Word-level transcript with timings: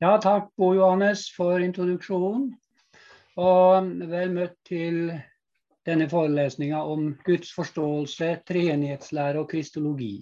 Ja, 0.00 0.14
takk 0.16 0.46
Bo 0.56 0.70
Johannes 0.72 1.26
for 1.36 1.60
introduksjonen. 1.60 2.46
Og 3.36 3.88
vel 4.08 4.30
møtt 4.32 4.54
til 4.64 5.10
denne 5.84 6.06
forelesninga 6.08 6.78
om 6.88 7.10
Guds 7.26 7.50
forståelse, 7.52 8.30
treenighetslære 8.48 9.42
og 9.42 9.50
kristologi. 9.50 10.14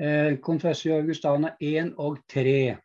Eh, 0.00 0.38
Augustana 0.40 1.50
1 1.60 1.92
og 1.98 2.16
3. 2.32 2.76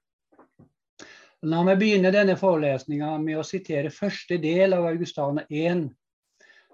La 1.47 1.63
meg 1.63 1.79
begynne 1.79 2.11
denne 2.11 2.35
forelesninga 2.35 3.15
med 3.23 3.39
å 3.39 3.47
sitere 3.47 3.89
første 3.89 4.35
del 4.37 4.75
av 4.75 4.83
Augustana 4.91 5.47
1, 5.47 5.87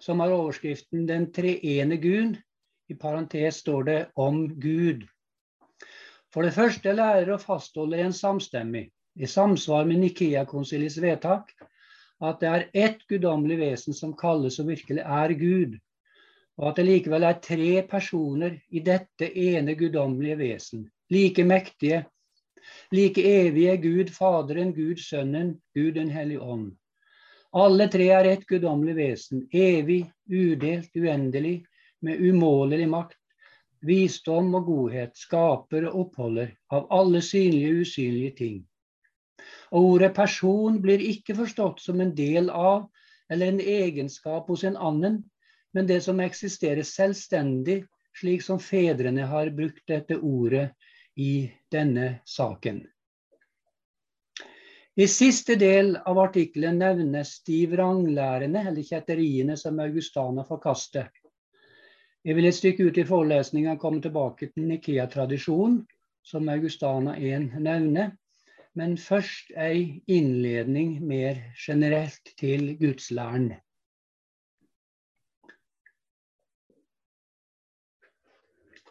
som 0.02 0.20
har 0.20 0.34
overskriften 0.34 1.06
'Den 1.06 1.32
treene 1.32 2.02
Gud'. 2.02 2.42
I 2.90 2.94
parentes 2.96 3.62
står 3.62 3.84
det 3.84 4.08
'om 4.16 4.50
Gud'. 4.50 5.06
For 6.34 6.42
det 6.42 6.54
første 6.54 6.92
lærer 6.94 7.34
og 7.34 7.42
fastholder 7.42 8.04
en 8.04 8.14
samstemmig, 8.14 8.92
i 9.16 9.28
samsvar 9.28 9.86
med 9.86 10.00
Nikea-konsiliets 10.00 10.98
vedtak, 10.98 11.52
at 12.24 12.40
det 12.40 12.50
er 12.50 12.70
ett 12.74 13.08
guddommelig 13.08 13.58
vesen 13.60 13.96
som 13.96 14.16
kalles 14.18 14.60
og 14.60 14.70
virkelig 14.72 15.04
er 15.04 15.34
Gud, 15.40 15.78
og 16.58 16.70
at 16.70 16.80
det 16.80 16.86
likevel 16.88 17.26
er 17.28 17.40
tre 17.44 17.82
personer 17.88 18.58
i 18.72 18.82
dette 18.84 19.28
ene 19.28 19.76
guddommelige 19.76 20.38
vesen, 20.40 20.86
like 21.12 21.44
mektige, 21.44 22.06
like 22.92 23.22
evige 23.22 23.78
Gud 23.78 24.12
Faderen, 24.16 24.74
Gud 24.74 25.00
Sønnen, 25.00 25.56
Gud 25.76 25.94
den 26.00 26.10
hellige 26.10 26.42
ånd. 26.42 26.72
Alle 27.56 27.88
tre 27.88 28.08
er 28.12 28.28
ett 28.28 28.48
guddommelig 28.48 28.96
vesen, 28.96 29.46
evig, 29.54 30.06
udelt, 30.28 30.92
uendelig, 30.96 31.66
med 32.02 32.20
umålelig 32.20 32.88
makt, 32.90 33.20
visdom 33.86 34.56
og 34.58 34.66
godhet, 34.68 35.16
skaper 35.16 35.88
og 35.88 36.00
oppholder 36.06 36.52
av 36.74 36.88
alle 36.92 37.22
synlige 37.24 37.72
og 37.72 37.86
usynlige 37.86 38.36
ting. 38.40 38.58
Og 39.72 39.92
ordet 39.96 40.14
person 40.16 40.80
blir 40.82 41.04
ikke 41.04 41.36
forstått 41.38 41.82
som 41.84 42.02
en 42.02 42.14
del 42.16 42.50
av 42.50 42.88
eller 43.30 43.52
en 43.52 43.60
egenskap 43.60 44.48
hos 44.48 44.64
en 44.64 44.78
annen, 44.78 45.24
men 45.74 45.88
det 45.88 46.02
som 46.06 46.20
eksisterer 46.24 46.86
selvstendig, 46.88 47.84
slik 48.16 48.44
som 48.46 48.60
fedrene 48.62 49.26
har 49.28 49.52
brukt 49.56 49.84
dette 49.92 50.18
ordet 50.18 50.70
i 51.20 51.50
denne 51.72 52.20
saken. 52.26 52.86
I 54.96 55.08
siste 55.12 55.58
del 55.60 55.98
av 56.08 56.20
artikkelen 56.24 56.78
nevnes 56.80 57.42
de 57.44 57.66
vranglærene, 57.68 58.62
eller 58.70 58.86
kjetteriene, 58.88 59.58
som 59.60 59.82
Augustana 59.84 60.46
forkaster. 60.48 61.10
Jeg 62.24 62.38
vil 62.38 62.48
et 62.48 62.56
stykke 62.56 62.88
ut 62.88 62.98
i 62.98 63.04
forelesninga 63.06 63.76
komme 63.82 64.00
tilbake 64.02 64.48
til 64.54 64.70
Nikea-tradisjonen, 64.70 65.82
som 66.24 66.48
Augustana 66.50 67.18
1 67.20 67.60
nevner. 67.60 68.16
Men 68.76 68.98
først 69.00 69.54
ei 69.56 70.02
innledning 70.12 70.98
mer 71.08 71.40
generelt 71.60 72.34
til 72.40 72.74
gudslæren. 72.80 73.54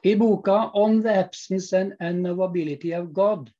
I 0.05 0.14
boka 0.20 0.56
'On 0.74 1.02
the 1.02 1.12
Absence 1.24 1.77
and 1.77 1.92
Unknowability 2.00 2.92
of 2.92 3.12
God' 3.12 3.52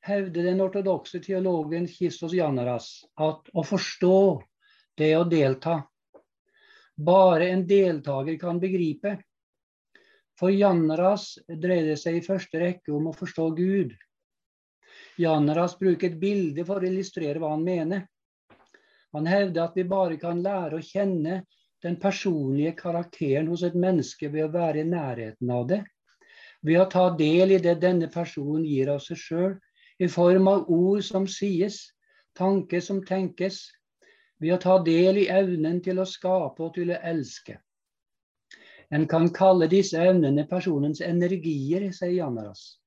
hevder 0.00 0.42
den 0.42 0.60
ortodokse 0.60 1.20
teologen 1.20 1.88
Kistos 1.88 2.32
Janaras 2.32 3.04
at 3.16 3.50
å 3.54 3.64
forstå 3.64 4.42
det 4.98 5.16
å 5.16 5.24
delta 5.28 5.82
bare 6.96 7.48
en 7.50 7.66
deltaker 7.66 8.38
kan 8.38 8.60
begripe. 8.60 9.16
For 10.38 10.50
Janaras 10.50 11.38
dreier 11.48 11.90
det 11.92 11.98
seg 12.00 12.18
i 12.18 12.24
første 12.26 12.60
rekke 12.60 12.94
om 12.94 13.10
å 13.10 13.16
forstå 13.16 13.48
Gud. 13.58 13.94
Janaras 15.18 15.78
bruker 15.78 16.10
et 16.10 16.20
bilde 16.20 16.64
for 16.66 16.82
å 16.82 16.88
illustrere 16.88 17.38
hva 17.38 17.52
han 17.54 17.64
mener. 17.64 18.06
Han 19.14 19.28
hevder 19.30 19.68
at 19.68 19.76
vi 19.78 19.84
bare 19.86 20.18
kan 20.18 20.42
lære 20.42 20.80
å 20.80 20.84
kjenne 20.84 21.42
den 21.84 21.98
personlige 22.02 22.72
karakteren 22.80 23.50
hos 23.52 23.62
et 23.62 23.76
menneske 23.78 24.30
ved 24.32 24.48
å 24.48 24.52
være 24.54 24.82
i 24.82 24.88
nærheten 24.88 25.52
av 25.54 25.68
det, 25.70 25.82
ved 26.64 26.80
å 26.80 26.88
ta 26.90 27.04
del 27.18 27.54
i 27.54 27.60
det 27.62 27.76
denne 27.82 28.08
personen 28.10 28.64
gir 28.66 28.90
av 28.90 29.02
seg 29.04 29.20
sjøl, 29.20 29.54
i 30.00 30.08
form 30.10 30.48
av 30.50 30.70
ord 30.72 31.04
som 31.06 31.28
sies, 31.30 31.76
tanker 32.34 32.82
som 32.82 33.04
tenkes, 33.06 33.68
ved 34.42 34.56
å 34.56 34.62
ta 34.62 34.78
del 34.82 35.20
i 35.22 35.28
evnen 35.30 35.78
til 35.84 36.00
å 36.02 36.08
skape 36.08 36.64
og 36.64 36.74
til 36.74 36.90
å 36.90 36.98
elske. 37.12 37.60
En 38.90 39.06
kan 39.08 39.30
kalle 39.34 39.68
disse 39.70 40.00
evnene 40.00 40.48
personens 40.50 41.00
energier, 41.04 41.86
sier 41.92 42.16
Janaras, 42.16 42.80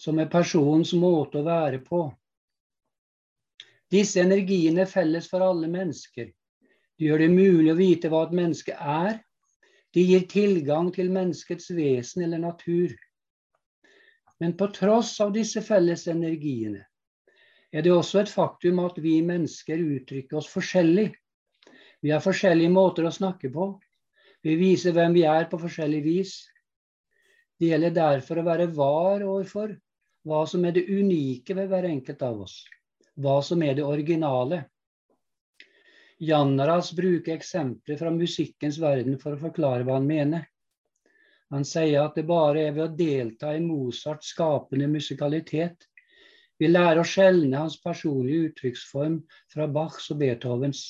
som 0.00 0.18
er 0.18 0.30
personens 0.32 0.94
måte 0.96 1.42
å 1.42 1.46
være 1.46 1.82
på. 1.84 2.06
Disse 3.92 4.22
energiene 4.22 4.86
er 4.86 4.90
felles 4.90 5.26
for 5.28 5.44
alle 5.44 5.68
mennesker, 5.68 6.30
de 7.00 7.08
gjør 7.08 7.22
det 7.24 7.30
mulig 7.32 7.70
å 7.72 7.78
vite 7.78 8.08
hva 8.12 8.26
et 8.26 8.34
menneske 8.36 8.74
er. 8.76 9.14
De 9.96 10.02
gir 10.04 10.26
tilgang 10.28 10.90
til 10.92 11.08
menneskets 11.12 11.70
vesen 11.72 12.26
eller 12.26 12.42
natur. 12.42 12.92
Men 14.40 14.52
på 14.60 14.68
tross 14.76 15.14
av 15.24 15.32
disse 15.32 15.62
felles 15.64 16.04
energiene 16.12 16.84
er 17.72 17.86
det 17.86 17.92
også 17.94 18.20
et 18.20 18.32
faktum 18.32 18.82
at 18.84 18.98
vi 19.00 19.16
mennesker 19.24 19.80
uttrykker 19.80 20.40
oss 20.42 20.48
forskjellig. 20.52 21.08
Vi 22.04 22.12
har 22.12 22.20
forskjellige 22.24 22.72
måter 22.74 23.08
å 23.08 23.14
snakke 23.14 23.48
på. 23.54 23.72
Vi 24.44 24.56
viser 24.60 24.92
hvem 24.96 25.16
vi 25.16 25.24
er 25.28 25.48
på 25.48 25.60
forskjellig 25.60 26.00
vis. 26.04 26.34
Det 27.60 27.72
gjelder 27.72 27.96
derfor 27.96 28.40
å 28.40 28.46
være 28.46 28.68
var 28.76 29.24
overfor 29.24 29.72
hva 30.26 30.44
som 30.46 30.64
er 30.64 30.76
det 30.76 30.86
unike 30.88 31.56
ved 31.56 31.70
hver 31.70 31.88
enkelt 31.88 32.22
av 32.22 32.44
oss. 32.46 32.60
Hva 33.20 33.40
som 33.44 33.62
er 33.62 33.76
det 33.78 33.86
originale. 33.86 34.62
Janaras 36.20 36.92
bruker 36.96 37.36
eksempler 37.36 37.96
fra 38.00 38.12
musikkens 38.12 38.78
verden 38.80 39.16
for 39.20 39.34
å 39.36 39.42
forklare 39.48 39.86
hva 39.88 39.96
han 39.98 40.08
mener. 40.08 40.48
Han 41.50 41.64
sier 41.66 42.04
at 42.04 42.18
det 42.18 42.28
bare 42.28 42.68
er 42.68 42.74
ved 42.76 42.84
å 42.84 42.96
delta 42.96 43.54
i 43.56 43.62
Mozarts 43.64 44.34
skapende 44.34 44.86
musikalitet 44.90 45.88
vi 46.60 46.68
lærer 46.68 47.00
å 47.00 47.08
skjelne 47.08 47.56
hans 47.56 47.78
personlige 47.80 48.50
uttrykksform 48.50 49.14
fra 49.52 49.66
Bachs 49.72 50.10
og 50.12 50.18
Beethovens. 50.20 50.82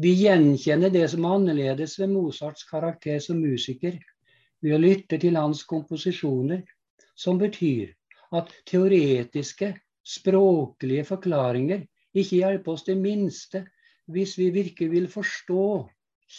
Vi 0.00 0.14
gjenkjenner 0.16 0.92
det 0.94 1.10
som 1.12 1.26
er 1.28 1.34
annerledes 1.36 1.98
ved 2.00 2.08
Mozarts 2.14 2.64
karakter 2.70 3.18
som 3.20 3.42
musiker, 3.42 3.98
ved 4.64 4.76
å 4.76 4.80
lytte 4.80 5.18
til 5.20 5.36
hans 5.36 5.60
komposisjoner, 5.68 6.62
som 7.14 7.38
betyr 7.40 7.92
at 8.36 8.52
teoretiske, 8.68 9.72
språklige 10.06 11.04
forklaringer 11.08 11.84
ikke 12.16 12.40
hjelper 12.40 12.74
oss 12.74 12.86
det 12.86 12.96
minste 12.98 13.64
hvis 14.10 14.36
vi 14.38 14.50
virkelig 14.54 14.90
vil 14.90 15.08
forstå, 15.10 15.64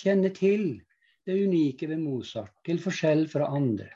kjenne 0.01 0.31
til 0.35 0.81
det 1.27 1.37
unike 1.45 1.87
ved 1.87 2.01
Mozart, 2.01 2.51
til 2.65 2.79
forskjell 2.81 3.27
fra 3.31 3.47
andre. 3.55 3.87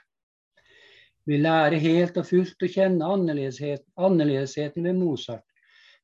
Vi 1.25 1.39
lærer 1.41 1.81
helt 1.81 2.17
og 2.21 2.27
fullt 2.29 2.61
å 2.61 2.69
kjenne 2.69 3.07
annerledeshet, 3.09 3.83
annerledesheten 3.97 4.85
ved 4.85 4.99
Mozart 4.99 5.43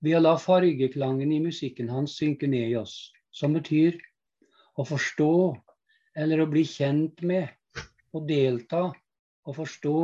ved 0.01 0.17
å 0.17 0.23
la 0.23 0.33
fargeklangen 0.41 1.31
i 1.31 1.41
musikken 1.43 1.91
hans 1.93 2.15
synke 2.17 2.49
ned 2.49 2.71
i 2.71 2.79
oss, 2.79 3.11
som 3.31 3.53
betyr 3.53 3.99
å 4.81 4.85
forstå 4.87 5.33
eller 6.17 6.41
å 6.41 6.49
bli 6.49 6.65
kjent 6.67 7.21
med, 7.21 7.51
å 8.11 8.23
delta 8.27 8.87
og 8.89 9.55
forstå 9.55 9.95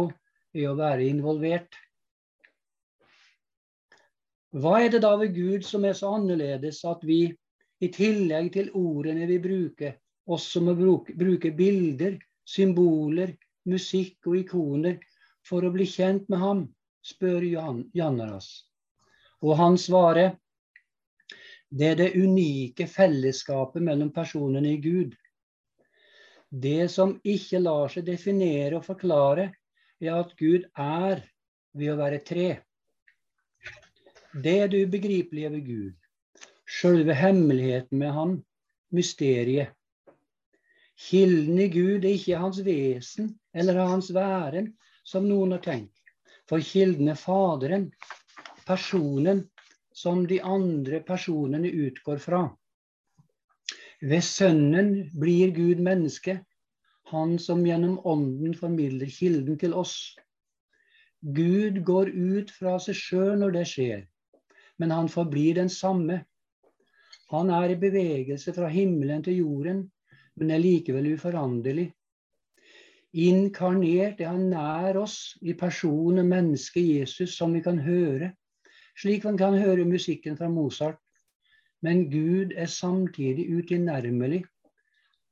i 0.57 0.68
å 0.68 0.75
være 0.78 1.07
involvert. 1.07 1.75
Hva 4.57 4.78
er 4.84 4.94
det 4.94 5.03
da 5.03 5.13
ved 5.19 5.35
Gud 5.35 5.66
som 5.68 5.85
er 5.85 5.97
så 5.97 6.13
annerledes 6.18 6.79
at 6.88 7.03
vi 7.06 7.25
i 7.84 7.90
tillegg 7.94 8.53
til 8.56 8.72
ordene 8.78 9.28
vi 9.29 9.38
bruker, 9.44 9.97
også 10.28 10.63
må 10.66 10.73
bruke, 10.78 11.13
bruke 11.16 11.51
bilder, 11.56 12.17
symboler, 12.47 13.35
musikk 13.67 14.29
og 14.31 14.40
ikoner 14.40 14.97
for 15.46 15.63
å 15.63 15.72
bli 15.72 15.85
kjent 15.88 16.28
med 16.31 16.41
ham, 16.41 16.66
spør 17.06 17.46
Jan, 17.46 17.84
Jannaras. 17.96 18.50
Og 19.43 19.55
han 19.59 19.78
svarer 19.78 20.35
det 21.70 21.87
er 21.91 21.97
det 21.99 22.14
unike 22.16 22.87
fellesskapet 22.87 23.84
mellom 23.84 24.09
personene 24.16 24.72
i 24.72 24.82
Gud. 24.82 25.16
Det 26.47 26.87
som 26.91 27.17
ikke 27.28 27.59
lar 27.59 27.91
seg 27.91 28.05
definere 28.08 28.79
og 28.79 28.85
forklare, 28.87 29.49
er 30.02 30.20
at 30.20 30.34
Gud 30.38 30.67
er 30.78 31.23
ved 31.78 31.94
å 31.94 31.97
være 31.99 32.20
tre. 32.26 32.49
Det 34.38 34.53
er 34.64 34.70
det 34.70 34.84
ubegripelige 34.85 35.52
ved 35.53 35.66
Gud. 35.66 35.96
Sjølve 36.67 37.16
hemmeligheten 37.16 37.97
med 37.97 38.14
han, 38.14 38.38
mysteriet. 38.94 39.73
Kilden 40.97 41.59
i 41.61 41.67
Gud 41.70 42.05
er 42.05 42.16
ikke 42.17 42.41
hans 42.41 42.59
vesen 42.66 43.35
eller 43.53 43.78
hans 43.85 44.09
væren, 44.14 44.72
som 45.05 45.28
noen 45.29 45.53
har 45.55 45.61
tenkt. 45.64 45.94
For 46.49 46.64
kilden 46.64 47.11
er 47.11 47.20
Faderen, 47.20 47.91
personen 48.67 49.46
som 49.94 50.26
de 50.29 50.40
andre 50.44 51.02
personene 51.05 51.70
utgår 51.70 52.22
fra. 52.22 52.41
Ved 54.02 54.22
Sønnen 54.22 54.91
blir 55.17 55.53
Gud 55.55 55.82
menneske, 55.82 56.40
han 57.12 57.38
som 57.40 57.66
gjennom 57.66 58.00
Ånden 58.04 58.56
formidler 58.58 59.09
kilden 59.12 59.58
til 59.59 59.76
oss. 59.78 60.16
Gud 61.22 61.82
går 61.88 62.12
ut 62.14 62.52
fra 62.54 62.78
seg 62.84 62.98
sjøl 63.00 63.38
når 63.42 63.54
det 63.56 63.68
skjer, 63.72 64.02
men 64.78 64.94
han 64.94 65.08
forblir 65.12 65.56
den 65.58 65.72
samme. 65.72 66.22
Han 67.32 67.52
er 67.52 67.74
i 67.74 67.80
bevegelse 67.80 68.54
fra 68.56 68.68
himmelen 68.72 69.24
til 69.24 69.40
jorden, 69.42 69.86
men 70.36 70.52
er 70.52 70.62
likevel 70.64 71.14
uforanderlig. 71.16 71.90
Inkarnert 73.18 74.20
er 74.22 74.34
han 74.36 74.50
nær 74.52 75.00
oss 75.02 75.38
i 75.42 75.56
person 75.58 76.20
og 76.20 76.28
menneske 76.28 76.84
Jesus, 76.84 77.38
som 77.40 77.56
vi 77.56 77.64
kan 77.66 77.80
høre, 77.82 78.34
slik 79.00 79.24
man 79.26 79.40
kan 79.40 79.58
høre 79.58 79.88
musikken 79.88 80.38
fra 80.38 80.52
Mozart. 80.52 81.00
Men 81.82 82.08
Gud 82.12 82.54
er 82.56 82.70
samtidig 82.70 83.48
utilnærmelig, 83.54 84.44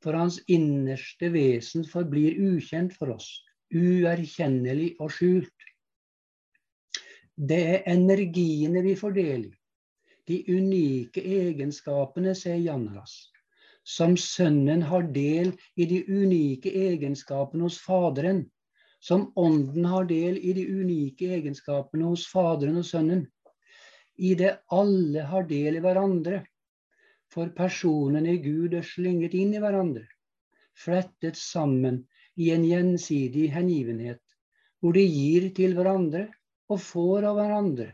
for 0.05 0.13
hans 0.13 0.37
innerste 0.51 1.31
vesen 1.33 1.85
forblir 1.89 2.37
ukjent 2.37 2.93
for 2.93 3.15
oss, 3.15 3.31
uerkjennelig 3.73 4.91
og 5.01 5.09
skjult. 5.17 5.69
Det 7.35 7.61
er 7.73 7.87
energiene 7.91 8.85
vi 8.85 8.93
får 8.99 9.15
del 9.17 9.47
i. 9.49 9.53
De 10.25 10.39
unike 10.49 11.21
egenskapene, 11.21 12.33
sier 12.37 12.61
Janras. 12.61 13.15
Som 13.85 14.15
Sønnen 14.17 14.81
har 14.89 15.03
del 15.13 15.51
i 15.77 15.85
de 15.89 15.99
unike 16.09 16.71
egenskapene 16.73 17.67
hos 17.67 17.77
Faderen. 17.81 18.45
Som 18.97 19.27
Ånden 19.37 19.85
har 19.85 20.07
del 20.09 20.39
i 20.41 20.55
de 20.57 20.65
unike 20.65 21.29
egenskapene 21.37 22.07
hos 22.09 22.25
Faderen 22.31 22.81
og 22.81 22.87
Sønnen. 22.89 23.27
I 24.17 24.33
det 24.39 24.55
alle 24.73 25.27
har 25.29 25.45
del 25.45 25.77
i 25.77 25.83
hverandre. 25.83 26.41
For 27.35 27.51
personene 27.55 28.37
i 28.37 28.41
Gud 28.43 28.73
er 28.79 28.85
slynget 28.87 29.35
inn 29.35 29.51
i 29.55 29.61
hverandre. 29.63 30.05
Flettet 30.85 31.35
sammen 31.39 32.05
i 32.39 32.49
en 32.55 32.63
gjensidig 32.67 33.49
hengivenhet, 33.51 34.23
hvor 34.79 34.95
de 34.95 35.03
gir 35.03 35.51
til 35.55 35.75
hverandre 35.75 36.29
og 36.71 36.81
får 36.81 37.27
av 37.29 37.39
hverandre 37.39 37.91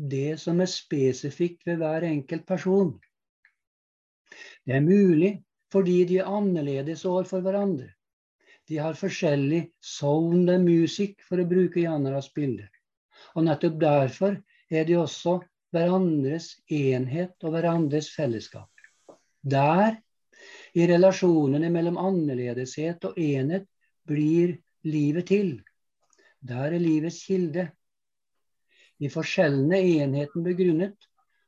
det 0.00 0.38
som 0.40 0.60
er 0.64 0.70
spesifikt 0.70 1.66
ved 1.68 1.80
hver 1.80 2.06
enkelt 2.08 2.46
person. 2.48 2.94
Det 4.64 4.76
er 4.78 4.84
mulig 4.84 5.32
fordi 5.72 6.04
de 6.08 6.18
er 6.22 6.30
annerledes 6.30 7.04
overfor 7.06 7.44
hverandre. 7.44 7.90
De 8.66 8.78
har 8.78 8.96
forskjellig 8.98 9.60
sound 9.82 10.50
and 10.50 10.64
music, 10.64 11.20
for 11.26 11.38
å 11.38 11.46
bruke 11.46 11.82
Janaras 11.82 12.30
bilde. 12.34 12.66
Og 13.34 13.44
nettopp 13.46 13.78
derfor 13.82 14.38
er 14.70 14.86
de 14.86 14.96
også 14.98 15.40
hverandres 15.74 16.52
enhet 16.72 17.36
og 17.44 17.54
hverandres 17.54 18.10
fellesskap. 18.14 18.70
Der, 19.40 19.98
i 20.74 20.86
relasjonene 20.86 21.70
mellom 21.72 21.98
annerledeshet 22.00 23.04
og 23.08 23.18
enhet, 23.18 23.66
blir 24.06 24.56
livet 24.86 25.28
til. 25.30 25.52
Der 26.40 26.72
er 26.72 26.82
livets 26.82 27.22
kilde 27.26 27.68
de 29.00 29.08
forskjellene 29.08 29.78
enheten 29.80 30.44
begrunnet, 30.44 30.96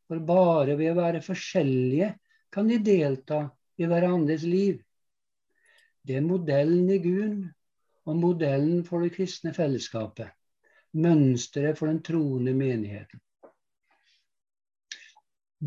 for 0.08 0.20
bare 0.25 0.76
ved 0.78 0.92
å 0.92 0.98
være 0.98 1.25
forskjellige 1.25 2.12
kan 2.52 2.68
de 2.68 2.78
delta 2.84 3.42
i 3.80 3.88
hverandres 3.88 4.44
liv. 4.48 4.78
Det 6.02 6.16
er 6.18 6.25
modellen 6.26 6.88
i 6.90 6.98
Gud 7.04 7.44
og 8.08 8.16
modellen 8.18 8.82
for 8.86 9.04
det 9.04 9.12
kristne 9.16 9.52
fellesskapet. 9.56 10.32
Mønsteret 10.96 11.78
for 11.78 11.88
den 11.88 12.00
troende 12.04 12.52
menigheten. 12.56 13.20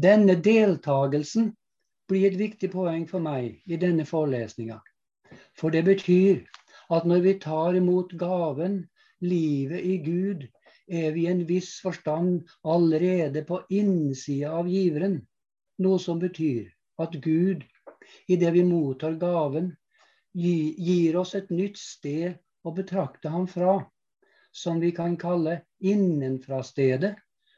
Denne 0.03 0.33
deltagelsen 0.43 1.53
blir 2.11 2.25
et 2.27 2.39
viktig 2.39 2.67
poeng 2.73 3.05
for 3.07 3.23
meg 3.23 3.61
i 3.71 3.77
denne 3.79 4.03
forelesninga. 4.09 4.81
For 5.55 5.71
det 5.71 5.85
betyr 5.87 6.41
at 6.97 7.07
når 7.07 7.21
vi 7.23 7.33
tar 7.45 7.77
imot 7.79 8.11
gaven, 8.19 8.75
livet 9.23 9.87
i 9.87 9.95
Gud, 10.03 10.43
er 10.91 11.15
vi 11.15 11.23
i 11.23 11.29
en 11.31 11.45
viss 11.47 11.79
forstand 11.85 12.43
allerede 12.67 13.45
på 13.47 13.61
innsida 13.71 14.51
av 14.59 14.67
giveren. 14.67 15.21
Noe 15.79 16.03
som 16.03 16.19
betyr 16.19 16.67
at 16.99 17.15
Gud, 17.23 17.63
idet 18.27 18.51
vi 18.53 18.67
mottar 18.67 19.15
gaven, 19.23 19.71
gir 20.35 21.15
oss 21.23 21.37
et 21.39 21.55
nytt 21.55 21.79
sted 21.79 22.35
å 22.67 22.75
betrakte 22.75 23.31
ham 23.31 23.47
fra, 23.47 23.79
som 24.51 24.83
vi 24.83 24.91
kan 24.91 25.15
kalle 25.15 25.61
innenfra-stedet, 25.79 27.15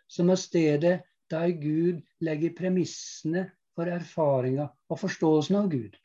som 0.07 0.29
er 0.29 0.45
stedet 0.45 0.97
der 1.31 1.51
Gud 1.51 2.01
legger 2.23 2.55
premissene 2.57 3.47
for 3.75 3.89
erfaringa 3.91 4.69
og 4.89 5.01
forståelsen 5.03 5.59
av 5.59 5.69
Gud. 5.71 5.97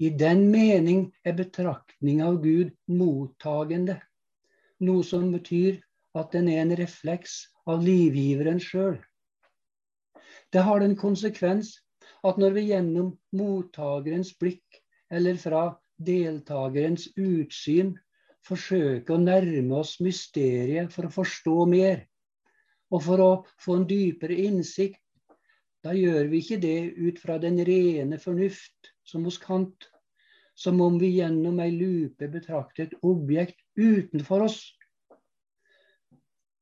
I 0.00 0.08
den 0.16 0.46
mening 0.52 1.10
er 1.24 1.36
betraktning 1.36 2.22
av 2.24 2.38
Gud 2.44 2.72
mottagende 2.88 3.98
noe 4.80 5.04
som 5.04 5.28
betyr 5.34 5.80
at 6.16 6.32
den 6.32 6.48
er 6.48 6.62
en 6.64 6.76
refleks 6.78 7.42
av 7.68 7.84
livgiveren 7.84 8.60
sjøl. 8.62 8.96
Det 10.50 10.62
har 10.66 10.80
den 10.82 10.96
konsekvens 10.98 11.76
at 12.26 12.40
når 12.40 12.56
vi 12.56 12.68
gjennom 12.70 13.12
mottagerens 13.36 14.32
blikk 14.40 14.80
eller 15.12 15.36
fra 15.40 15.62
deltakerens 16.00 17.10
utsyn 17.20 17.94
forsøker 18.48 19.14
å 19.14 19.22
nærme 19.22 19.82
oss 19.82 19.98
mysteriet 20.02 20.92
for 20.94 21.06
å 21.06 21.14
forstå 21.14 21.56
mer, 21.70 22.06
og 22.90 23.04
for 23.06 23.22
å 23.22 23.30
få 23.62 23.78
en 23.78 23.86
dypere 23.90 24.36
innsikt, 24.46 25.00
da 25.84 25.94
gjør 25.96 26.28
vi 26.28 26.42
ikke 26.42 26.58
det 26.60 26.78
ut 26.98 27.20
fra 27.22 27.38
den 27.40 27.60
rene 27.64 28.18
fornuft 28.20 28.90
som 29.06 29.24
hos 29.24 29.38
Kant, 29.40 29.86
som 30.54 30.80
om 30.84 30.98
vi 31.00 31.14
gjennom 31.16 31.60
ei 31.64 31.70
lupe 31.72 32.28
betrakter 32.28 32.88
et 32.88 32.98
objekt 33.06 33.62
utenfor 33.80 34.44
oss. 34.44 34.58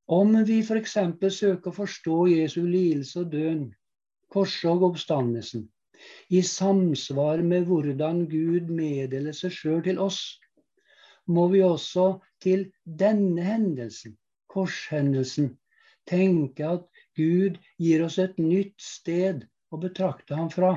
Om 0.09 0.39
vi 0.49 0.61
f.eks. 0.63 0.95
søker 1.35 1.73
å 1.73 1.79
forstå 1.81 2.21
Jesu 2.31 2.63
lidelse 2.65 3.25
og 3.25 3.33
døden, 3.33 3.67
korset 4.33 4.71
og 4.71 4.93
oppstandelsen, 4.93 5.67
i 6.31 6.41
samsvar 6.47 7.43
med 7.43 7.67
hvordan 7.67 8.23
Gud 8.31 8.71
meddeler 8.71 9.35
seg 9.35 9.53
sjøl 9.57 9.83
til 9.85 9.99
oss, 10.01 10.39
må 11.27 11.49
vi 11.53 11.65
også 11.65 12.21
til 12.41 12.69
denne 13.03 13.43
hendelsen, 13.45 14.15
korshendelsen, 14.49 15.57
tenke 16.09 16.67
at 16.67 16.87
Gud 17.19 17.59
gir 17.79 18.05
oss 18.07 18.19
et 18.23 18.39
nytt 18.41 18.77
sted 18.81 19.45
å 19.71 19.81
betrakte 19.81 20.37
ham 20.39 20.51
fra, 20.53 20.73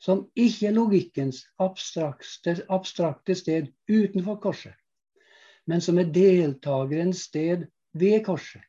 som 0.00 0.26
ikke 0.38 0.70
er 0.70 0.76
logikkens 0.76 1.42
abstrakte, 1.60 2.56
abstrakte 2.72 3.36
sted 3.36 3.70
utenfor 3.88 4.40
korset, 4.42 4.76
men 5.68 5.82
som 5.84 6.00
er 6.00 6.12
deltakerens 6.12 7.26
sted 7.28 7.66
ved 7.92 8.24
korset. 8.26 8.64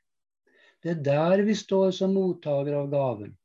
Det 0.82 0.96
er 0.96 1.04
der 1.06 1.44
vi 1.46 1.56
står 1.56 1.92
som 1.94 2.16
mottakere 2.18 2.80
av 2.82 2.90
gaven. 2.92 3.36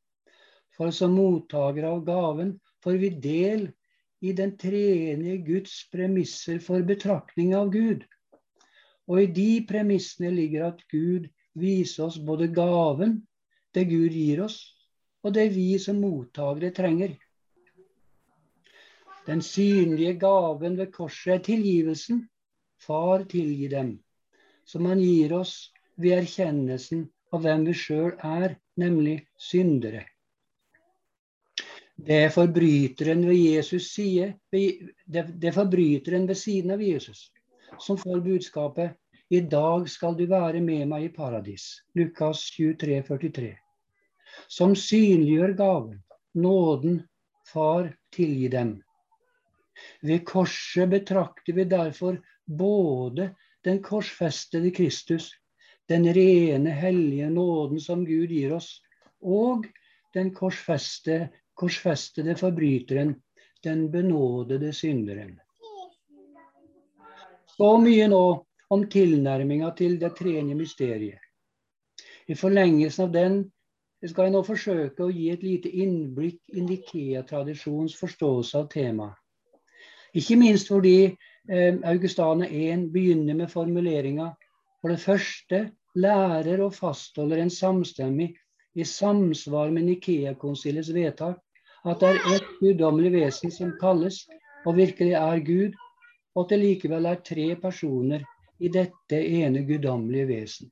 For 0.76 0.92
som 0.92 1.14
mottakere 1.16 1.90
av 1.92 2.04
gaven 2.06 2.54
får 2.85 3.00
vi 3.02 3.11
del 3.20 3.66
i 4.25 4.32
den 4.37 4.54
treenige 4.61 5.37
Guds 5.44 5.75
premisser 5.92 6.61
for 6.64 6.85
betraktning 6.85 7.54
av 7.56 7.70
Gud. 7.75 8.04
Og 9.06 9.23
i 9.23 9.26
de 9.30 9.50
premissene 9.68 10.32
ligger 10.35 10.70
at 10.70 10.80
Gud 10.92 11.28
viser 11.56 12.06
oss 12.06 12.18
både 12.18 12.48
gaven, 12.52 13.18
det 13.75 13.84
Gud 13.90 14.12
gir 14.12 14.42
oss, 14.44 14.58
og 15.25 15.34
det 15.34 15.48
vi 15.54 15.76
som 15.82 15.98
mottakere 16.00 16.72
trenger. 16.76 17.16
Den 19.26 19.42
synlige 19.42 20.14
gaven 20.22 20.76
ved 20.78 20.92
korset 20.94 21.34
er 21.34 21.44
tilgivelsen. 21.50 22.26
Far, 22.78 23.25
tilgi 23.25 23.70
dem 23.72 23.96
som 24.66 24.84
han 24.86 25.00
gir 25.00 25.32
oss 25.32 25.70
ved 25.96 26.18
erkjennelsen 26.18 27.06
av 27.32 27.42
hvem 27.42 27.64
vi 27.66 27.75
sjøl 27.75 28.12
er, 28.26 28.58
nemlig 28.76 29.16
syndere. 29.40 30.02
Det 31.96 32.18
er 32.26 32.34
forbryteren 32.34 33.25
ved 33.25 33.38
Jesus 33.40 33.88
side, 33.94 34.34
det 34.52 35.48
er 35.48 35.56
forbryteren 35.56 36.28
ved 36.28 36.36
siden 36.36 36.75
av 36.76 36.82
Jesus 36.84 37.30
som 37.78 37.98
får 37.98 38.20
budskapet 38.20 38.96
i 39.28 39.40
dag 39.40 39.88
skal 39.90 40.14
du 40.16 40.26
være 40.30 40.61
med 40.62 40.87
meg 40.90 41.09
i 41.09 41.12
paradis. 41.14 41.83
Lukas 41.99 42.45
23, 42.54 43.02
43. 43.09 43.52
Som 44.49 44.75
synliggjør 44.78 45.54
gaven, 45.59 46.02
nåden, 46.35 47.00
Far, 47.47 47.92
tilgi 48.14 48.49
dem. 48.50 48.73
Ved 50.02 50.25
korset 50.26 50.90
betrakter 50.90 51.54
vi 51.54 51.64
derfor 51.64 52.18
både 52.47 53.28
den 53.64 53.83
korsfestede 53.83 54.71
Kristus, 54.75 55.30
den 55.88 56.06
rene, 56.14 56.71
hellige 56.71 57.30
nåden 57.30 57.80
som 57.80 58.04
Gud 58.06 58.30
gir 58.30 58.56
oss, 58.56 58.80
og 59.23 59.66
den 60.14 60.33
korsfeste, 60.35 61.28
korsfestede 61.54 62.35
forbryteren, 62.38 63.14
den 63.62 63.90
benådede 63.90 64.73
synderen. 64.75 65.37
Så 67.56 67.71
mye 67.80 68.11
nå 68.11 68.25
om 68.70 68.87
tilnærminga 68.90 69.70
til 69.78 70.00
det 70.00 70.14
tredje 70.18 70.54
mysteriet. 70.54 71.20
I 72.26 72.35
forlengelsen 72.35 73.06
av 73.06 73.12
den 73.14 73.37
skal 74.04 74.26
jeg 74.26 74.35
nå 74.35 74.42
forsøke 74.46 75.06
å 75.06 75.12
gi 75.12 75.28
et 75.32 75.44
lite 75.46 75.70
innblikk 75.70 76.40
i 76.54 76.64
Nikea-tradisjonens 76.64 77.94
forståelse 77.99 78.58
av 78.61 78.68
temaet. 78.73 79.14
Ikke 80.16 80.37
minst 80.40 80.70
fordi 80.70 80.99
eh, 81.04 81.78
Augustane 81.85 82.49
1 82.49 82.87
begynner 82.92 83.37
med 83.37 83.50
formuleringa 83.52 84.30
For 84.80 84.92
det 84.92 85.00
første 85.02 85.58
lærer 85.96 86.61
og 86.62 86.75
fastholder 86.76 87.40
en 87.42 87.50
samstemmig, 87.50 88.37
i 88.76 88.85
samsvar 88.85 89.70
med 89.73 89.87
Nikea-konsilets 89.88 90.92
vedtak, 90.92 91.38
at 91.85 92.00
det 92.00 92.08
er 92.08 92.35
ett 92.37 92.49
guddommelig 92.61 93.12
vesen 93.14 93.50
som 93.50 93.73
kalles 93.80 94.20
og 94.66 94.76
virkelig 94.76 95.14
er 95.16 95.40
Gud, 95.40 95.78
og 96.37 96.44
at 96.44 96.52
det 96.52 96.58
likevel 96.61 97.08
er 97.08 97.23
tre 97.25 97.46
personer 97.56 98.26
i 98.58 98.70
dette 98.72 99.18
ene 99.40 99.62
guddommelige 99.68 100.26
vesen. 100.30 100.70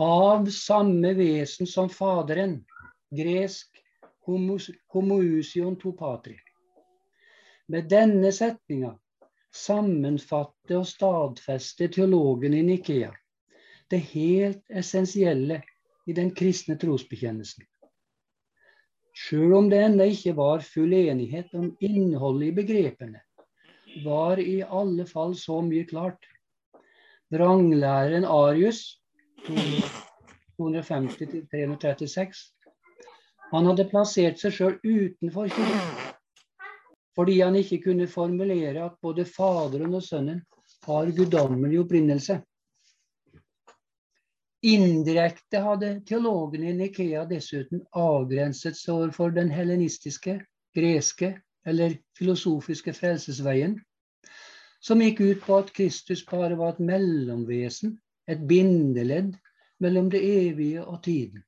Av 0.00 0.46
samme 0.50 1.12
vesen 1.14 1.68
som 1.68 1.90
Faderen, 1.92 2.58
gresk 3.12 3.82
homoousion 4.24 5.76
to 5.76 5.92
patri. 5.98 6.38
Med 7.68 7.90
denne 7.92 8.32
setninga 8.32 8.94
sammenfatte 9.52 10.78
og 10.80 10.88
stadfeste 10.88 11.90
teologen 11.92 12.56
i 12.56 12.62
Nikea 12.64 13.12
det 13.92 14.00
helt 14.14 14.62
essensielle 14.72 15.60
i 16.08 16.14
den 16.16 16.30
kristne 16.34 16.78
trosbekjennelsen. 16.80 17.66
Sjøl 19.12 19.52
om 19.58 19.68
det 19.68 19.82
ennå 19.84 20.06
ikke 20.14 20.32
var 20.38 20.64
full 20.64 20.94
enighet 20.96 21.52
om 21.58 21.68
innholdet 21.84 22.48
i 22.48 22.54
begrepene, 22.62 23.20
var 24.04 24.40
i 24.40 24.62
alle 24.62 25.06
fall 25.06 25.36
så 25.36 25.60
mye 25.64 25.84
klart. 25.88 26.26
Vranglæreren 27.32 28.24
Arius, 28.24 29.00
250-336, 30.60 32.34
han 33.52 33.66
hadde 33.68 33.88
plassert 33.90 34.40
seg 34.40 34.52
sjøl 34.56 34.76
utenfor 34.84 35.48
kirken 35.52 36.12
fordi 37.12 37.34
han 37.42 37.56
ikke 37.58 37.82
kunne 37.82 38.06
formulere 38.08 38.86
at 38.86 38.94
både 39.04 39.26
Faderen 39.28 39.92
og 39.98 40.04
Sønnen 40.06 40.38
har 40.86 41.10
guddommelig 41.12 41.82
opprinnelse. 41.82 42.38
Indirekte 44.64 45.60
hadde 45.60 45.90
teologene 46.08 46.70
i 46.70 46.76
Nikea 46.78 47.26
dessuten 47.28 47.82
avgrenset 47.92 48.78
seg 48.78 48.94
overfor 48.94 49.34
den 49.36 49.50
helenistiske, 49.52 50.38
greske 50.72 51.34
eller 51.66 51.96
filosofiske 52.18 52.94
frelsesveien, 52.96 53.78
som 54.82 55.02
gikk 55.02 55.20
ut 55.22 55.42
på 55.44 55.58
at 55.62 55.72
Kristus 55.76 56.24
bare 56.26 56.58
var 56.58 56.74
et 56.74 56.82
mellomvesen, 56.82 57.96
et 58.26 58.42
bindeledd 58.50 59.36
mellom 59.82 60.10
det 60.10 60.22
evige 60.26 60.82
og 60.82 61.02
tiden, 61.06 61.42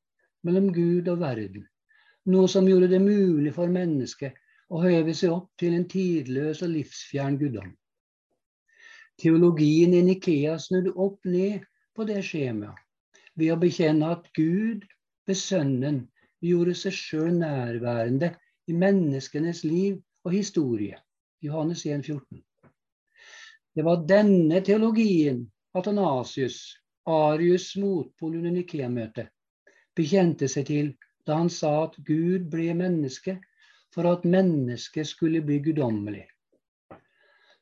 mellom 0.47 0.71
Gud 0.75 1.09
og 1.11 1.21
verden, 1.23 1.66
noe 2.30 2.50
som 2.50 2.68
gjorde 2.68 2.92
det 2.92 3.02
mulig 3.02 3.54
for 3.56 3.71
mennesket 3.71 4.38
å 4.71 4.83
høve 4.83 5.14
seg 5.14 5.35
opp 5.35 5.50
til 5.61 5.75
en 5.76 5.88
tidløs 5.90 6.62
og 6.64 6.73
livsfjern 6.73 7.38
guddom. 7.40 7.75
Teologien 9.21 9.94
i 9.94 10.02
Nikea 10.02 10.56
snudde 10.59 10.94
opp 10.99 11.21
ned 11.28 11.66
på 11.94 12.06
det 12.09 12.23
skjemaet 12.26 12.80
ved 13.38 13.52
å 13.54 13.59
bekjenne 13.61 14.11
at 14.14 14.26
Gud 14.35 14.83
ved 15.26 15.38
Sønnen 15.38 16.00
gjorde 16.44 16.75
seg 16.78 16.94
sjøl 16.97 17.30
nærværende 17.38 18.33
i 18.66 18.73
menneskenes 18.73 19.64
liv 19.64 20.00
og 20.25 20.33
historie. 20.33 20.99
Johannes 21.44 21.87
1, 21.87 22.04
14. 22.06 22.42
Det 23.75 23.85
var 23.85 24.04
denne 24.09 24.61
teologien 24.64 25.42
Atanasius, 25.75 26.78
Arius' 27.06 27.75
motpol 27.80 28.37
under 28.38 28.54
Nikea-møtet, 28.54 29.28
bekjente 29.97 30.49
seg 30.49 30.68
til 30.71 30.92
da 31.26 31.40
han 31.40 31.50
sa 31.50 31.73
at 31.88 31.99
Gud 32.06 32.47
ble 32.52 32.71
menneske 32.78 33.38
for 33.94 34.09
at 34.11 34.25
mennesket 34.28 35.09
skulle 35.11 35.42
bli 35.44 35.59
guddommelig. 35.64 36.25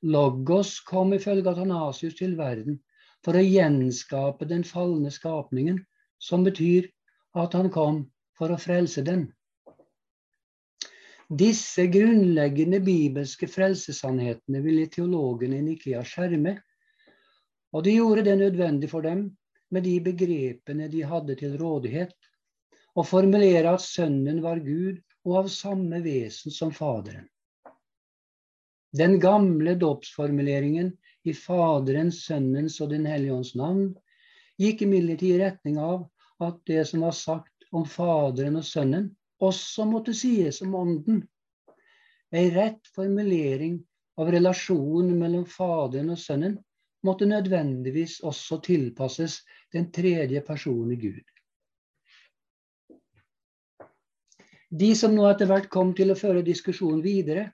Logos 0.03 0.81
kom 0.87 1.13
ifølge 1.17 1.51
Atanasius 1.51 2.17
til 2.19 2.37
verden 2.39 2.81
for 3.25 3.39
å 3.39 3.45
gjenskape 3.45 4.49
den 4.51 4.65
falne 4.67 5.13
skapningen, 5.15 5.79
som 6.19 6.45
betyr 6.47 6.89
at 7.39 7.55
han 7.55 7.71
kom 7.71 8.05
for 8.39 8.53
å 8.53 8.59
frelse 8.61 9.05
den. 9.07 9.29
Disse 11.33 11.87
grunnleggende 11.89 12.83
bibelske 12.85 13.47
frelsesannhetene 13.49 14.61
ville 14.61 14.85
teologene 14.93 15.63
i 15.63 15.65
Nikea 15.65 16.03
skjerme, 16.05 16.59
og 17.73 17.87
de 17.87 17.95
gjorde 17.97 18.25
det 18.27 18.35
nødvendig 18.37 18.91
for 18.91 19.07
dem, 19.07 19.31
med 19.73 19.87
de 19.89 19.95
begrepene 20.05 20.91
de 20.93 21.01
hadde 21.09 21.37
til 21.41 21.55
rådighet, 21.57 22.13
å 22.93 23.05
formulere 23.09 23.73
at 23.73 23.81
Sønnen 23.81 24.43
var 24.45 24.61
Gud 24.61 24.99
og 25.25 25.39
av 25.41 25.49
samme 25.55 26.03
vesen 26.05 26.53
som 26.53 26.75
Faderen. 26.77 27.25
Den 28.93 29.17
gamle 29.17 29.73
dåpsformuleringen 29.81 30.93
i 31.25 31.33
Faderens, 31.33 32.27
Sønnens 32.27 32.77
og 32.85 32.93
Den 32.93 33.09
hellige 33.09 33.39
ånds 33.39 33.55
navn 33.57 33.87
gikk 34.61 34.85
imidlertid 34.85 35.39
i 35.39 35.41
retning 35.47 35.81
av 35.81 36.05
at 36.45 36.61
det 36.69 36.85
som 36.93 37.09
var 37.09 37.17
sagt 37.17 37.73
om 37.73 37.89
Faderen 37.89 38.61
og 38.61 38.69
Sønnen, 38.69 39.15
også 39.43 39.87
måtte 39.91 40.15
sies 40.17 40.61
om 40.65 40.75
Ånden. 40.79 41.23
Ei 42.33 42.49
rett 42.55 42.87
formulering 42.95 43.81
av 44.21 44.31
relasjonen 44.33 45.19
mellom 45.19 45.45
Faderen 45.49 46.15
og 46.15 46.21
Sønnen 46.21 46.57
måtte 47.05 47.27
nødvendigvis 47.29 48.21
også 48.25 48.61
tilpasses 48.65 49.41
den 49.75 49.91
tredje 49.93 50.41
personen 50.47 50.95
i 50.95 51.01
Gud. 51.03 51.25
De 54.73 54.95
som 54.97 55.13
nå 55.13 55.27
etter 55.29 55.51
hvert 55.51 55.69
kom 55.69 55.93
til 55.97 56.15
å 56.15 56.17
føre 56.17 56.45
diskusjonen 56.47 57.03
videre, 57.05 57.51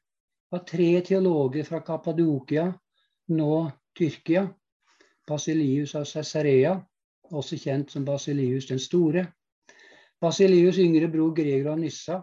var 0.52 0.62
tre 0.68 0.92
teologer 1.04 1.66
fra 1.66 1.80
Kappadokia, 1.84 2.68
nå 3.34 3.54
Tyrkia. 3.98 4.46
Basilius 5.28 5.92
av 5.98 6.06
Cesarea, 6.08 6.78
også 7.36 7.58
kjent 7.60 7.90
som 7.92 8.04
Basilius 8.06 8.68
den 8.70 8.78
store. 8.80 9.26
Basilius' 10.22 10.80
yngre 10.82 11.08
bror 11.12 11.34
Gregor 11.34 11.74
av 11.74 11.82
Nyssa 11.82 12.18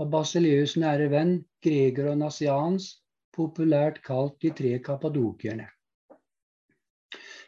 og 0.00 0.10
Basilius' 0.12 0.78
nære 0.80 1.10
venn 1.12 1.36
Gregor 1.62 2.10
av 2.12 2.18
Nasians, 2.18 2.88
populært 3.34 4.00
kalt 4.02 4.40
de 4.42 4.50
tre 4.56 4.72
kappadokierne. 4.82 5.68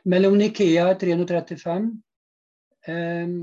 Mellom 0.05 0.39
Nikea 0.39 0.89
i 0.93 0.97
335 0.99 1.91
um. 2.93 3.35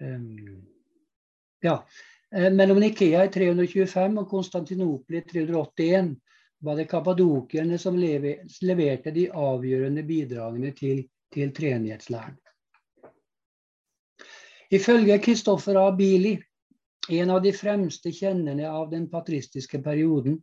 Um, 0.00 0.66
ja. 1.62 1.76
Eh, 2.36 2.50
mellom 2.52 2.80
Nikea 2.80 3.24
i 3.24 3.28
325 3.30 4.16
og 4.18 4.30
Konstantinopel 4.30 5.20
i 5.20 5.26
381 5.28 6.14
var 6.66 6.78
det 6.80 6.88
kappadokierne 6.90 7.78
som 7.78 7.98
leverte 7.98 9.12
de 9.14 9.28
avgjørende 9.30 10.02
bidragene 10.02 10.72
til, 10.74 11.04
til 11.30 11.52
treenighetslæren. 11.54 12.34
Ifølge 14.74 15.18
Kristoffer 15.22 15.78
A. 15.78 15.92
Bili, 15.94 16.32
en 17.10 17.30
av 17.30 17.42
de 17.44 17.52
fremste 17.54 18.10
kjennerne 18.10 18.66
av 18.66 18.90
den 18.90 19.06
patristiske 19.12 19.78
perioden, 19.84 20.40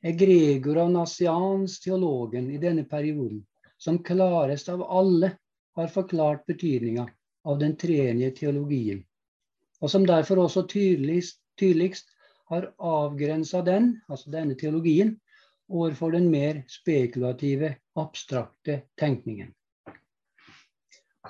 er 0.00 0.16
Gregor 0.16 0.80
av 0.86 0.94
Nassians, 0.94 1.76
teologen 1.84 2.48
i 2.54 2.62
denne 2.62 2.86
perioden, 2.88 3.42
som 3.76 4.00
klarest 4.00 4.72
av 4.72 4.86
alle 4.88 5.34
har 5.76 5.92
forklart 5.92 6.46
betydninga 6.48 7.04
av 7.44 7.60
den 7.60 7.76
tredje 7.76 8.30
teologien, 8.40 9.04
og 9.80 9.90
som 9.90 10.06
derfor 10.06 10.42
også 10.44 10.66
tydeligst, 10.68 11.40
tydeligst 11.58 12.10
har 12.50 12.72
avgrensa 12.78 13.62
den, 13.64 13.94
altså 14.08 14.30
denne 14.30 14.56
teologien, 14.58 15.14
overfor 15.68 16.10
den 16.10 16.28
mer 16.30 16.62
spekulative, 16.68 17.74
abstrakte 17.96 18.82
tenkningen. 18.98 19.54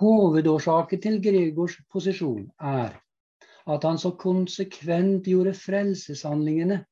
Hovedårsaken 0.00 1.02
til 1.02 1.22
Gregors 1.22 1.76
posisjon 1.92 2.46
er 2.60 2.96
at 3.70 3.84
han 3.84 3.98
så 4.00 4.14
konsekvent 4.18 5.26
gjorde 5.28 5.52
frelseshandlingene 5.54 6.84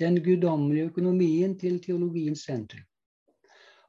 den 0.00 0.16
guddommelige 0.24 0.88
økonomien 0.90 1.58
til 1.60 1.78
teologiens 1.84 2.46
sentrum. 2.48 2.82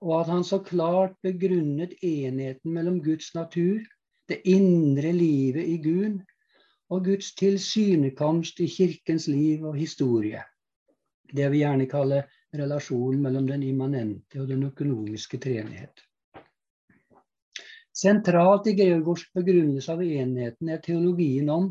Og 0.02 0.20
at 0.22 0.30
han 0.34 0.44
så 0.44 0.60
klart 0.66 1.16
begrunnet 1.24 1.94
enheten 2.04 2.74
mellom 2.74 3.00
Guds 3.04 3.34
natur, 3.36 3.82
det 4.30 4.42
indre 4.46 5.12
livet 5.14 5.68
i 5.68 5.78
Gud, 5.82 6.22
og 6.92 7.06
Guds 7.08 7.32
tilsynekomst 7.40 8.60
i 8.60 8.68
kirkens 8.68 9.28
liv 9.32 9.64
og 9.70 9.78
historie. 9.80 10.44
Det 11.32 11.48
vi 11.54 11.62
gjerne 11.64 11.88
kaller 11.88 12.28
relasjonen 12.56 13.22
mellom 13.24 13.48
den 13.48 13.64
immanente 13.64 14.42
og 14.42 14.50
den 14.52 14.66
økonomiske 14.68 15.40
treenighet. 15.40 16.04
Sentralt 17.96 18.68
i 18.68 18.76
Georgors 18.76 19.24
begrunnelse 19.36 19.94
av 19.94 20.02
enheten 20.04 20.72
er 20.72 20.82
teologien 20.84 21.50
om 21.52 21.70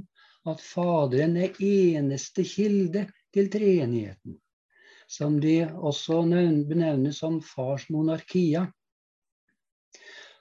at 0.49 0.61
Faderen 0.65 1.37
er 1.37 1.59
eneste 1.65 2.45
kilde 2.49 3.07
til 3.35 3.51
treenigheten, 3.53 4.39
som 5.09 5.37
de 5.41 5.57
også 5.69 6.23
benevnes 6.69 7.21
som 7.21 7.41
fars 7.45 7.89
monarkia. 7.91 8.67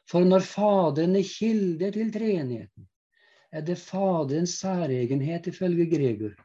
For 0.07 0.23
når 0.23 0.45
Faderen 0.47 1.15
er 1.19 1.27
kilde 1.27 1.91
til 1.95 2.13
treenigheten, 2.15 2.87
er 3.51 3.65
det 3.65 3.77
Faderens 3.81 4.59
særegenhet 4.61 5.47
ifølge 5.49 5.89
Gregor 5.89 6.35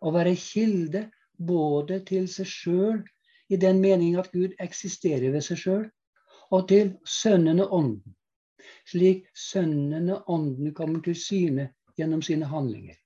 å 0.00 0.12
være 0.14 0.34
kilde 0.38 1.06
både 1.36 2.00
til 2.08 2.28
seg 2.30 2.48
sjøl, 2.48 3.00
i 3.48 3.56
den 3.60 3.80
mening 3.80 4.16
at 4.18 4.32
Gud 4.32 4.56
eksisterer 4.62 5.30
ved 5.34 5.44
seg 5.46 5.60
sjøl, 5.60 5.84
og 6.50 6.68
til 6.70 6.92
Sønnen 7.06 7.60
og 7.62 7.74
Ånden, 7.78 8.14
slik 8.88 9.26
Sønnen 9.34 10.10
og 10.14 10.30
Ånden 10.30 10.72
kommer 10.74 11.02
til 11.04 11.18
syne 11.18 11.68
gjennom 11.98 12.22
sine 12.22 12.48
handlinger. 12.50 12.96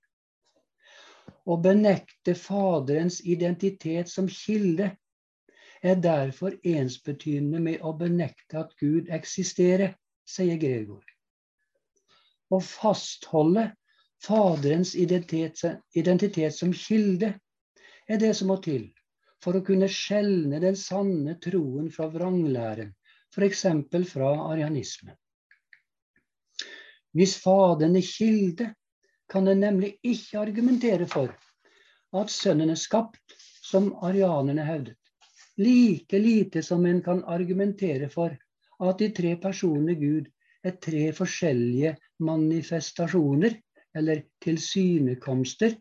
Å 1.45 1.57
benekte 1.61 2.35
Faderens 2.37 3.21
identitet 3.25 4.11
som 4.13 4.29
kilde 4.29 4.91
er 5.83 6.01
derfor 6.01 6.57
ensbetydende 6.65 7.61
med 7.65 7.85
å 7.85 7.95
benekte 7.97 8.61
at 8.61 8.75
Gud 8.81 9.09
eksisterer, 9.13 9.97
sier 10.29 10.61
Gregor. 10.61 11.05
Å 12.51 12.59
fastholde 12.61 13.71
Faderens 14.21 14.95
identitet, 14.99 15.63
identitet 15.97 16.55
som 16.55 16.73
kilde 16.77 17.33
er 18.11 18.19
det 18.21 18.35
som 18.37 18.51
må 18.51 18.59
til 18.65 18.91
for 19.41 19.57
å 19.57 19.65
kunne 19.65 19.89
skjelne 19.89 20.61
den 20.61 20.77
sanne 20.77 21.37
troen 21.41 21.89
fra 21.95 22.11
vranglæren, 22.13 22.91
f.eks. 23.33 23.63
fra 24.11 24.33
arianismen. 24.51 25.15
Hvis 27.17 27.39
Faderen 27.43 27.97
er 27.97 28.07
kilde, 28.07 28.69
kan 29.31 29.49
en 29.49 29.63
nemlig 29.63 29.95
ikke 30.03 30.43
argumentere 30.43 31.07
for 31.11 31.33
at 32.21 32.35
Sønnen 32.35 32.75
er 32.75 32.79
skapt, 32.79 33.23
som 33.71 33.93
arianerne 34.03 34.67
hevdet. 34.67 34.97
Like 35.61 36.19
lite 36.19 36.63
som 36.67 36.85
en 36.87 37.01
kan 37.03 37.23
argumentere 37.25 38.09
for 38.11 38.35
at 38.81 38.99
de 38.99 39.11
tre 39.15 39.35
personene 39.41 39.95
Gud 40.01 40.31
er 40.65 40.77
tre 40.83 41.11
forskjellige 41.17 41.95
manifestasjoner, 42.21 43.57
eller 43.97 44.25
tilsynekomster, 44.45 45.77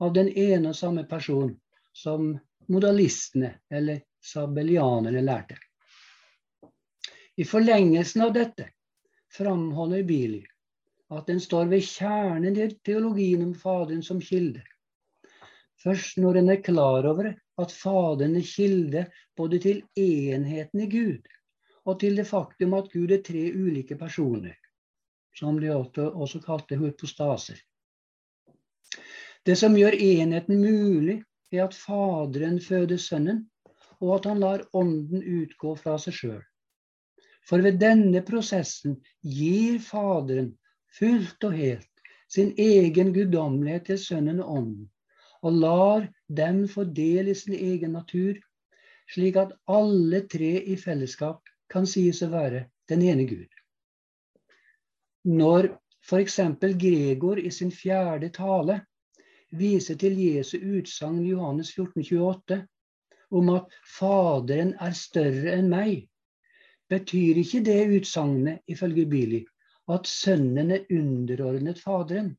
av 0.00 0.14
den 0.16 0.30
ene 0.32 0.72
og 0.72 0.76
samme 0.76 1.04
person, 1.08 1.52
som 1.92 2.32
modalistene 2.72 3.52
eller 3.70 4.00
sabellianerne 4.24 5.20
lærte. 5.24 5.58
I 7.36 7.44
forlengelsen 7.44 8.24
av 8.24 8.32
dette 8.36 8.70
framholder 9.32 10.02
Bili 10.08 10.40
at 11.10 11.26
den 11.26 11.40
står 11.42 11.70
ved 11.72 11.84
kjernen 11.86 12.56
i 12.56 12.68
teologien 12.86 13.42
om 13.44 13.54
Faderen 13.58 14.02
som 14.06 14.20
kilde. 14.22 14.62
Først 15.80 16.20
når 16.20 16.40
en 16.40 16.52
er 16.54 16.62
klar 16.62 17.08
over 17.08 17.32
at 17.32 17.74
Faderen 17.74 18.36
er 18.38 18.46
kilde 18.46 19.06
både 19.36 19.60
til 19.64 19.82
enheten 19.98 20.84
i 20.84 20.88
Gud 20.92 21.26
og 21.88 22.00
til 22.02 22.18
det 22.20 22.28
faktum 22.28 22.76
at 22.76 22.90
Gud 22.92 23.10
er 23.10 23.22
tre 23.24 23.46
ulike 23.56 23.96
personer, 23.98 24.54
som 25.36 25.60
de 25.60 25.70
også 25.72 26.40
kalte 26.44 26.78
hypostaser. 26.80 27.58
Det 29.46 29.56
som 29.56 29.76
gjør 29.78 29.96
enheten 29.96 30.60
mulig, 30.60 31.20
er 31.52 31.64
at 31.64 31.74
Faderen 31.74 32.60
føder 32.62 33.00
Sønnen, 33.00 33.46
og 34.00 34.18
at 34.18 34.28
han 34.30 34.40
lar 34.42 34.64
Ånden 34.76 35.22
utgå 35.22 35.74
fra 35.78 35.96
seg 35.98 36.16
sjøl. 36.16 36.42
For 37.48 37.62
ved 37.64 37.80
denne 37.82 38.22
prosessen 38.26 38.98
gir 39.24 39.80
Faderen 39.82 40.52
fullt 40.98 41.48
og 41.48 41.56
helt 41.56 41.86
sin 42.30 42.52
egen 42.60 43.14
guddommelighet 43.16 43.88
til 43.90 43.98
Sønnen 43.98 44.42
og 44.44 44.52
Ånden, 44.58 44.90
og 45.42 45.56
lar 45.64 46.06
dem 46.28 46.66
få 46.68 46.84
del 46.84 47.32
i 47.32 47.34
sin 47.34 47.56
egen 47.56 47.96
natur, 47.96 48.36
slik 49.10 49.40
at 49.40 49.56
alle 49.66 50.22
tre 50.30 50.52
i 50.60 50.76
fellesskap 50.78 51.40
kan 51.72 51.88
sies 51.88 52.22
å 52.22 52.30
være 52.30 52.66
den 52.92 53.02
ene 53.06 53.26
Gud. 53.26 53.48
Når 55.24 55.68
f.eks. 56.00 56.38
Gregor 56.80 57.38
i 57.38 57.50
sin 57.52 57.72
fjerde 57.72 58.30
tale 58.32 58.80
viser 59.52 59.98
til 60.00 60.16
Jesu 60.16 60.56
utsagn 60.58 61.20
i 61.24 61.34
Johannes 61.34 61.74
14, 61.74 62.02
28, 62.02 62.60
om 63.30 63.50
at 63.52 63.74
Faderen 63.98 64.72
er 64.80 64.96
større 64.96 65.58
enn 65.58 65.68
meg, 65.70 66.06
betyr 66.90 67.42
ikke 67.42 67.60
det 67.66 67.80
utsagnet 68.00 68.64
ifølge 68.66 69.06
Billy 69.10 69.42
at 69.90 70.06
Sønnen 70.06 70.70
er 70.70 70.88
underordnet 70.94 71.80
Faderen, 71.82 72.34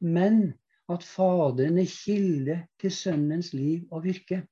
men 0.00 0.54
at 0.88 1.04
Faderen 1.04 1.78
er 1.78 1.90
kilde 1.92 2.60
til 2.80 2.92
Sønnens 2.94 3.52
liv 3.52 3.86
og 3.90 4.04
virke. 4.04 4.42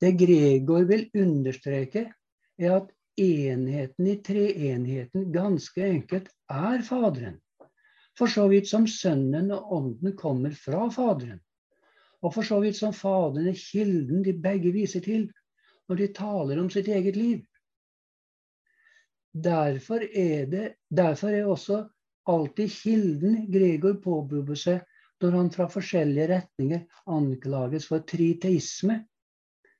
Det 0.00 0.14
Gregor 0.18 0.86
vil 0.88 1.08
understreke, 1.14 2.08
er 2.58 2.76
at 2.76 2.90
enheten 3.18 4.06
i 4.06 4.16
treenheten 4.24 5.28
ganske 5.32 5.84
enkelt 5.84 6.30
er 6.52 6.82
Faderen. 6.86 7.38
For 8.18 8.30
så 8.30 8.48
vidt 8.50 8.68
som 8.70 8.86
Sønnen 8.90 9.52
og 9.54 9.72
Ånden 9.76 10.16
kommer 10.18 10.54
fra 10.58 10.88
Faderen. 10.90 11.40
Og 12.22 12.34
for 12.34 12.46
så 12.46 12.58
vidt 12.62 12.78
som 12.78 12.94
Faderen 12.96 13.50
er 13.50 13.58
kilden 13.58 14.24
de 14.26 14.34
begge 14.34 14.72
viser 14.74 15.04
til 15.04 15.28
når 15.88 16.00
de 16.00 16.08
taler 16.16 16.60
om 16.60 16.70
sitt 16.70 16.88
eget 16.92 17.16
liv. 17.16 17.44
Derfor 19.32 20.02
er, 20.02 20.46
det, 20.50 20.66
derfor 20.90 21.32
er 21.32 21.46
også 21.46 21.84
alltid 22.28 22.72
kilden 22.74 23.44
Gregor 23.52 24.00
påberoper 24.02 24.58
seg 24.58 24.82
når 25.22 25.34
han 25.34 25.50
fra 25.54 25.66
forskjellige 25.70 26.28
retninger 26.32 26.84
anklages 27.10 27.88
for 27.90 28.04
triteisme. 28.06 29.00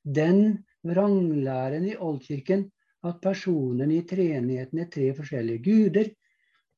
Den 0.02 0.64
vranglæren 0.86 1.86
i 1.90 1.96
oldkirken 1.96 2.68
at 3.06 3.20
personene 3.22 3.94
i 3.94 4.06
treenigheten 4.08 4.80
er 4.82 4.90
tre 4.90 5.10
forskjellige 5.14 5.62
guder, 5.64 6.10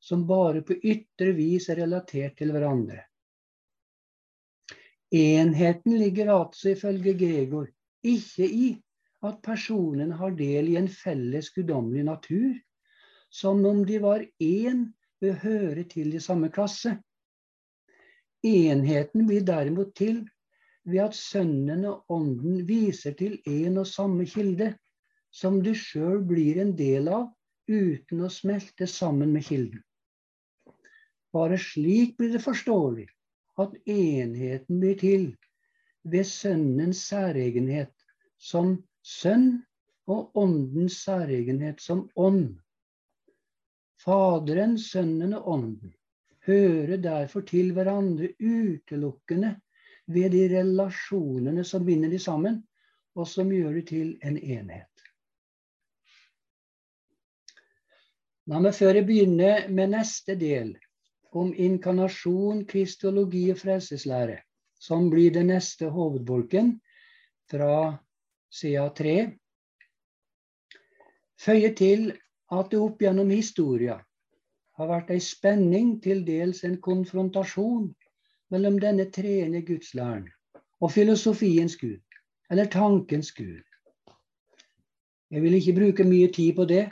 som 0.01 0.25
bare 0.27 0.61
på 0.65 0.77
ytre 0.77 1.33
vis 1.37 1.69
er 1.69 1.81
relatert 1.83 2.37
til 2.37 2.53
hverandre. 2.53 3.03
Enheten 5.11 5.97
ligger 5.99 6.31
altså 6.33 6.71
ifølge 6.71 7.13
Gregor 7.19 7.67
ikke 8.07 8.47
i 8.47 8.69
at 9.27 9.41
personene 9.45 10.15
har 10.17 10.33
del 10.37 10.71
i 10.71 10.77
en 10.79 10.89
felles 10.89 11.51
guddommelig 11.53 12.05
natur, 12.07 12.53
som 13.29 13.65
om 13.65 13.83
de 13.85 13.99
var 14.01 14.23
én 14.41 14.87
ved 15.21 15.35
å 15.35 15.41
høre 15.43 15.83
til 15.89 16.15
i 16.15 16.23
samme 16.23 16.49
klasse. 16.53 16.95
Enheten 18.41 19.27
blir 19.29 19.43
derimot 19.45 19.93
til 19.95 20.23
ved 20.87 21.03
at 21.03 21.17
Sønnen 21.17 21.85
og 21.85 22.09
Ånden 22.09 22.63
viser 22.65 23.13
til 23.19 23.37
en 23.45 23.83
og 23.83 23.87
samme 23.87 24.25
kilde, 24.25 24.71
som 25.31 25.61
du 25.63 25.71
sjøl 25.77 26.19
blir 26.27 26.59
en 26.61 26.75
del 26.75 27.07
av 27.11 27.29
uten 27.71 28.25
å 28.25 28.29
smelte 28.31 28.87
sammen 28.87 29.31
med 29.33 29.47
kilden. 29.47 29.81
Bare 31.31 31.57
slik 31.61 32.17
blir 32.19 32.33
det 32.35 32.43
forståelig 32.43 33.07
at 33.63 33.75
enheten 33.87 34.81
blir 34.81 34.97
til 34.99 35.29
ved 36.03 36.27
Sønnens 36.27 37.05
særegenhet 37.07 37.93
som 38.41 38.75
sønn 39.05 39.61
og 40.11 40.35
Åndens 40.37 40.97
særegenhet 41.05 41.79
som 41.79 42.07
ånd. 42.19 42.57
Faderen, 44.01 44.77
Sønnen 44.81 45.35
og 45.37 45.47
Ånden 45.55 45.93
hører 46.47 46.97
derfor 46.97 47.45
til 47.47 47.71
hverandre 47.75 48.33
utelukkende 48.41 49.55
ved 50.11 50.33
de 50.33 50.47
relasjonene 50.57 51.63
som 51.63 51.85
binder 51.85 52.09
de 52.09 52.19
sammen, 52.19 52.63
og 53.15 53.27
som 53.27 53.51
gjør 53.53 53.77
det 53.79 53.87
til 53.91 54.15
en 54.25 54.39
enhet. 54.39 54.90
La 58.49 58.59
meg 58.59 58.73
før 58.73 58.97
jeg 58.97 59.05
begynner 59.05 59.67
med 59.69 59.91
neste 59.93 60.33
del, 60.35 60.73
om 61.31 61.51
inkarnasjon, 61.53 62.63
kristologi 62.65 63.43
og 63.53 63.59
frelseslære, 63.61 64.39
som 64.81 65.09
blir 65.13 65.33
den 65.35 65.51
neste 65.53 65.91
hovedbolken 65.93 66.73
fra 67.51 67.75
sida 68.49 68.87
3, 68.97 69.15
føye 71.41 71.69
til 71.77 72.09
at 72.51 72.71
det 72.71 72.81
opp 72.81 73.01
gjennom 73.05 73.29
historia 73.29 73.99
har 74.79 74.89
vært 74.89 75.11
ei 75.13 75.21
spenning, 75.21 75.99
til 76.01 76.23
dels 76.25 76.63
en 76.65 76.79
konfrontasjon, 76.81 77.91
mellom 78.51 78.79
denne 78.81 79.05
treende 79.13 79.61
gudslæren 79.67 80.25
og 80.81 80.91
filosofiens 80.91 81.77
Gud, 81.77 82.01
eller 82.49 82.65
tankens 82.65 83.29
Gud. 83.37 83.61
Jeg 85.31 85.43
vil 85.45 85.53
ikke 85.55 85.77
bruke 85.77 86.03
mye 86.03 86.31
tid 86.33 86.55
på 86.57 86.65
det, 86.67 86.89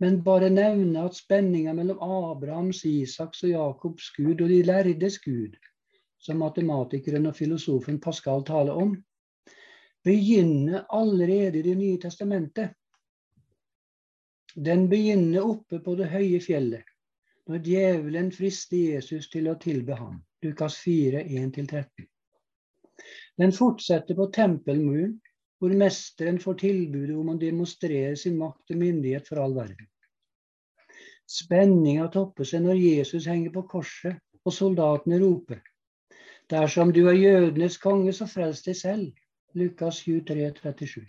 men 0.00 0.22
bare 0.24 0.50
nevne 0.52 1.04
at 1.08 1.16
spenninga 1.16 1.72
mellom 1.76 2.00
Abrahams, 2.02 2.84
Isaks 2.84 3.42
og 3.46 3.50
Jakobs 3.50 4.10
Gud 4.16 4.40
og 4.40 4.48
de 4.52 4.62
lærdes 4.62 5.18
Gud, 5.24 5.56
som 6.18 6.42
matematikeren 6.42 7.26
og 7.30 7.36
filosofen 7.36 8.00
Pascal 8.00 8.44
taler 8.44 8.76
om, 8.76 8.96
begynner 10.04 10.84
allerede 10.92 11.58
i 11.58 11.62
Det 11.62 11.76
nye 11.78 12.00
testamentet 12.02 12.74
den 14.56 14.88
begynner 14.88 15.44
oppe 15.44 15.82
på 15.84 15.94
det 15.98 16.06
høye 16.08 16.40
fjellet, 16.40 16.84
når 17.46 17.58
djevelen 17.64 18.30
frister 18.32 18.94
Jesus 18.94 19.28
til 19.28 19.50
å 19.52 19.58
tilbe 19.60 19.98
ham. 19.98 20.22
Lukas 20.44 20.78
4, 20.80 21.26
1-13. 21.28 22.06
Den 23.36 23.52
fortsetter 23.52 24.16
på 24.16 24.30
tempelmuren, 24.32 25.18
hvor 25.58 25.72
mesteren 25.72 26.38
får 26.42 26.58
tilbudet 26.62 27.16
om 27.16 27.32
å 27.32 27.38
demonstrere 27.40 28.16
sin 28.20 28.36
makt 28.40 28.74
og 28.74 28.80
myndighet 28.80 29.28
for 29.28 29.40
all 29.42 29.54
verden. 29.56 29.88
Spenninga 31.26 32.06
topper 32.14 32.46
seg 32.46 32.62
når 32.66 32.78
Jesus 32.78 33.26
henger 33.26 33.54
på 33.54 33.64
korset 33.70 34.20
og 34.46 34.54
soldatene 34.54 35.18
roper. 35.22 35.62
Dersom 36.52 36.92
du 36.94 37.06
er 37.10 37.18
jødenes 37.18 37.80
konge, 37.82 38.12
så 38.14 38.28
frels 38.30 38.62
deg 38.62 38.76
selv. 38.78 39.08
Lukas 39.58 40.04
23, 40.04 40.52
37. 40.62 41.02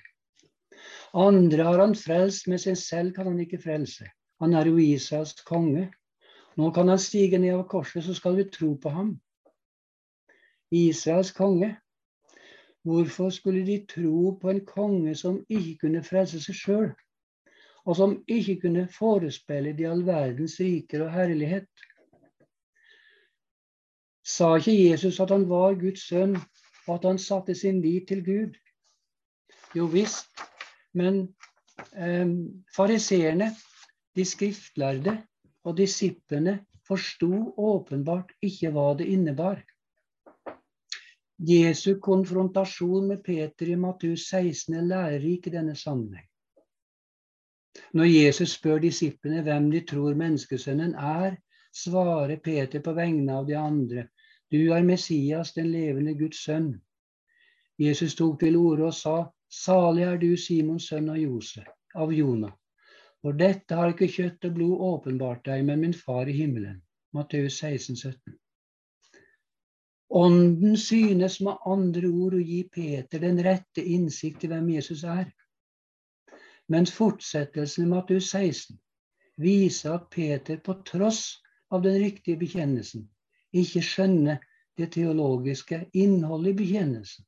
Andre 1.13 1.67
har 1.67 1.83
han 1.83 1.93
frelst, 1.97 2.47
men 2.49 2.61
seg 2.61 2.79
selv 2.79 3.13
kan 3.13 3.29
han 3.29 3.39
ikke 3.43 3.61
frelse. 3.61 4.07
Han 4.41 4.55
er 4.57 4.69
jo 4.69 4.79
Israels 4.81 5.35
konge. 5.45 5.89
Nå 6.57 6.71
kan 6.73 6.89
han 6.89 7.01
stige 7.01 7.37
ned 7.41 7.53
av 7.53 7.67
korset, 7.69 8.03
så 8.05 8.15
skal 8.17 8.37
vi 8.39 8.47
tro 8.49 8.73
på 8.81 8.89
ham. 8.89 9.11
Israels 10.73 11.31
konge. 11.31 11.75
Hvorfor 12.83 13.29
skulle 13.29 13.65
de 13.65 13.85
tro 13.89 14.37
på 14.41 14.49
en 14.49 14.65
konge 14.65 15.15
som 15.15 15.41
ikke 15.49 15.77
kunne 15.81 16.03
frelse 16.03 16.39
seg 16.43 16.55
sjøl? 16.55 16.89
og 17.87 17.95
som 17.95 18.17
ikke 18.27 18.57
kunne 18.65 18.87
forespeile 18.91 19.71
de 19.77 19.87
all 19.87 20.03
verdens 20.07 20.57
riker 20.59 21.05
og 21.05 21.13
herlighet. 21.13 21.69
Sa 24.27 24.57
ikke 24.59 24.75
Jesus 24.75 25.21
at 25.23 25.31
han 25.31 25.45
var 25.47 25.77
Guds 25.79 26.03
sønn, 26.09 26.35
og 26.87 26.97
at 26.97 27.07
han 27.07 27.19
satte 27.19 27.55
sin 27.55 27.79
lit 27.81 28.09
til 28.09 28.23
Gud? 28.25 28.57
Jo 29.75 29.87
visst, 29.91 30.27
men 30.93 31.21
eh, 31.95 32.27
fariseerne, 32.75 33.53
de 34.15 34.25
skriftlærde 34.25 35.13
og 35.63 35.77
disiplene 35.77 36.59
forsto 36.87 37.53
åpenbart 37.55 38.33
ikke 38.43 38.71
hva 38.75 38.89
det 38.99 39.07
innebar. 39.13 39.61
Jesu 41.39 41.99
konfrontasjon 41.99 43.07
med 43.07 43.23
Peter 43.23 43.69
i 43.69 43.75
Matteus 43.75 44.29
16 44.29 44.73
er 44.73 44.81
lærerik 44.81 45.47
i 45.47 45.53
denne 45.53 45.75
sammenheng. 45.75 46.25
Når 47.93 48.09
Jesus 48.09 48.55
spør 48.57 48.79
disiplene 48.81 49.43
hvem 49.45 49.67
de 49.71 49.83
tror 49.85 50.17
menneskesønnen 50.17 50.95
er, 50.97 51.35
svarer 51.73 52.39
Peter 52.41 52.81
på 52.81 52.93
vegne 52.97 53.35
av 53.37 53.45
de 53.45 53.53
andre. 53.57 54.07
Du 54.51 54.73
er 54.73 54.83
Messias, 54.87 55.53
den 55.53 55.69
levende 55.71 56.15
Guds 56.17 56.41
sønn. 56.43 56.71
Jesus 57.77 58.15
tok 58.17 58.39
til 58.39 58.57
orde 58.57 58.89
og 58.89 58.97
sa, 58.97 59.17
Salig 59.47 60.07
er 60.07 60.17
du, 60.17 60.31
Simons 60.37 60.89
sønn 60.89 61.11
av 61.13 61.21
Josef, 61.21 61.69
av 61.95 62.11
Jonah. 62.13 62.55
For 63.21 63.37
dette 63.37 63.77
har 63.77 63.93
ikke 63.93 64.09
kjøtt 64.09 64.49
og 64.49 64.57
blod 64.57 64.83
åpenbart 64.89 65.45
deg, 65.45 65.63
men 65.69 65.85
min 65.85 65.93
far 65.93 66.27
i 66.27 66.33
himmelen. 66.33 66.81
Matteus 67.13 67.61
16, 67.61 67.95
17. 67.95 68.39
Ånden 70.09 70.77
synes 70.77 71.41
med 71.43 71.57
andre 71.65 72.07
ord 72.07 72.37
å 72.37 72.39
gi 72.39 72.61
Peter 72.71 73.19
den 73.19 73.41
rette 73.43 73.83
innsikt 73.83 74.45
i 74.45 74.51
hvem 74.51 74.69
Jesus 74.77 75.03
er. 75.03 75.27
Mens 76.71 76.91
fortsettelsen 76.95 77.85
i 77.85 77.91
Matteus 77.91 78.31
16 78.31 78.77
viser 79.43 79.97
at 79.97 80.09
Peter 80.09 80.59
på 80.63 80.77
tross 80.87 81.41
av 81.71 81.83
den 81.83 81.99
riktige 81.99 82.39
bekjennelsen 82.39 83.07
ikke 83.55 83.83
skjønner 83.83 84.39
det 84.77 84.91
teologiske 84.95 85.85
innholdet 85.93 86.53
i 86.53 86.59
bekjennelsen. 86.63 87.25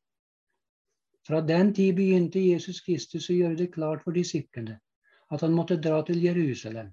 Fra 1.28 1.42
den 1.42 1.74
tid 1.74 1.96
begynte 1.96 2.42
Jesus 2.42 2.82
Kristus 2.82 3.30
å 3.30 3.36
gjøre 3.36 3.60
det 3.60 3.74
klart 3.74 4.06
for 4.06 4.15
disiplene 4.15 4.80
at 5.30 5.44
han 5.46 5.54
måtte 5.54 5.78
dra 5.78 6.00
til 6.06 6.24
Jerusalem, 6.24 6.89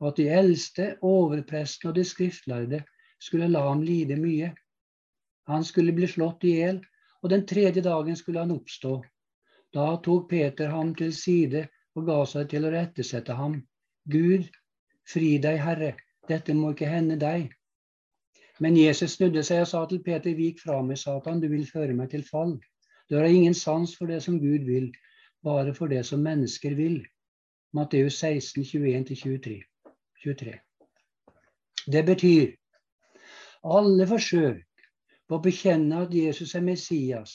og 0.00 0.12
at 0.12 0.20
de 0.20 0.28
eldste, 0.32 0.86
overprestene 1.04 1.90
og 1.90 1.98
de 1.98 2.04
skriftlærde 2.08 2.80
skulle 3.20 3.50
la 3.50 3.66
ham 3.68 3.82
lide 3.84 4.16
mye. 4.20 4.54
Han 5.50 5.64
skulle 5.64 5.92
bli 5.92 6.08
slått 6.08 6.44
i 6.44 6.54
hjel, 6.58 6.80
og 7.22 7.30
den 7.30 7.46
tredje 7.46 7.82
dagen 7.84 8.16
skulle 8.16 8.44
han 8.44 8.54
oppstå. 8.54 8.98
Da 9.74 9.96
tok 10.04 10.28
Peter 10.30 10.70
ham 10.72 10.94
til 10.94 11.12
side 11.12 11.66
og 11.94 12.06
ga 12.08 12.20
seg 12.28 12.48
til 12.52 12.66
å 12.66 12.72
rettesette 12.74 13.36
ham. 13.36 13.58
Gud, 14.10 14.48
fri 15.08 15.36
deg, 15.42 15.58
Herre, 15.60 15.94
dette 16.28 16.54
må 16.56 16.72
ikke 16.72 16.88
hende 16.88 17.16
deg. 17.20 17.48
Men 18.62 18.76
Jesus 18.78 19.16
snudde 19.18 19.42
seg 19.44 19.64
og 19.64 19.70
sa 19.70 19.82
til 19.90 20.02
Peter, 20.04 20.36
vik 20.36 20.60
fra 20.62 20.78
meg, 20.82 20.98
Satan, 21.00 21.40
du 21.42 21.48
vil 21.50 21.66
føre 21.66 21.96
meg 21.96 22.12
til 22.12 22.22
fall. 22.28 22.54
Du 23.10 23.18
har 23.18 23.26
ingen 23.28 23.54
sans 23.54 23.96
for 23.96 24.08
det 24.08 24.22
som 24.24 24.38
Gud 24.40 24.64
vil, 24.68 24.92
bare 25.44 25.74
for 25.74 25.92
det 25.92 26.04
som 26.06 26.22
mennesker 26.24 26.76
vil. 26.78 27.02
Matteus 27.74 28.20
16, 28.22 28.62
21-23. 28.62 29.58
23. 30.22 30.54
Det 31.90 32.04
betyr 32.06 32.54
alle 33.64 34.06
forsøk 34.08 34.62
på 35.28 35.38
å 35.38 35.44
bekjenne 35.44 36.04
at 36.04 36.14
Jesus 36.14 36.54
er 36.54 36.64
Messias, 36.64 37.34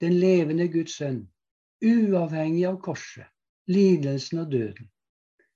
den 0.00 0.18
levende 0.20 0.68
Guds 0.70 0.98
sønn, 0.98 1.24
uavhengig 1.84 2.64
av 2.68 2.78
korset, 2.82 3.26
lidelsen 3.70 4.42
og 4.42 4.52
døden, 4.52 4.88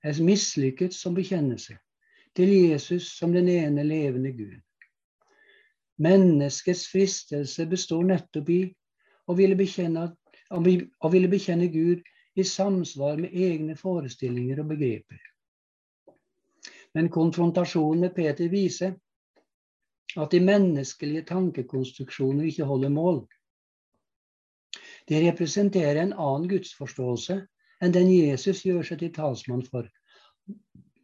er 0.03 0.19
mislykket 0.23 0.95
som 0.95 1.15
bekjennelse 1.15 1.79
til 2.37 2.51
Jesus 2.51 3.11
som 3.19 3.33
den 3.33 3.49
ene 3.49 3.85
levende 3.87 4.33
Gud. 4.33 4.61
Menneskets 6.03 6.87
fristelse 6.91 7.67
består 7.71 8.07
nettopp 8.09 8.49
i 8.51 8.63
å 9.29 9.37
ville 9.39 9.57
bekjenne, 9.59 10.09
å 10.51 11.11
ville 11.13 11.31
bekjenne 11.31 11.69
Gud 11.71 12.03
i 12.35 12.45
samsvar 12.45 13.21
med 13.21 13.35
egne 13.37 13.77
forestillinger 13.77 14.63
og 14.63 14.73
begreper. 14.73 15.21
Men 16.95 17.09
konfrontasjonen 17.13 18.07
med 18.07 18.15
Peter 18.17 18.49
viser 18.53 18.97
at 20.17 20.33
de 20.33 20.41
menneskelige 20.41 21.25
tankekonstruksjoner 21.29 22.51
ikke 22.51 22.69
holder 22.69 22.93
mål. 22.93 23.23
De 25.09 25.19
representerer 25.29 26.03
en 26.03 26.13
annen 26.13 26.49
gudsforståelse 26.51 27.39
enn 27.83 27.95
den 27.95 28.11
Jesus 28.13 28.63
gjør 28.67 28.85
seg 28.87 29.01
til 29.01 29.15
talsmann 29.17 29.65
for. 29.67 29.89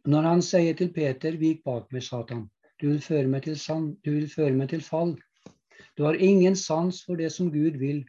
Når 0.09 0.27
han 0.29 0.41
sier 0.45 0.77
til 0.77 0.93
Peter, 0.95 1.35
vik 1.37 1.63
bak 1.67 1.89
meg, 1.91 2.03
Satan, 2.05 2.47
du 2.79 2.87
vil 2.93 3.01
føre 3.03 3.27
meg 3.27 3.43
til, 3.43 3.57
du 4.05 4.11
vil 4.15 4.29
føre 4.31 4.55
meg 4.55 4.71
til 4.71 4.81
fall. 4.85 5.17
Du 5.97 6.05
har 6.05 6.15
ingen 6.15 6.55
sans 6.55 7.03
for 7.03 7.19
det 7.19 7.31
som 7.35 7.51
Gud 7.51 7.77
vil, 7.81 8.05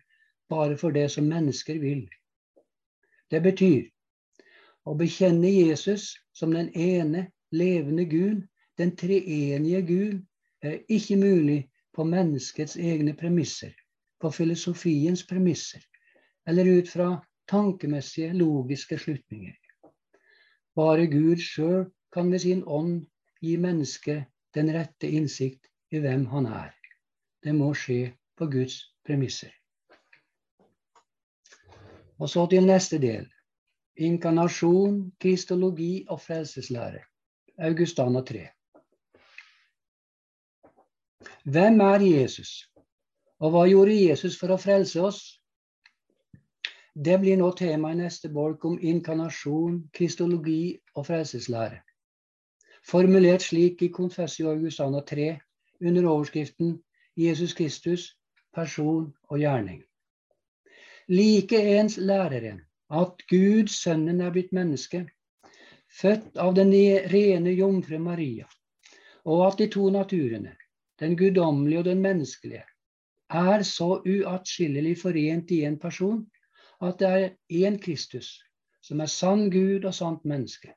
bare 0.49 0.77
for 0.79 0.95
det 0.95 1.11
som 1.11 1.27
mennesker 1.27 1.81
vil. 1.83 2.07
Det 3.31 3.43
betyr 3.43 3.89
å 4.87 4.95
bekjenne 4.99 5.51
Jesus 5.51 6.15
som 6.33 6.55
den 6.55 6.71
ene 6.75 7.29
levende 7.51 8.07
Gud, 8.07 8.47
den 8.79 8.95
treenige 8.97 9.83
Gud, 9.87 10.19
er 10.63 10.79
ikke 10.89 11.17
mulig 11.17 11.61
på 11.95 12.05
menneskets 12.05 12.77
egne 12.77 13.15
premisser, 13.17 13.73
på 14.21 14.31
filosofiens 14.31 15.27
premisser, 15.27 15.83
eller 16.47 16.79
ut 16.79 16.89
fra 16.89 17.09
tankemessige, 17.49 18.33
logiske 18.33 18.99
slutninger. 18.99 19.57
Bare 20.77 21.07
Gud 21.07 21.41
sjøl 21.43 21.89
kan 22.13 22.31
ved 22.33 22.39
sin 22.39 22.63
ånd 22.67 23.07
gi 23.43 23.57
mennesket 23.57 24.29
den 24.55 24.71
rette 24.75 25.09
innsikt 25.09 25.67
i 25.91 25.99
hvem 25.99 26.27
han 26.31 26.47
er. 26.47 26.71
Det 27.43 27.55
må 27.55 27.73
skje 27.75 28.13
på 28.37 28.47
Guds 28.51 28.77
premisser. 29.07 29.51
Og 32.21 32.29
så 32.29 32.47
til 32.53 32.67
neste 32.69 32.99
del. 33.01 33.27
Inkarnasjon, 33.97 35.11
kristologi 35.21 36.07
og 36.09 36.21
frelseslære. 36.21 37.01
Augustana 37.59 38.23
3. 38.25 38.47
Hvem 41.45 41.81
er 41.81 42.03
Jesus, 42.05 42.69
og 43.41 43.55
hva 43.55 43.63
gjorde 43.65 43.95
Jesus 43.97 44.35
for 44.37 44.53
å 44.53 44.59
frelse 44.61 45.01
oss? 45.01 45.21
Det 46.93 47.17
blir 47.23 47.39
nå 47.41 47.49
tema 47.57 47.95
i 47.95 47.97
neste 47.97 48.29
bolk 48.29 48.67
om 48.69 48.77
inkarnasjon, 48.77 49.87
kristologi 49.97 50.77
og 50.95 51.07
frelseslære. 51.09 51.81
Formulert 52.85 53.47
slik 53.47 53.81
i 53.81 53.89
Confessio 53.89 54.53
Augustana 54.53 55.01
3 55.01 55.31
under 55.81 56.11
overskriften 56.13 56.77
Jesus 57.17 57.57
Kristus, 57.57 58.11
person 58.53 59.09
og 59.31 59.41
gjerning. 59.41 59.81
Like 61.09 61.57
ens 61.57 61.97
lærer 61.97 62.51
en 62.53 62.63
at 62.91 63.25
Gud, 63.31 63.73
Sønnen, 63.73 64.21
er 64.21 64.31
blitt 64.35 64.53
menneske, 64.53 65.07
født 65.89 66.37
av 66.37 66.53
den 66.55 66.75
rene 67.09 67.57
jomfru 67.57 67.99
Maria, 67.99 68.45
og 69.25 69.47
at 69.47 69.59
de 69.59 69.73
to 69.73 69.89
naturene, 69.91 70.60
den 71.01 71.17
guddommelige 71.17 71.79
og 71.79 71.85
den 71.85 72.03
menneskelige, 72.05 72.65
er 73.31 73.63
så 73.63 74.03
uatskillelig 74.03 74.99
forent 75.01 75.51
i 75.55 75.63
en 75.65 75.79
person 75.79 76.25
at 76.83 76.99
det 77.01 77.09
er 77.09 77.31
én 77.69 77.79
Kristus, 77.81 78.41
som 78.83 79.01
er 79.01 79.11
sann 79.13 79.51
Gud 79.51 79.85
og 79.85 79.95
sant 79.95 80.25
menneske. 80.25 80.73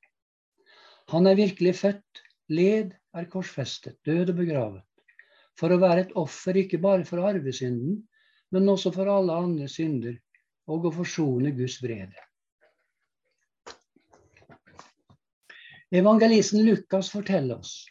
Han 1.11 1.27
er 1.27 1.35
virkelig 1.35 1.75
født, 1.75 2.23
led, 2.49 2.91
er 3.13 3.29
korsfestet, 3.29 3.97
død 4.05 4.29
og 4.29 4.35
begravet, 4.35 4.83
for 5.59 5.71
å 5.71 5.79
være 5.79 6.05
et 6.05 6.13
offer 6.19 6.59
ikke 6.59 6.81
bare 6.83 7.05
for 7.05 7.23
arvesynden, 7.23 8.01
men 8.51 8.69
også 8.69 8.91
for 8.93 9.09
alle 9.09 9.33
andre 9.33 9.67
synder, 9.67 10.15
og 10.67 10.87
å 10.87 10.93
forsone 10.93 11.51
Guds 11.55 11.79
vrede. 11.83 12.15
Evangelisten 15.93 16.63
Lukas 16.65 17.11
forteller 17.13 17.59
oss 17.61 17.83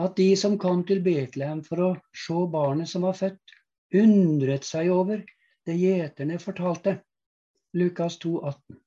at 0.00 0.16
de 0.16 0.30
som 0.36 0.56
kom 0.58 0.82
til 0.88 1.02
Betlehem 1.04 1.60
for 1.66 1.84
å 1.84 1.90
se 2.16 2.38
barnet 2.52 2.88
som 2.88 3.04
var 3.04 3.18
født, 3.18 3.56
undret 4.00 4.64
seg 4.64 4.90
over 4.94 5.22
det 5.68 5.76
gjeterne 5.76 6.38
fortalte. 6.40 6.96
Lukas 7.76 8.16
2, 8.22 8.32
18. 8.48 8.78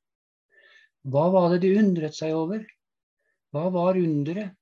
Hva 1.14 1.28
var 1.36 1.54
det 1.54 1.62
de 1.66 1.74
undret 1.80 2.16
seg 2.18 2.34
over? 2.36 2.64
Hva 3.54 3.70
var 3.76 4.00
underet? 4.00 4.56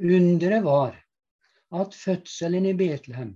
Underet 0.00 0.64
var 0.64 0.96
at 1.76 1.94
fødselen 1.94 2.70
i 2.70 2.74
Betlehem 2.74 3.34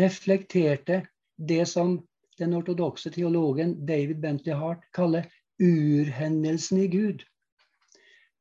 reflekterte 0.00 1.04
det 1.36 1.62
som 1.70 2.00
den 2.40 2.56
ortodokse 2.58 3.12
teologen 3.14 3.76
David 3.86 4.18
Bentley 4.24 4.56
Hart 4.58 4.82
kaller 4.96 5.28
urhendelsen 5.62 6.80
i 6.82 6.88
Gud. 6.90 7.22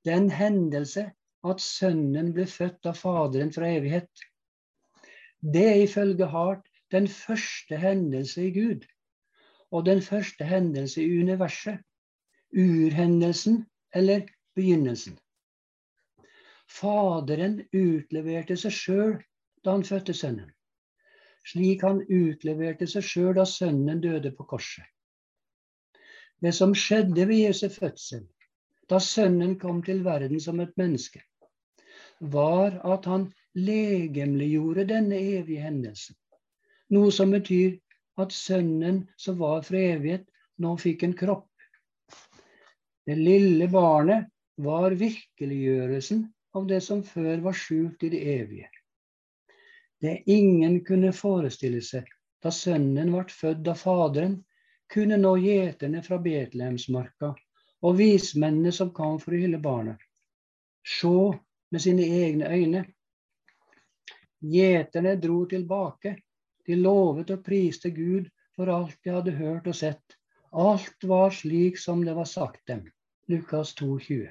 Den 0.08 0.32
hendelse 0.34 1.12
at 1.44 1.62
Sønnen 1.62 2.32
ble 2.36 2.46
født 2.48 2.88
av 2.90 3.00
Faderen 3.00 3.52
fra 3.56 3.68
evighet. 3.68 4.12
Det 5.44 5.64
er 5.70 5.82
ifølge 5.84 6.28
Hart 6.32 6.70
den 6.92 7.08
første 7.08 7.78
hendelse 7.78 8.48
i 8.48 8.52
Gud, 8.56 8.86
og 9.72 9.86
den 9.86 10.02
første 10.02 10.46
hendelse 10.46 11.04
i 11.04 11.20
universet. 11.20 11.82
Urhendelsen 12.54 13.66
eller 13.94 14.28
begynnelsen. 14.56 15.18
Faderen 16.70 17.60
utleverte 17.74 18.56
seg 18.58 18.76
sjøl 18.78 19.16
da 19.66 19.74
han 19.74 19.86
fødte 19.88 20.14
sønnen, 20.14 20.52
slik 21.50 21.84
han 21.86 22.04
utleverte 22.06 22.88
seg 22.90 23.06
sjøl 23.10 23.34
da 23.38 23.46
sønnen 23.50 24.02
døde 24.04 24.32
på 24.38 24.46
korset. 24.54 24.86
Det 26.44 26.54
som 26.56 26.74
skjedde 26.76 27.28
ved 27.28 27.46
Jesu 27.48 27.70
fødsel, 27.72 28.26
da 28.90 29.00
sønnen 29.00 29.58
kom 29.60 29.84
til 29.84 30.04
verden 30.06 30.42
som 30.44 30.60
et 30.60 30.74
menneske, 30.78 31.24
var 32.32 32.80
at 32.88 33.06
han 33.10 33.28
legemliggjorde 33.54 34.86
denne 34.90 35.18
evige 35.38 35.64
hendelsen. 35.66 36.16
Noe 36.94 37.12
som 37.12 37.34
betyr 37.34 37.76
at 38.22 38.34
sønnen 38.36 39.04
som 39.18 39.40
var 39.42 39.64
fra 39.68 39.82
evighet, 39.94 40.26
nå 40.62 40.76
fikk 40.78 41.04
en 41.04 41.18
kropp. 41.18 41.50
Det 43.04 43.18
lille 43.20 43.68
barnet 43.68 44.30
var 44.64 44.96
virkeliggjørelsen 44.96 46.28
av 46.56 46.68
det 46.70 46.80
som 46.86 47.02
før 47.04 47.42
var 47.44 47.58
skjult 47.58 48.04
i 48.06 48.12
det 48.14 48.22
evige. 48.38 48.70
Det 50.04 50.22
ingen 50.30 50.82
kunne 50.86 51.14
forestille 51.16 51.82
seg 51.84 52.08
da 52.44 52.52
sønnen 52.52 53.12
ble 53.14 53.24
født 53.32 53.68
av 53.72 53.80
Faderen, 53.80 54.42
kunne 54.92 55.18
nå 55.18 55.38
gjeterne 55.40 56.02
fra 56.04 56.20
Betlehemsmarka 56.22 57.32
og 57.84 57.96
vismennene 57.98 58.74
som 58.76 58.92
kom 58.96 59.16
for 59.22 59.34
å 59.34 59.40
hylle 59.40 59.62
barnet. 59.64 59.98
Se 60.84 61.14
med 61.74 61.82
sine 61.82 62.06
egne 62.06 62.50
øyne. 62.54 62.84
Gjeterne 64.44 65.16
dro 65.22 65.44
tilbake. 65.50 66.18
De 66.68 66.78
lovet 66.78 67.32
og 67.34 67.42
priste 67.44 67.90
Gud 67.92 68.30
for 68.56 68.70
alt 68.70 69.00
de 69.04 69.16
hadde 69.16 69.34
hørt 69.40 69.68
og 69.68 69.76
sett. 69.76 70.18
Alt 70.54 71.08
var 71.10 71.34
slik 71.34 71.80
som 71.82 72.04
det 72.06 72.14
var 72.16 72.30
sagt 72.30 72.62
dem. 72.70 72.86
Lukas 73.28 73.74
2, 73.80 73.98
20. 74.00 74.30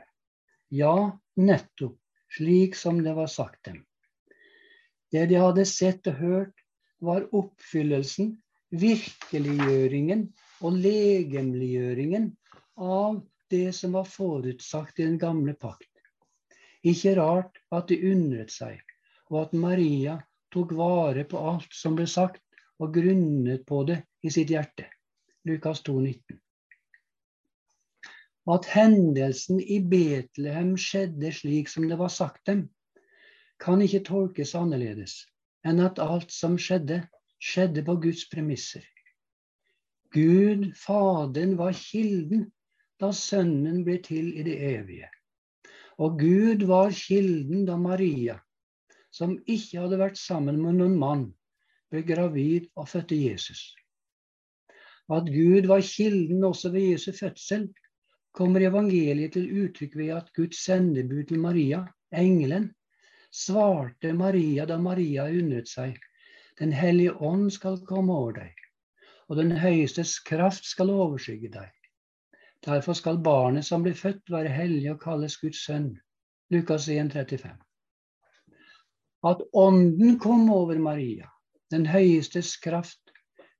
Ja, 0.70 0.94
nettopp 1.37 1.98
slik 2.37 2.76
som 2.76 3.02
det 3.05 3.12
var 3.18 3.26
sagt 3.26 3.64
dem. 3.64 3.83
Det 5.12 5.26
de 5.28 5.40
hadde 5.40 5.66
sett 5.68 6.07
og 6.09 6.20
hørt, 6.20 6.55
var 7.02 7.26
oppfyllelsen, 7.35 8.37
virkeliggjøringen 8.70 10.28
og 10.62 10.76
legemliggjøringen 10.78 12.31
av 12.78 13.18
det 13.52 13.72
som 13.76 13.98
var 13.98 14.07
forutsagt 14.09 15.02
i 15.02 15.09
den 15.09 15.18
gamle 15.20 15.57
pakt. 15.59 15.91
Ikke 16.83 17.14
rart 17.18 17.59
at 17.71 17.88
de 17.90 17.99
undret 18.11 18.51
seg, 18.51 18.81
og 19.31 19.45
at 19.47 19.53
Maria 19.55 20.16
tok 20.53 20.75
vare 20.77 21.25
på 21.29 21.40
alt 21.53 21.75
som 21.77 21.95
ble 21.99 22.09
sagt, 22.11 22.42
og 22.83 22.95
grunnet 22.97 23.62
på 23.66 23.85
det 23.87 24.01
i 24.27 24.31
sitt 24.35 24.51
hjerte. 24.51 24.88
Lukas 25.47 25.83
2, 25.87 25.99
19. 26.01 26.38
At 28.51 28.66
hendelsen 28.75 29.61
i 29.62 29.79
Betlehem 29.87 30.75
skjedde 30.75 31.31
slik 31.35 31.71
som 31.71 31.87
det 31.90 31.99
var 32.01 32.11
sagt 32.11 32.42
dem, 32.51 32.66
kan 33.62 33.83
ikke 33.85 34.03
tolkes 34.09 34.57
annerledes 34.59 35.21
enn 35.62 35.79
at 35.85 36.01
alt 36.03 36.33
som 36.35 36.57
skjedde, 36.59 37.05
skjedde 37.38 37.85
på 37.87 37.95
Guds 38.03 38.27
premisser. 38.33 38.83
Gud, 40.12 40.73
Faderen, 40.77 41.55
var 41.57 41.77
kilden 41.79 42.49
da 43.01 43.12
Sønnen 43.14 43.85
ble 43.87 44.01
til 44.03 44.33
i 44.35 44.42
det 44.47 44.59
evige. 44.75 45.07
Og 46.02 46.18
Gud 46.18 46.64
var 46.66 46.90
kilden 46.96 47.66
da 47.68 47.76
Maria, 47.78 48.38
som 49.14 49.36
ikke 49.46 49.84
hadde 49.84 50.00
vært 50.00 50.18
sammen 50.18 50.58
med 50.62 50.80
noen 50.80 50.96
mann, 50.98 51.28
ble 51.92 52.02
gravid 52.08 52.66
og 52.74 52.88
fødte 52.90 53.18
Jesus. 53.18 53.60
At 55.12 55.28
Gud 55.30 55.68
var 55.70 55.84
kilden 55.86 56.42
også 56.48 56.72
ved 56.74 56.88
Jesu 56.94 57.12
fødsel, 57.14 57.68
kommer 58.32 58.64
evangeliet 58.64 59.36
til 59.36 59.50
uttrykk 59.64 59.98
ved 60.00 60.14
at 60.16 60.32
Guds 60.34 60.64
sendebud 60.64 61.26
til 61.28 61.42
Maria, 61.42 61.82
engelen, 62.10 62.70
svarte 63.30 64.12
Maria 64.16 64.64
da 64.68 64.78
Maria 64.80 65.28
undret 65.28 65.68
seg. 65.68 66.00
Den 66.58 66.72
hellige 66.72 67.14
ånd 67.20 67.50
skal 67.52 67.78
komme 67.88 68.16
over 68.16 68.40
deg, 68.40 68.56
og 69.28 69.38
den 69.38 69.54
høyestes 69.60 70.18
kraft 70.24 70.66
skal 70.68 70.90
overskygge 70.92 71.52
deg. 71.52 71.70
Derfor 72.64 72.94
skal 72.94 73.18
barnet 73.18 73.66
som 73.66 73.83
blir 73.83 73.94
født, 73.98 74.31
være 74.31 74.53
hellig 74.55 74.92
og 74.92 75.01
kalles 75.03 75.37
Guds 75.37 75.64
sønn. 75.66 75.96
Lukas 76.55 76.88
1, 76.88 77.12
35. 77.12 77.57
At 79.27 79.42
ånden 79.53 80.18
kom 80.18 80.51
over 80.51 80.79
Maria, 80.79 81.27
den 81.70 81.87
høyestes 81.87 82.57
kraft, 82.62 83.01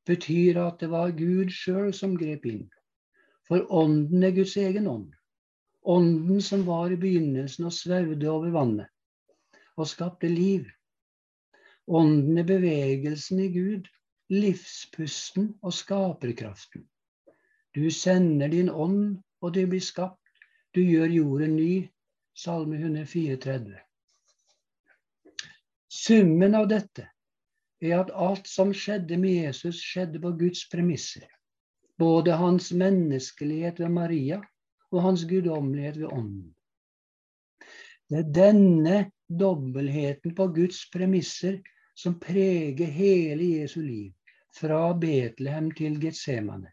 betyr 0.07 0.61
at 0.62 0.79
det 0.81 0.91
var 0.91 1.15
Gud 1.19 1.51
sjøl 1.51 1.91
som 1.95 2.15
grep 2.19 2.47
inn. 2.47 2.69
For 3.49 3.67
ånden 3.71 4.23
er 4.23 4.35
Guds 4.37 4.55
egen 4.57 4.87
ånd. 4.91 5.11
Ånden 5.83 6.43
som 6.43 6.62
var 6.67 6.95
i 6.95 6.99
begynnelsen 6.99 7.67
og 7.67 7.75
svevde 7.75 8.31
over 8.31 8.55
vannet 8.55 8.91
og 9.77 9.88
skapte 9.88 10.29
liv. 10.31 10.69
Ånden 11.88 12.38
er 12.38 12.47
bevegelsen 12.47 13.41
i 13.43 13.51
Gud, 13.55 13.88
livspusten 14.31 15.55
og 15.62 15.75
skaperkraften. 15.75 16.87
Du 17.75 17.91
sender 17.91 18.49
din 18.49 18.71
ånd, 18.71 19.23
og 19.41 19.55
det 19.55 19.67
blir 19.67 19.81
skapt. 19.81 20.21
Du 20.77 20.83
gjør 20.85 21.09
jorden 21.09 21.57
ny. 21.57 21.89
Salme 22.37 22.77
134. 22.77 23.79
Summen 25.93 26.57
av 26.57 26.69
dette 26.69 27.07
er 27.81 27.95
at 27.99 28.13
alt 28.13 28.49
som 28.49 28.73
skjedde 28.77 29.17
med 29.21 29.37
Jesus, 29.47 29.81
skjedde 29.85 30.21
på 30.21 30.33
Guds 30.41 30.67
premisser. 30.73 31.27
Både 32.01 32.37
hans 32.41 32.71
menneskelighet 32.73 33.81
ved 33.81 33.93
Maria 33.93 34.41
og 34.93 35.03
hans 35.09 35.25
guddommelighet 35.29 36.01
ved 36.01 36.13
Ånden. 36.13 36.53
Det 38.09 38.21
er 38.21 38.33
denne 38.37 38.97
dobbeltheten 39.29 40.37
på 40.37 40.49
Guds 40.57 40.85
premisser 40.93 41.61
som 41.97 42.19
preger 42.21 42.89
hele 42.89 43.49
Jesu 43.61 43.81
liv, 43.81 44.13
fra 44.53 44.93
Betlehem 44.93 45.71
til 45.77 46.01
Getsemane 46.01 46.73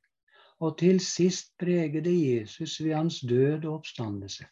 og 0.59 0.77
til 0.79 0.99
sist 0.99 1.53
preger 1.59 2.01
det 2.03 2.15
Jesus 2.15 2.79
ved 2.83 2.93
hans 2.95 3.19
død 3.21 3.65
og 3.65 3.73
oppstandelse. 3.73 4.45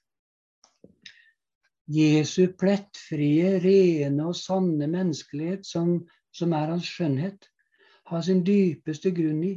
Jesu 1.88 2.48
plettfrie, 2.60 3.60
rene 3.63 4.26
og 4.28 4.36
sanne 4.36 4.88
menneskelighet, 4.88 5.65
som, 5.65 6.02
som 6.34 6.52
er 6.52 6.74
hans 6.74 6.88
skjønnhet, 6.88 7.48
har 8.08 8.22
sin 8.24 8.43
dypeste 8.46 9.12
grunn 9.15 9.43
i 9.43 9.54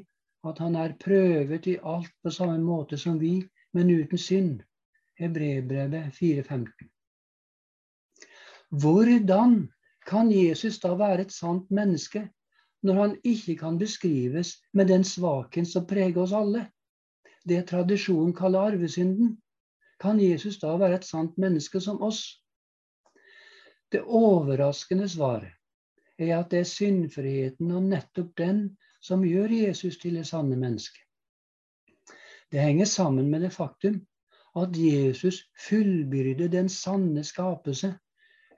at 0.47 0.59
han 0.59 0.77
er 0.79 0.97
prøvet 1.01 1.67
i 1.69 1.77
alt 1.85 2.13
på 2.23 2.31
samme 2.33 2.59
måte 2.63 2.99
som 2.99 3.19
vi, 3.21 3.35
men 3.75 3.91
uten 3.91 4.19
synd. 4.19 4.61
Hebrebrevet 5.21 6.15
4,15. 6.17 6.71
Hvordan 8.71 9.69
kan 10.07 10.31
Jesus 10.33 10.79
da 10.81 10.95
være 10.97 11.27
et 11.27 11.33
sant 11.33 11.71
menneske 11.71 12.29
når 12.83 13.01
han 13.01 13.17
ikke 13.25 13.57
kan 13.61 13.79
beskrives 13.79 14.57
med 14.73 14.89
den 14.89 15.05
svakheten 15.05 15.69
som 15.69 15.87
preger 15.87 16.23
oss 16.23 16.33
alle. 16.37 16.67
Det 17.45 17.63
tradisjonen 17.69 18.35
kaller 18.37 18.73
arvesynden. 18.73 19.37
Kan 20.01 20.21
Jesus 20.21 20.59
da 20.61 20.77
være 20.81 21.01
et 21.01 21.09
sant 21.09 21.37
menneske 21.39 21.81
som 21.81 22.01
oss? 22.03 22.23
Det 23.93 24.03
overraskende 24.03 25.09
svaret 25.09 25.53
er 26.19 26.37
at 26.39 26.51
det 26.53 26.61
er 26.63 26.69
syndfriheten 26.69 27.71
og 27.75 27.89
nettopp 27.91 28.37
den 28.39 28.63
som 29.03 29.25
gjør 29.25 29.53
Jesus 29.53 29.99
til 29.99 30.19
det 30.21 30.27
sanne 30.29 30.57
mennesket. 30.57 31.01
Det 32.53 32.61
henger 32.61 32.85
sammen 32.85 33.31
med 33.31 33.41
det 33.47 33.53
faktum 33.53 34.01
at 34.59 34.77
Jesus 34.77 35.45
fullbyrder 35.69 36.49
den 36.49 36.69
sanne 36.69 37.25
skapelse, 37.25 37.95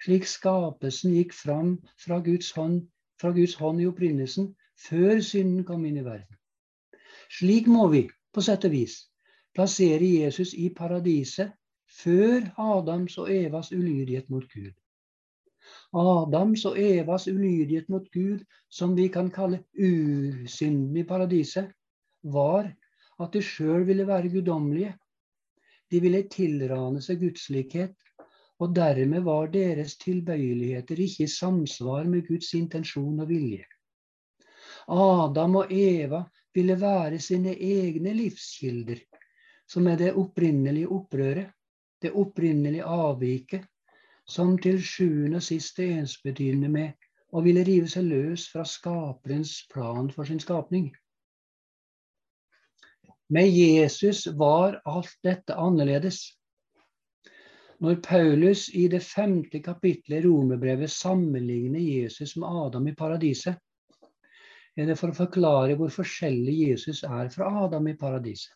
slik 0.02 0.24
skapelsen 0.26 1.12
gikk 1.14 1.34
fram 1.36 1.76
fra 2.00 2.18
Guds 2.24 2.50
hånd 2.56 2.80
fra 3.20 3.32
Guds 3.36 3.54
hånd 3.60 3.82
i 3.82 3.88
opprinnelsen, 3.88 4.52
før 4.88 5.20
synden 5.20 5.64
kom 5.64 5.84
inn 5.86 6.00
i 6.00 6.04
verden. 6.06 6.36
Slik 7.32 7.68
må 7.70 7.88
vi, 7.92 8.06
på 8.32 8.44
sett 8.44 8.64
og 8.68 8.74
vis, 8.74 8.96
plassere 9.56 10.08
Jesus 10.24 10.54
i 10.54 10.68
paradiset 10.74 11.52
før 11.92 12.48
Adams 12.60 13.18
og 13.20 13.30
Evas 13.32 13.72
ulydighet 13.72 14.30
mot 14.32 14.46
Gud. 14.52 14.72
Adams 15.94 16.64
og 16.68 16.78
Evas 16.80 17.28
ulydighet 17.28 17.88
mot 17.92 18.08
Gud, 18.12 18.44
som 18.68 18.96
vi 18.96 19.08
kan 19.12 19.30
kalle 19.30 19.62
usynden 19.76 20.96
i 20.96 21.04
paradiset, 21.04 21.68
var 22.22 22.70
at 23.20 23.32
de 23.34 23.42
sjøl 23.44 23.86
ville 23.86 24.06
være 24.06 24.32
guddommelige. 24.32 24.94
De 25.92 26.00
ville 26.00 26.24
tilrane 26.32 27.02
seg 27.04 27.20
gudslikhet, 27.20 27.94
og 28.62 28.74
dermed 28.76 29.24
var 29.26 29.48
deres 29.50 29.96
tilbøyeligheter 29.98 31.00
ikke 31.02 31.26
i 31.26 31.32
samsvar 31.34 32.06
med 32.06 32.26
Guds 32.28 32.52
intensjon 32.54 33.24
og 33.24 33.28
vilje. 33.30 33.64
Adam 34.88 35.56
og 35.62 35.72
Eva 35.74 36.22
ville 36.54 36.76
være 36.80 37.18
sine 37.18 37.54
egne 37.54 38.14
livskilder, 38.14 39.00
som 39.66 39.86
er 39.86 39.98
det 39.98 40.14
opprinnelige 40.18 40.88
opprøret, 40.88 41.50
det 42.02 42.12
opprinnelige 42.18 42.84
avviket, 42.84 43.66
som 44.26 44.56
til 44.58 44.78
sjuende 44.82 45.40
og 45.40 45.46
sist 45.46 45.78
er 45.82 45.98
ensbetydende 45.98 46.70
med 46.70 47.08
å 47.32 47.42
ville 47.42 47.64
rive 47.66 47.88
seg 47.90 48.06
løs 48.10 48.46
fra 48.52 48.64
skaperens 48.68 49.54
plan 49.72 50.10
for 50.12 50.28
sin 50.28 50.40
skapning. 50.42 50.90
Med 53.32 53.48
Jesus 53.48 54.26
var 54.36 54.80
alt 54.84 55.14
dette 55.24 55.56
annerledes. 55.56 56.20
Når 57.82 57.96
Paulus 58.04 58.68
i 58.78 58.84
det 58.88 59.00
femte 59.02 59.58
kapitlet 59.58 60.20
i 60.20 60.22
Romerbrevet 60.22 60.90
sammenligner 60.90 61.82
Jesus 61.82 62.36
med 62.36 62.48
Adam 62.66 62.84
i 62.86 62.94
paradiset, 62.94 63.56
er 64.76 64.86
det 64.86 64.94
for 65.00 65.10
å 65.10 65.16
forklare 65.16 65.74
hvor 65.76 65.90
forskjellig 65.90 66.54
Jesus 66.68 67.02
er 67.02 67.30
fra 67.34 67.48
Adam 67.64 67.88
i 67.90 67.96
paradiset. 67.98 68.54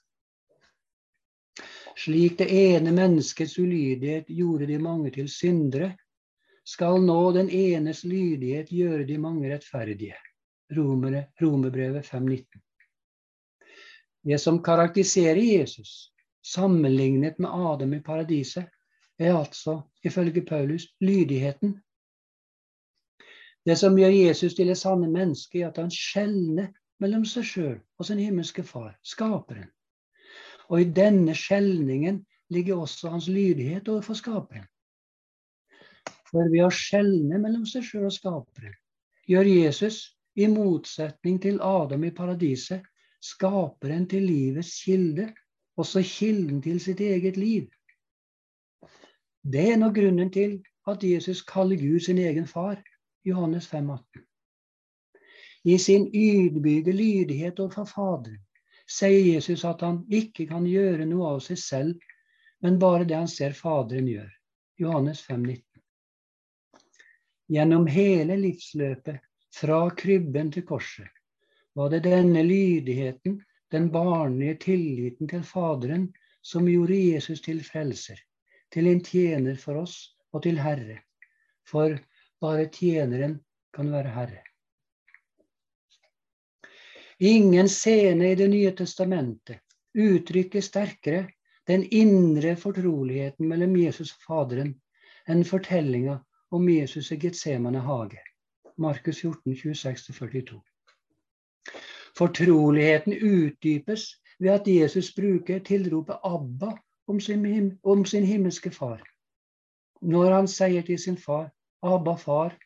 Slik 1.97 2.37
det 2.39 2.47
ene 2.53 2.93
menneskets 2.93 3.57
ulydighet 3.59 4.31
gjorde 4.31 4.69
de 4.71 4.79
mange 4.79 5.11
til 5.17 5.29
syndere, 5.33 5.91
skal 6.67 7.03
nå 7.03 7.19
den 7.35 7.51
enes 7.51 8.05
lydighet 8.05 8.71
gjøre 8.71 9.09
de 9.09 9.19
mange 9.19 9.51
rettferdige. 9.51 10.15
Romere, 10.77 11.29
Romerbrevet 11.43 12.07
5.19. 12.07 12.63
Det 14.27 14.39
som 14.43 14.63
karakteriserer 14.63 15.43
Jesus, 15.43 16.13
sammenlignet 16.47 17.39
med 17.39 17.51
Adam 17.73 17.95
i 17.95 18.03
paradiset, 18.03 18.71
er 19.19 19.37
altså, 19.37 19.81
ifølge 20.05 20.45
Paulus, 20.45 20.87
lydigheten. 21.01 21.81
Det 23.67 23.79
som 23.79 23.97
gjør 23.99 24.13
Jesus 24.15 24.55
til 24.55 24.69
det 24.69 24.79
sanne 24.79 25.09
mennesket, 25.11 25.63
er 25.63 25.69
at 25.69 25.81
han 25.83 25.91
skjelner 25.91 26.69
mellom 27.03 27.25
seg 27.27 27.45
sjøl 27.45 27.79
og 27.99 28.07
sin 28.07 28.23
himmelske 28.23 28.63
far, 28.63 28.95
skaperen. 29.03 29.69
Og 30.69 30.81
i 30.83 30.91
denne 30.91 31.35
skjelningen 31.35 32.25
ligger 32.51 32.83
også 32.83 33.11
hans 33.11 33.29
lydighet 33.29 33.89
overfor 33.89 34.19
skaperen. 34.19 34.67
For 36.31 36.51
ved 36.51 36.67
å 36.67 36.73
skjelne 36.75 37.39
mellom 37.39 37.67
seg 37.67 37.87
sjøl 37.87 38.09
og 38.09 38.15
skaperen 38.15 38.75
gjør 39.27 39.49
Jesus, 39.51 40.13
i 40.37 40.47
motsetning 40.53 41.39
til 41.41 41.63
Adam 41.65 42.05
i 42.05 42.13
paradiset, 42.15 42.85
skaperen 43.25 44.05
til 44.09 44.27
livets 44.29 44.75
kilde, 44.85 45.31
også 45.81 46.03
kilden 46.05 46.61
til 46.63 46.77
sitt 46.81 47.01
eget 47.01 47.39
liv. 47.41 47.71
Det 49.47 49.63
er 49.73 49.77
nå 49.79 49.93
grunnen 49.95 50.31
til 50.35 50.57
at 50.91 51.05
Jesus 51.07 51.45
kaller 51.47 51.79
Gud 51.79 52.01
sin 52.03 52.19
egen 52.19 52.49
far, 52.51 52.81
Johannes 53.25 53.69
5, 53.71 53.91
18. 53.91 54.25
I 55.65 55.79
sin 55.79 56.09
ydmyke 56.15 56.91
lydighet 56.93 57.61
overfor 57.63 57.87
Faderen 57.87 58.43
sier 58.91 59.23
Jesus 59.23 59.63
at 59.67 59.85
han 59.87 60.03
ikke 60.11 60.49
kan 60.51 60.67
gjøre 60.67 61.07
noe 61.07 61.31
av 61.37 61.41
seg 61.47 61.63
selv, 61.63 61.95
men 62.63 62.81
bare 62.83 63.07
det 63.07 63.19
han 63.19 63.31
ser 63.31 63.55
Faderen 63.55 64.11
gjør. 64.11 64.29
Johannes 64.83 65.23
5, 65.23 65.47
19. 65.47 65.63
Gjennom 67.55 67.87
hele 67.87 68.37
livsløpet, 68.43 69.23
fra 69.55 69.81
krybben 69.95 70.51
til 70.53 70.67
korset, 70.67 71.11
var 71.75 71.95
det 71.95 72.03
denne 72.05 72.43
lydigheten, 72.43 73.39
den 73.71 73.93
barnlige 73.95 74.59
tilliten 74.67 75.31
til 75.31 75.47
Faderen, 75.47 76.11
som 76.43 76.67
gjorde 76.67 76.99
Jesus 76.99 77.41
til 77.47 77.63
frelser, 77.65 78.19
til 78.73 78.89
en 78.91 79.03
tjener 79.05 79.57
for 79.61 79.83
oss 79.83 79.97
og 80.33 80.43
til 80.47 80.59
Herre. 80.61 81.01
For 81.67 81.97
bare 82.41 82.69
tjeneren 82.73 83.39
kan 83.75 83.93
være 83.93 84.13
Herre. 84.15 84.43
Ingen 87.19 87.69
scene 87.69 88.33
i 88.33 88.35
Det 88.35 88.51
nye 88.51 88.75
testamentet 88.77 89.63
uttrykker 89.97 90.61
sterkere 90.61 91.29
den 91.67 91.87
indre 91.91 92.57
fortroligheten 92.57 93.49
mellom 93.49 93.77
Jesus 93.81 94.13
og 94.13 94.27
Faderen 94.27 94.75
enn 95.27 95.45
fortellinga 95.45 96.19
om 96.53 96.69
Jesus 96.69 97.11
i 97.11 97.17
Getsemane 97.17 97.81
hage. 97.81 98.21
Markus 98.79 99.23
14, 99.25 99.57
26-42. 99.57 100.61
Fortroligheten 102.17 103.17
utdypes 103.17 104.05
ved 104.39 104.51
at 104.51 104.69
Jesus 104.69 105.15
bruker 105.15 105.59
tilropet 105.59 106.21
'Abba' 106.25 106.77
om 107.07 107.21
sin, 107.21 107.79
om 107.83 108.05
sin 108.05 108.25
himmelske 108.25 108.71
far. 108.71 109.03
Når 110.03 110.33
han 110.33 110.49
sier 110.49 110.83
til 110.83 110.99
sin 110.99 111.17
far, 111.17 111.51
'Abba, 111.83 112.15
far, 112.17 112.57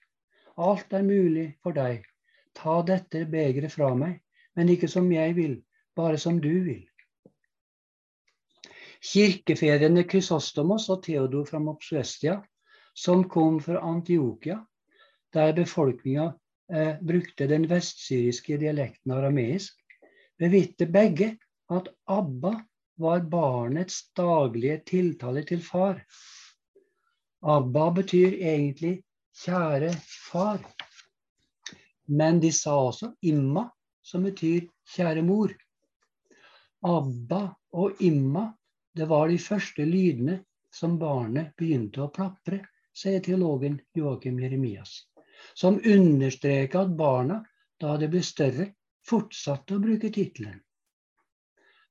alt 0.57 0.92
er 0.92 1.03
mulig 1.03 1.57
for 1.62 1.72
deg. 1.72 2.05
Ta 2.55 2.81
dette 2.87 3.26
begeret 3.31 3.72
fra 3.72 3.94
meg, 3.94 4.20
men 4.57 4.68
ikke 4.68 4.88
som 4.88 5.12
jeg 5.12 5.37
vil, 5.37 5.62
bare 5.96 6.18
som 6.18 6.40
du 6.40 6.53
vil. 6.64 6.87
Kirkefedrene 9.00 10.05
Krysostomos 10.05 10.88
og 10.92 11.05
Theodor 11.05 11.46
fra 11.48 11.59
Mopsuestia, 11.59 12.40
som 12.94 13.24
kom 13.29 13.61
fra 13.61 13.81
Antiokia, 13.81 14.59
der 15.33 15.55
befolkninga 15.57 16.33
eh, 16.72 16.98
brukte 17.07 17.48
den 17.48 17.68
vestsyriske 17.70 18.59
dialekten 18.61 19.14
arameisk, 19.14 19.79
bevitter 20.38 20.90
begge 20.92 21.31
at 21.70 21.88
Abba 22.09 22.59
var 23.00 23.20
barnets 23.32 24.02
daglige 24.16 24.80
tiltale 24.92 25.42
til 25.48 25.62
far. 25.64 26.02
Abba 27.42 27.90
betyr 27.96 28.36
egentlig 28.36 29.02
'kjære 29.40 29.94
far'. 30.32 30.66
Men 32.08 32.40
de 32.40 32.52
sa 32.52 32.76
også 32.76 33.14
'imma', 33.22 33.70
som 34.02 34.22
betyr 34.22 34.68
'kjære 34.84 35.22
mor'. 35.22 35.56
Abba 36.82 37.54
og 37.72 38.00
Imma, 38.00 38.46
det 38.96 39.08
var 39.08 39.28
de 39.28 39.38
første 39.38 39.84
lydene 39.84 40.38
som 40.72 40.98
barnet 40.98 41.52
begynte 41.56 42.02
å 42.04 42.12
plapre, 42.14 42.60
sier 42.92 43.20
teologen 43.20 43.80
Joakim 43.96 44.40
Jeremias. 44.40 45.06
Som 45.54 45.80
understreker 45.84 46.80
at 46.84 46.96
barna, 46.96 47.44
da 47.80 47.96
de 47.96 48.08
ble 48.08 48.22
større, 48.22 48.66
fortsatte 49.06 49.76
å 49.76 49.82
bruke 49.82 50.10
tittelen. 50.12 50.60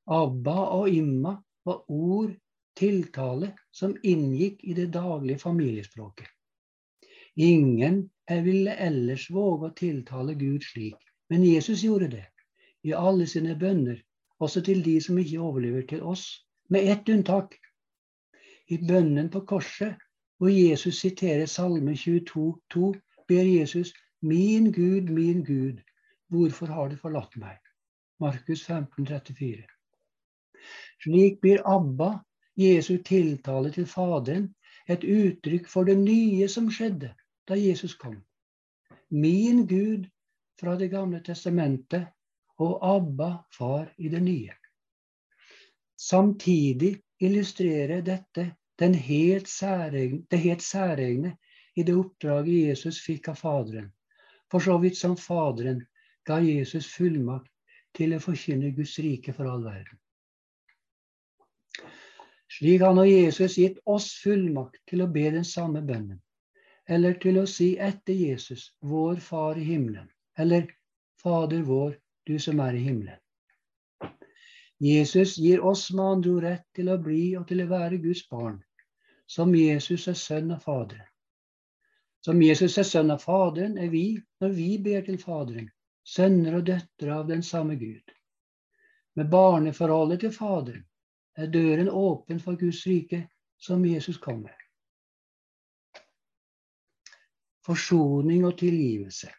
Abba 0.10 0.58
og 0.74 0.90
Imma 0.90 1.36
var 1.66 1.84
ord, 1.92 2.34
tiltale, 2.80 3.52
som 3.72 3.94
inngikk 4.04 4.64
i 4.64 4.74
det 4.74 4.88
daglige 4.94 5.40
familiespråket. 5.40 6.28
Ingen 7.36 8.10
ville 8.46 8.74
ellers 8.88 9.28
våge 9.32 9.70
å 9.70 9.76
tiltale 9.78 10.34
Gud 10.40 10.66
slik, 10.66 10.98
men 11.30 11.46
Jesus 11.46 11.84
gjorde 11.86 12.10
det 12.16 12.26
i 12.88 12.94
alle 12.96 13.28
sine 13.28 13.56
bønner, 13.60 14.00
også 14.40 14.64
til 14.66 14.82
de 14.84 14.98
som 15.04 15.18
ikke 15.22 15.42
overlever 15.44 15.86
til 15.88 16.02
oss, 16.02 16.26
med 16.70 16.90
ett 16.90 17.10
unntak. 17.10 17.56
I 18.70 18.78
bønnen 18.78 19.30
på 19.30 19.44
korset, 19.46 19.98
hvor 20.40 20.50
Jesus 20.50 21.02
siterer 21.04 21.46
Salme 21.46 21.96
22, 21.96 22.54
22,2, 22.74 22.94
ber 23.28 23.46
Jesus 23.46 23.94
Min 24.22 24.72
Gud, 24.72 25.10
min 25.14 25.44
Gud, 25.44 25.82
hvorfor 26.28 26.66
har 26.66 26.90
du 26.90 26.98
forlatt 26.98 27.36
meg? 27.38 27.58
Markus 28.20 28.66
15, 28.66 29.06
34. 29.06 29.79
Slik 31.04 31.42
blir 31.42 31.62
Abba, 31.66 32.24
Jesu 32.60 32.98
tiltale 33.04 33.72
til 33.72 33.86
Faderen, 33.88 34.50
et 34.90 35.04
uttrykk 35.04 35.68
for 35.70 35.88
det 35.88 35.98
nye 35.98 36.48
som 36.50 36.70
skjedde 36.74 37.14
da 37.48 37.58
Jesus 37.58 37.96
kom. 37.96 38.18
Min 39.10 39.66
Gud, 39.68 40.08
fra 40.60 40.76
Det 40.76 40.90
gamle 40.92 41.22
testamentet 41.24 42.08
og 42.60 42.80
Abba, 42.84 43.44
far, 43.52 43.94
i 43.98 44.10
det 44.10 44.22
nye. 44.24 44.54
Samtidig 45.98 47.00
illustrerer 47.20 48.02
dette 48.02 48.52
helt 48.80 49.48
særegne, 49.48 50.26
det 50.32 50.40
helt 50.40 50.62
særegne 50.62 51.38
i 51.76 51.84
det 51.84 51.96
oppdraget 51.96 52.68
Jesus 52.70 53.00
fikk 53.06 53.30
av 53.30 53.36
Faderen, 53.36 53.90
for 54.52 54.60
så 54.60 54.78
vidt 54.78 54.98
som 54.98 55.18
Faderen 55.18 55.82
ga 56.26 56.40
Jesus 56.44 56.88
fullmakt 56.88 57.52
til 57.96 58.14
å 58.16 58.20
forkynne 58.24 58.72
Guds 58.76 59.00
rike 59.00 59.34
for 59.34 59.50
all 59.52 59.64
verden. 59.64 60.00
Slik 62.50 62.82
har 62.82 62.96
nå 62.98 63.04
Jesus 63.06 63.58
gitt 63.58 63.78
oss 63.86 64.08
fullmakt 64.24 64.82
til 64.90 65.04
å 65.06 65.08
be 65.14 65.28
den 65.36 65.46
samme 65.46 65.84
bønnen, 65.86 66.18
eller 66.90 67.18
til 67.22 67.38
å 67.38 67.46
si 67.48 67.76
etter 67.78 68.18
Jesus, 68.18 68.72
vår 68.82 69.22
Far 69.22 69.60
i 69.62 69.66
himmelen, 69.68 70.08
eller 70.38 70.66
Fader 71.22 71.62
vår, 71.68 71.94
du 72.26 72.40
som 72.42 72.60
er 72.66 72.74
i 72.74 72.82
himmelen. 72.88 73.20
Jesus 74.80 75.36
gir 75.38 75.62
oss 75.62 75.92
med 75.92 76.06
andre 76.06 76.32
ord 76.32 76.44
rett 76.48 76.66
til 76.74 76.90
å 76.90 76.98
bli 76.98 77.22
og 77.38 77.46
til 77.52 77.62
å 77.62 77.70
være 77.70 78.02
Guds 78.02 78.26
barn, 78.32 78.58
som 79.28 79.54
Jesus 79.54 80.08
er 80.08 80.18
sønn 80.18 80.50
av 80.56 80.66
Faderen. 80.66 81.06
Som 82.26 82.42
Jesus 82.42 82.78
er 82.82 82.88
sønn 82.88 83.14
av 83.14 83.22
Faderen, 83.24 83.78
er 83.78 83.94
vi, 83.94 84.18
når 84.42 84.56
vi 84.58 84.70
ber 84.90 85.06
til 85.06 85.22
Faderen, 85.22 85.70
sønner 86.02 86.58
og 86.58 86.66
døtre 86.72 87.14
av 87.14 87.30
den 87.30 87.46
samme 87.46 87.78
Gud. 87.78 88.16
Med 89.20 89.30
barneforholdet 89.30 90.26
til 90.26 90.34
Faderen 90.34 90.89
er 91.40 91.52
døren 91.52 91.90
åpen 91.90 92.40
for 92.44 92.60
Guds 92.60 92.86
rike, 92.88 93.24
som 93.60 93.86
Jesus 93.86 94.18
kommer. 94.18 94.56
Forsoning 97.66 98.46
og 98.46 98.58
tilgivelse. 98.60 99.30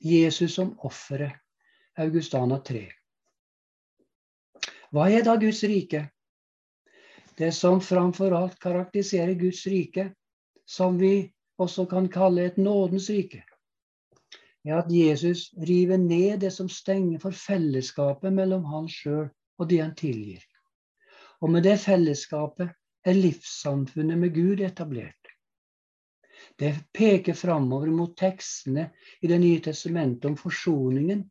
Jesus 0.00 0.54
som 0.54 0.76
offeret. 0.84 1.32
Augustana 1.96 2.58
3. 2.60 2.82
Hva 4.92 5.06
er 5.08 5.24
da 5.24 5.36
Guds 5.40 5.62
rike? 5.64 6.02
Det 7.36 7.48
som 7.56 7.80
framfor 7.80 8.36
alt 8.36 8.58
karakteriserer 8.60 9.32
Guds 9.40 9.64
rike, 9.66 10.10
som 10.68 10.98
vi 11.00 11.32
også 11.58 11.86
kan 11.88 12.08
kalle 12.12 12.44
et 12.50 12.58
nådens 12.60 13.08
rike, 13.10 13.42
er 14.64 14.76
at 14.82 14.92
Jesus 14.92 15.54
river 15.56 15.96
ned 15.96 16.40
det 16.44 16.52
som 16.52 16.68
stenger 16.68 17.18
for 17.22 17.30
fellesskapet 17.30 18.32
mellom 18.32 18.64
han 18.68 18.88
sjøl 18.92 19.28
og 19.58 19.70
de 19.70 19.80
han 19.80 19.94
tilgir. 19.96 20.42
Og 21.42 21.52
med 21.52 21.66
det 21.66 21.76
fellesskapet 21.82 22.72
er 23.06 23.18
livssamfunnet 23.18 24.18
med 24.18 24.34
Gud 24.34 24.60
etablert. 24.64 25.32
Det 26.58 26.72
peker 26.94 27.34
framover 27.34 27.90
mot 27.92 28.16
tekstene 28.18 28.90
i 29.22 29.28
Det 29.28 29.38
nye 29.40 29.60
testamentet 29.60 30.24
om 30.30 30.36
forsoningen. 30.36 31.24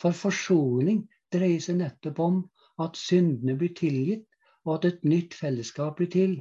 For 0.00 0.16
forsoning 0.16 1.04
dreier 1.32 1.60
seg 1.60 1.80
nettopp 1.80 2.18
om 2.24 2.40
at 2.80 2.96
syndene 2.96 3.56
blir 3.58 3.74
tilgitt, 3.76 4.26
og 4.64 4.78
at 4.78 4.86
et 4.90 5.04
nytt 5.04 5.34
fellesskap 5.34 5.96
blir 5.98 6.10
til. 6.12 6.34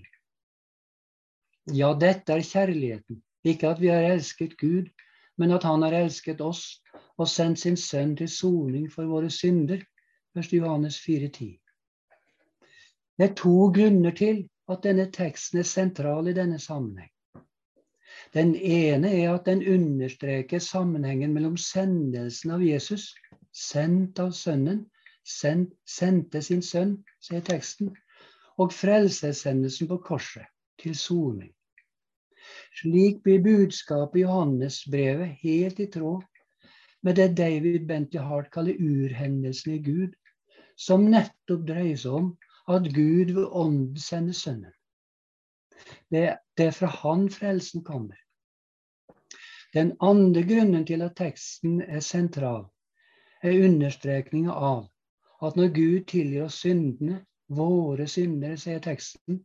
Ja, 1.74 1.93
dette 1.93 2.34
er 2.34 2.45
kjærligheten. 2.45 3.22
Ikke 3.43 3.70
at 3.70 3.80
vi 3.82 3.91
har 3.91 4.03
elsket 4.03 4.57
Gud, 4.57 4.89
men 5.38 5.51
at 5.55 5.64
Han 5.64 5.82
har 5.82 5.95
elsket 5.95 6.41
oss 6.41 6.82
og 7.18 7.28
sendt 7.28 7.60
sin 7.60 7.78
sønn 7.78 8.16
til 8.20 8.30
soning 8.30 8.89
for 8.91 9.07
våre 9.07 9.30
synder. 9.30 9.84
1. 10.36 10.53
Johannes 10.53 10.99
4,10. 11.03 11.57
Det 13.20 13.26
er 13.26 13.36
to 13.36 13.67
grunner 13.76 14.13
til 14.15 14.45
at 14.72 14.86
denne 14.86 15.09
teksten 15.11 15.59
er 15.59 15.67
sentral 15.67 16.30
i 16.32 16.34
denne 16.38 16.59
sammenheng. 16.63 17.11
Den 18.34 18.53
ene 18.55 19.11
er 19.11 19.34
at 19.34 19.49
den 19.49 19.59
understreker 19.67 20.63
sammenhengen 20.63 21.34
mellom 21.36 21.57
sendelsen 21.59 22.53
av 22.55 22.63
Jesus, 22.63 23.09
sendt 23.51 24.24
av 24.24 24.32
Sønnen, 24.32 24.86
send, 25.28 25.74
sendte 25.84 26.39
sin 26.45 26.63
sønn, 26.63 26.95
sier 27.20 27.43
teksten, 27.43 27.91
og 28.55 28.72
frelsessendelsen 28.72 29.91
på 29.91 29.99
korset, 30.05 30.47
til 30.80 30.95
soning. 30.95 31.51
Slik 32.80 33.20
blir 33.26 33.43
budskapet 33.43 34.22
i 34.22 34.28
Johannesbrevet 34.28 35.36
helt 35.43 35.80
i 35.84 35.91
tråd 35.91 36.24
med 37.03 37.20
det 37.20 37.34
David 37.36 37.84
Bentley 37.88 38.24
Hart 38.24 38.47
kaller 38.53 38.80
urhendelsen 38.80 39.76
i 39.76 39.84
Gud, 39.84 40.15
som 40.80 41.09
nettopp 41.11 41.67
dreier 41.67 41.99
seg 41.99 42.15
om 42.15 42.38
at 42.70 42.93
Gud 42.93 43.34
ved 43.34 43.47
ånden 43.51 43.97
sender 43.97 44.34
Sønnen. 44.34 44.74
Det, 46.11 46.38
det 46.57 46.65
er 46.65 46.76
fra 46.76 46.88
Han 46.88 47.30
frelsen 47.30 47.84
kommer. 47.84 48.15
Den 49.74 49.95
andre 50.01 50.43
grunnen 50.43 50.86
til 50.86 51.01
at 51.01 51.15
teksten 51.15 51.82
er 51.82 51.99
sentral, 51.99 52.65
er 53.43 53.65
understrekninga 53.65 54.51
av 54.51 54.88
at 55.45 55.55
når 55.55 55.74
Gud 55.76 56.05
tilgir 56.09 56.45
oss 56.45 56.59
syndene, 56.63 57.24
våre 57.49 58.07
syndere, 58.07 58.57
sier 58.57 58.82
teksten, 58.84 59.39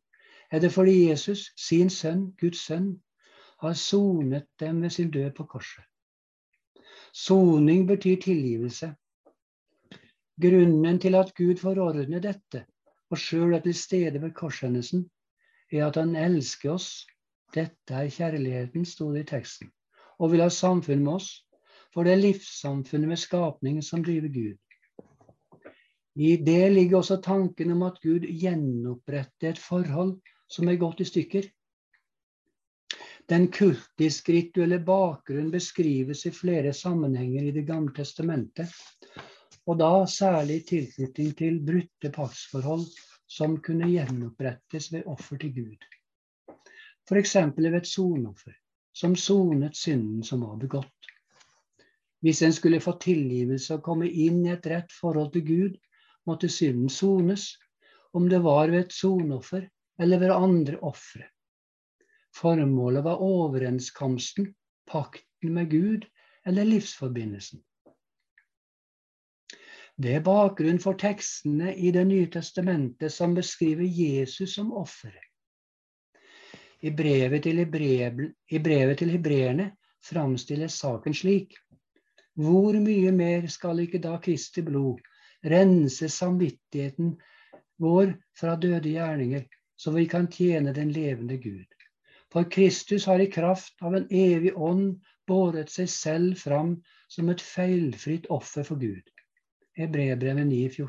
er 0.51 0.61
det 0.61 0.73
fordi 0.73 1.09
Jesus, 1.09 1.53
sin 1.57 1.91
sønn, 1.91 2.33
Guds 2.41 2.65
sønn, 2.67 2.91
har 3.63 3.77
sonet 3.79 4.49
dem 4.61 4.83
ved 4.83 4.91
sin 4.91 5.11
død 5.11 5.31
på 5.37 5.47
korset. 5.49 5.85
Soning 7.15 7.87
betyr 7.89 8.21
tilgivelse. 8.21 8.95
Grunnen 10.41 10.99
til 11.01 11.15
at 11.15 11.35
Gud 11.35 11.57
forordner 11.57 12.21
dette, 12.21 12.65
og 13.15 13.21
sjøl 13.23 13.55
er 13.55 13.63
til 13.63 13.77
stede 13.79 14.21
ved 14.23 14.35
korshendelsen, 14.35 15.07
er 15.73 15.87
at 15.87 15.99
han 16.01 16.17
elsker 16.19 16.75
oss. 16.75 17.07
Dette 17.55 17.95
er 17.95 18.11
kjærligheten, 18.11 18.85
sto 18.89 19.13
det 19.15 19.25
i 19.25 19.31
teksten, 19.37 19.71
og 20.19 20.33
vil 20.33 20.43
ha 20.43 20.51
samfunn 20.51 21.05
med 21.05 21.21
oss. 21.21 21.31
For 21.95 22.03
det 22.03 22.17
er 22.17 22.25
livssamfunnet 22.25 23.13
med 23.13 23.21
skapningen 23.23 23.85
som 23.87 24.03
driver 24.03 24.33
Gud. 24.35 24.57
I 26.15 26.37
det 26.47 26.73
ligger 26.73 27.01
også 27.01 27.21
tanken 27.23 27.71
om 27.75 27.85
at 27.87 28.01
Gud 28.03 28.27
gjenoppretter 28.27 29.53
et 29.53 29.63
forhold 29.63 30.17
som 30.51 30.71
er 30.71 30.79
gått 30.79 31.03
i 31.03 31.07
stykker. 31.07 31.47
Den 33.31 33.47
kultisk-rituelle 33.55 34.81
bakgrunnen 34.85 35.55
beskrives 35.55 36.27
i 36.27 36.35
flere 36.35 36.75
sammenhenger 36.75 37.47
i 37.47 37.55
Det 37.55 37.65
gamle 37.67 37.95
testamentet, 37.95 38.75
og 39.67 39.79
da 39.81 39.93
særlig 40.11 40.61
i 40.61 40.65
tilknytning 40.69 41.33
til 41.39 41.61
brutte 41.65 42.11
paktsforhold 42.13 42.85
som 43.37 43.57
kunne 43.65 43.89
gjenopprettes 43.89 44.91
ved 44.93 45.09
offer 45.11 45.41
til 45.41 45.55
Gud. 45.57 45.87
F.eks. 47.09 47.35
ved 47.57 47.77
et 47.79 47.89
sonoffer, 47.89 48.55
som 48.93 49.17
sonet 49.17 49.77
synden 49.77 50.23
som 50.25 50.45
var 50.45 50.57
begått. 50.61 51.11
Hvis 52.25 52.43
en 52.43 52.53
skulle 52.57 52.81
få 52.81 52.97
tilgivelse 53.01 53.77
og 53.77 53.85
komme 53.85 54.09
inn 54.09 54.45
i 54.47 54.53
et 54.55 54.67
rett 54.71 54.93
forhold 54.93 55.33
til 55.35 55.45
Gud, 55.49 55.75
måtte 56.25 56.49
synden 56.49 56.89
sones, 56.89 57.51
om 58.17 58.29
det 58.29 58.41
var 58.45 58.71
ved 58.73 58.87
et 58.87 58.97
sonoffer 58.97 59.67
eller 60.01 60.23
ved 60.23 60.33
andre 60.33 60.79
ofre. 60.81 61.27
Formålet 62.35 63.05
var 63.05 63.21
overenskomsten, 63.23 64.55
pakten 64.89 65.53
med 65.55 65.71
Gud 65.71 66.09
eller 66.47 66.65
livsforbindelsen. 66.65 67.61
Det 69.97 70.17
er 70.17 70.25
bakgrunnen 70.27 70.81
for 70.83 70.99
tekstene 70.99 71.75
i 71.77 71.93
Det 71.95 72.03
nye 72.09 72.27
testamentet 72.27 73.13
som 73.15 73.35
beskriver 73.35 73.85
Jesus 73.87 74.57
som 74.57 74.73
offeret. 74.75 75.23
I 76.83 76.91
brevet 76.91 77.43
til, 77.43 77.61
til 78.99 79.11
hebreerne 79.11 79.71
framstilles 80.05 80.81
saken 80.83 81.15
slik. 81.15 81.55
Hvor 82.35 82.75
mye 82.83 83.13
mer 83.15 83.47
skal 83.47 83.85
ikke 83.85 84.03
da 84.03 84.19
Kristi 84.19 84.63
blod 84.67 84.99
rense 85.45 86.09
samvittigheten 86.09 87.15
vår 87.79 88.17
fra 88.39 88.57
døde 88.57 88.91
gjerninger, 88.91 89.47
så 89.77 89.95
vi 89.95 90.07
kan 90.11 90.27
tjene 90.27 90.75
den 90.75 90.91
levende 90.91 91.39
Gud? 91.39 91.71
For 92.33 92.51
Kristus 92.51 93.05
har 93.07 93.23
i 93.23 93.31
kraft 93.31 93.79
av 93.81 93.95
en 93.95 94.09
evig 94.11 94.57
ånd 94.59 94.99
båret 95.27 95.71
seg 95.71 95.89
selv 95.89 96.39
fram 96.43 96.81
som 97.09 97.31
et 97.31 97.41
feilfritt 97.41 98.27
offer 98.35 98.67
for 98.67 98.81
Gud. 98.81 99.14
Hebreerbrevet 99.77 100.47
9,14. 100.47 100.89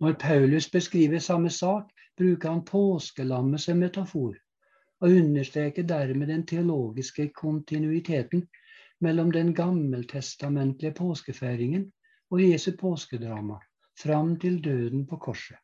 Når 0.00 0.12
Paulus 0.20 0.70
beskriver 0.70 1.18
samme 1.18 1.50
sak, 1.50 1.90
bruker 2.16 2.48
han 2.48 2.64
påskelammet 2.64 3.60
som 3.60 3.78
metafor, 3.78 4.36
og 5.00 5.10
understreker 5.10 5.82
dermed 5.82 6.26
den 6.26 6.46
teologiske 6.46 7.28
kontinuiteten 7.28 8.46
mellom 9.00 9.32
den 9.32 9.54
gammeltestamentlige 9.54 10.94
påskefeiringen 10.94 11.92
og 12.30 12.42
Jesu 12.42 12.72
påskedrama 12.80 13.58
fram 14.02 14.38
til 14.40 14.64
døden 14.64 15.06
på 15.06 15.16
korset. 15.16 15.56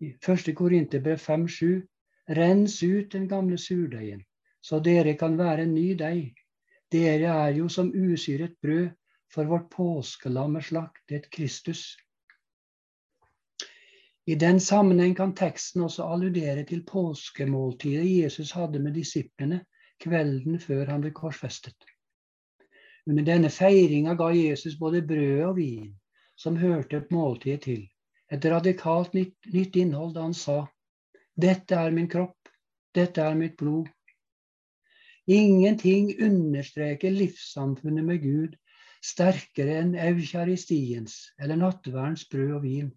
I 0.00 0.14
1. 0.28 0.54
Korinterbrev 0.56 1.18
5,7 1.18 1.86
Rens 2.30 2.82
ut 2.82 3.12
den 3.12 3.28
gamle 3.28 3.58
surdeigen, 3.58 4.22
så 4.62 4.78
dere 4.78 5.16
kan 5.18 5.38
være 5.38 5.62
en 5.62 5.74
ny 5.74 5.90
deig. 5.98 6.34
Dere 6.92 7.34
er 7.46 7.56
jo 7.56 7.68
som 7.68 7.90
usyret 7.90 8.54
brød, 8.62 8.88
for 9.34 9.44
vårt 9.44 9.70
påskelam 9.70 10.56
er 10.56 10.60
slaktet 10.60 11.30
Kristus. 11.30 11.96
I 14.26 14.34
den 14.34 14.60
sammenheng 14.60 15.14
kan 15.14 15.34
teksten 15.34 15.82
også 15.82 16.04
alludere 16.06 16.64
til 16.64 16.84
påskemåltidet 16.86 18.06
Jesus 18.06 18.52
hadde 18.52 18.78
med 18.78 18.94
disiplene 18.94 19.64
kvelden 20.02 20.58
før 20.60 20.90
han 20.92 21.04
ble 21.04 21.12
korsfestet. 21.14 21.76
Under 23.06 23.24
denne 23.24 23.50
feiringa 23.50 24.14
ga 24.14 24.28
Jesus 24.34 24.76
både 24.78 25.02
brød 25.02 25.44
og 25.48 25.56
vin, 25.56 25.88
som 26.36 26.56
hørte 26.56 27.02
måltidet 27.10 27.62
til, 27.64 27.88
et 28.30 28.44
radikalt 28.44 29.14
nytt, 29.14 29.34
nytt 29.54 29.76
innhold 29.76 30.14
da 30.14 30.26
han 30.28 30.36
sa 30.36 30.60
dette 31.40 31.74
er 31.74 31.90
min 31.90 32.08
kropp, 32.10 32.50
dette 32.94 33.22
er 33.22 33.34
mitt 33.34 33.56
blod. 33.56 33.88
Ingenting 35.26 36.12
understreker 36.22 37.10
livssamfunnet 37.10 38.04
med 38.04 38.22
Gud 38.22 38.56
sterkere 39.04 39.78
enn 39.82 39.94
eukaristiens 39.98 41.16
eller 41.40 41.60
nattverdens 41.60 42.26
brød 42.28 42.52
og 42.58 42.62
vin, 42.64 42.90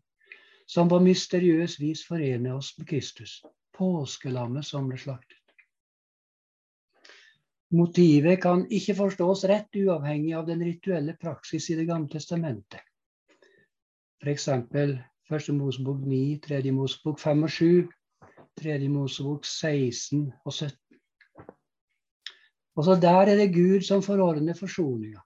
som 0.67 0.89
på 0.91 0.99
mysteriøs 1.03 1.79
vis 1.79 2.03
forener 2.07 2.57
oss 2.57 2.73
med 2.77 2.87
Kristus, 2.89 3.39
påskelammet 3.77 4.67
som 4.67 4.89
ble 4.89 4.99
slaktet. 4.99 5.39
Motivet 7.73 8.37
kan 8.41 8.67
ikke 8.69 8.93
forstås 8.99 9.47
rett 9.49 9.79
uavhengig 9.81 10.35
av 10.37 10.45
den 10.45 10.61
rituelle 10.61 11.15
praksis 11.17 11.71
i 11.73 11.79
Det 11.79 11.87
gamle 11.89 12.11
testamentet. 12.11 12.83
F.eks. 14.21 14.49
Første 15.29 15.53
Mosebok 15.55 16.03
9, 16.05 16.39
Tredje 16.43 16.71
Mosebok 16.71 17.19
5 17.19 17.43
og 17.47 17.49
7 17.49 17.89
Tredje 18.59 18.89
Mosebok 18.89 19.45
16 19.45 20.27
og 20.45 20.53
17. 20.53 20.77
Også 22.75 22.95
der 23.01 23.31
er 23.31 23.37
det 23.37 23.53
Gud 23.53 23.81
som 23.81 24.03
forordner 24.05 24.53
forsoninga, 24.53 25.21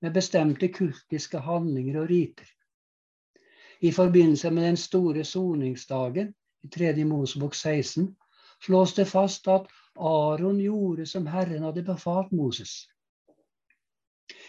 med 0.00 0.14
bestemte 0.14 0.68
kultiske 0.68 1.38
handlinger 1.38 2.00
og 2.02 2.10
riter. 2.10 2.46
I 3.80 3.92
forbindelse 3.92 4.50
med 4.50 4.64
den 4.64 4.76
store 4.76 5.24
soningsdagen 5.24 6.34
i 6.62 6.68
3. 6.68 7.04
Mosebok 7.04 7.54
16 7.54 8.16
slås 8.66 8.94
det 8.94 9.06
fast 9.08 9.48
at 9.48 9.66
Aron 9.96 10.58
gjorde 10.60 11.06
som 11.06 11.26
Herren 11.26 11.62
hadde 11.62 11.82
befalt 11.82 12.32
Moses. 12.32 12.88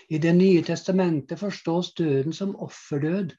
I 0.09 0.17
Det 0.17 0.33
nye 0.35 0.63
testamentet 0.63 1.39
forstås 1.39 1.93
døden 1.93 2.33
som 2.33 2.55
offerdød, 2.55 3.35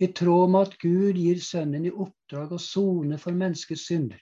i 0.00 0.06
tråd 0.06 0.50
med 0.50 0.60
at 0.60 0.78
Gud 0.78 1.16
gir 1.16 1.40
Sønnen 1.40 1.86
i 1.86 1.90
oppdrag 1.90 2.52
å 2.52 2.58
sone 2.58 3.18
for 3.18 3.32
menneskets 3.32 3.86
synder. 3.86 4.20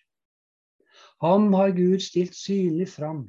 Ham 1.21 1.53
har 1.55 1.71
Gud 1.77 2.01
stilt 2.01 2.35
synlig 2.35 2.89
fram 2.89 3.29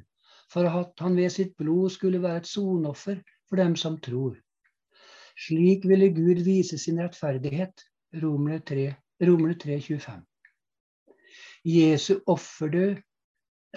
for 0.52 0.68
at 0.68 0.92
han 1.00 1.16
ved 1.16 1.30
sitt 1.32 1.56
blod 1.56 1.90
skulle 1.90 2.22
være 2.22 2.42
et 2.42 2.50
sonoffer 2.50 3.22
for 3.52 3.56
dem 3.56 3.76
som 3.76 4.00
tror. 4.00 4.36
Slik 5.46 5.84
ville 5.88 6.08
Gud 6.08 6.44
vise 6.44 6.78
sin 6.78 7.00
rettferdighet. 7.00 7.82
Romerne 8.22 8.60
3, 8.64 8.94
Romerne 9.20 9.58
3 9.58 9.80
25. 9.80 10.22
Jesu 11.64 12.20
offerdød 12.26 12.96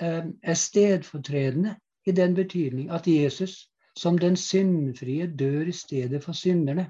eh, 0.02 0.26
er 0.44 0.54
stedfortredende 0.54 1.76
i 2.08 2.12
den 2.12 2.36
betydning 2.36 2.90
at 2.92 3.08
Jesus 3.08 3.68
som 4.00 4.18
den 4.18 4.36
syndfrie 4.36 5.28
dør 5.40 5.62
i 5.62 5.72
stedet 5.72 6.24
for 6.24 6.32
synderne. 6.32 6.90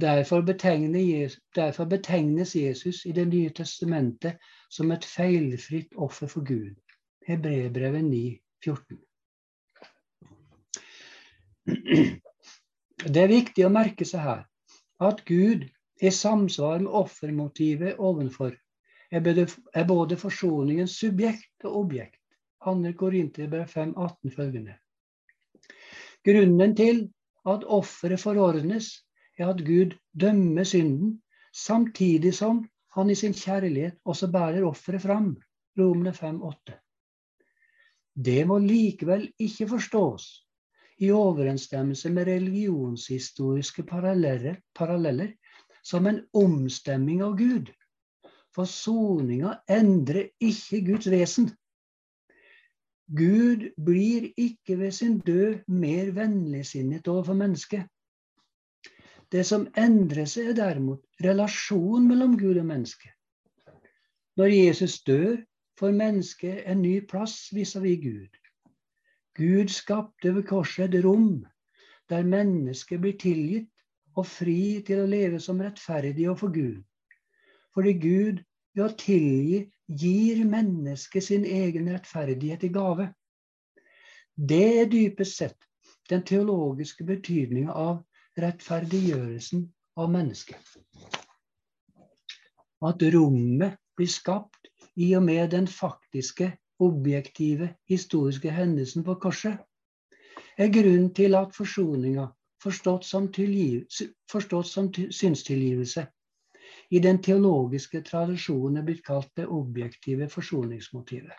Derfor, 0.00 0.40
Jesus, 1.20 1.40
derfor 1.54 1.84
betegnes 1.84 2.56
Jesus 2.56 3.04
i 3.04 3.12
Det 3.12 3.28
nye 3.28 3.50
testamentet 3.50 4.36
som 4.70 4.92
et 4.92 5.04
feilfritt 5.04 5.92
offer 5.96 6.26
for 6.26 6.44
Gud. 6.44 6.74
Hebreerbrevet 7.26 8.04
9, 8.04 8.38
14. 8.64 9.05
Det 11.66 13.22
er 13.22 13.32
viktig 13.32 13.64
å 13.66 13.72
merke 13.74 14.06
seg 14.08 14.22
her 14.22 14.44
at 15.06 15.24
Gud 15.28 15.66
i 16.02 16.12
samsvar 16.12 16.78
med 16.82 16.92
offermotivet 16.94 17.98
ovenfor 17.98 18.54
er 19.10 19.22
både, 19.22 19.46
er 19.74 20.20
forsoningens 20.20 20.96
subjekt 21.00 21.66
og 21.66 21.82
objekt. 21.84 22.20
2. 22.66 22.92
Korinterbrev 22.98 23.68
5, 23.70 23.92
18 23.94 24.32
følgende. 24.34 24.74
Grunnen 26.26 26.74
til 26.74 27.04
at 27.46 27.66
offeret 27.70 28.18
forordnes, 28.20 28.88
er 29.38 29.52
at 29.52 29.60
Gud 29.62 29.94
dømmer 30.18 30.64
synden, 30.64 31.20
samtidig 31.54 32.34
som 32.34 32.64
han 32.96 33.10
i 33.10 33.14
sin 33.14 33.36
kjærlighet 33.36 34.00
også 34.04 34.30
bærer 34.32 34.66
offeret 34.66 35.02
fram. 35.04 35.36
Romene 35.78 36.10
5,8. 36.16 36.74
Det 38.16 38.46
må 38.48 38.58
likevel 38.58 39.28
ikke 39.38 39.68
forstås 39.68 40.45
i 40.98 41.10
overensstemmelse 41.12 42.10
med 42.10 42.28
religionshistoriske 42.28 43.82
paralleller, 43.82 44.60
paralleller 44.74 45.34
som 45.82 46.06
en 46.06 46.22
omstemming 46.32 47.22
av 47.22 47.36
Gud. 47.36 47.70
For 48.54 48.64
soninga 48.64 49.58
endrer 49.68 50.30
ikke 50.40 50.80
Guds 50.86 51.10
vesen. 51.12 51.50
Gud 53.06 53.68
blir 53.76 54.30
ikke 54.36 54.78
ved 54.80 54.90
sin 54.96 55.18
død 55.18 55.68
mer 55.68 56.10
vennligsinnet 56.16 57.08
overfor 57.08 57.36
mennesket. 57.38 57.84
Det 59.32 59.44
som 59.46 59.66
endrer 59.78 60.26
seg, 60.30 60.50
er 60.50 60.58
derimot 60.58 61.04
relasjonen 61.22 62.08
mellom 62.08 62.34
Gud 62.38 62.58
og 62.58 62.66
mennesket. 62.66 63.12
Når 64.36 64.52
Jesus 64.52 65.02
dør, 65.02 65.36
får 65.78 65.92
mennesket 65.92 66.64
en 66.66 66.82
ny 66.82 67.00
plass 67.08 67.52
vis-à-vis 67.52 68.00
Gud. 68.02 68.45
Gud 69.36 69.68
skapte 69.68 70.32
ved 70.34 70.46
korset 70.48 70.94
et 70.94 71.04
rom 71.04 71.44
der 72.08 72.24
mennesket 72.24 73.00
blir 73.02 73.18
tilgitt 73.20 73.70
og 74.16 74.26
fri 74.26 74.80
til 74.86 75.02
å 75.02 75.08
leve 75.10 75.40
som 75.42 75.60
rettferdig 75.60 76.28
overfor 76.30 76.52
Gud. 76.54 76.78
Fordi 77.76 77.92
Gud 78.00 78.40
ved 78.76 78.84
å 78.86 78.94
tilgi 78.96 79.60
gir 80.00 80.42
mennesket 80.48 81.26
sin 81.28 81.44
egen 81.44 81.90
rettferdighet 81.92 82.64
i 82.64 82.72
gave. 82.72 83.10
Det 84.36 84.64
er 84.80 84.90
dypest 84.92 85.36
sett 85.36 85.68
den 86.10 86.24
teologiske 86.24 87.04
betydninga 87.04 87.72
av 87.72 88.02
rettferdiggjørelsen 88.40 89.66
av 90.00 90.12
mennesket. 90.12 90.76
At 92.84 93.02
rommet 93.12 93.76
blir 93.96 94.10
skapt 94.12 94.68
i 94.96 95.12
og 95.16 95.24
med 95.28 95.50
den 95.52 95.68
faktiske, 95.68 96.50
objektive, 96.78 97.68
historiske 97.88 98.50
hendelsen 98.50 99.04
på 99.04 99.14
korset, 99.22 99.58
er 100.56 100.72
grunnen 100.72 101.12
til 101.14 101.34
at 101.36 101.54
forsoninga, 101.56 102.26
forstått 102.62 103.04
som, 103.04 103.28
forstått 104.32 104.66
som 104.66 104.90
synstilgivelse, 104.92 106.06
i 106.90 106.98
den 107.02 107.18
teologiske 107.22 108.00
tradisjonen 108.06 108.80
er 108.80 108.86
blitt 108.86 109.04
kalt 109.04 109.32
det 109.36 109.46
objektive 109.46 110.28
forsoningsmotivet. 110.28 111.34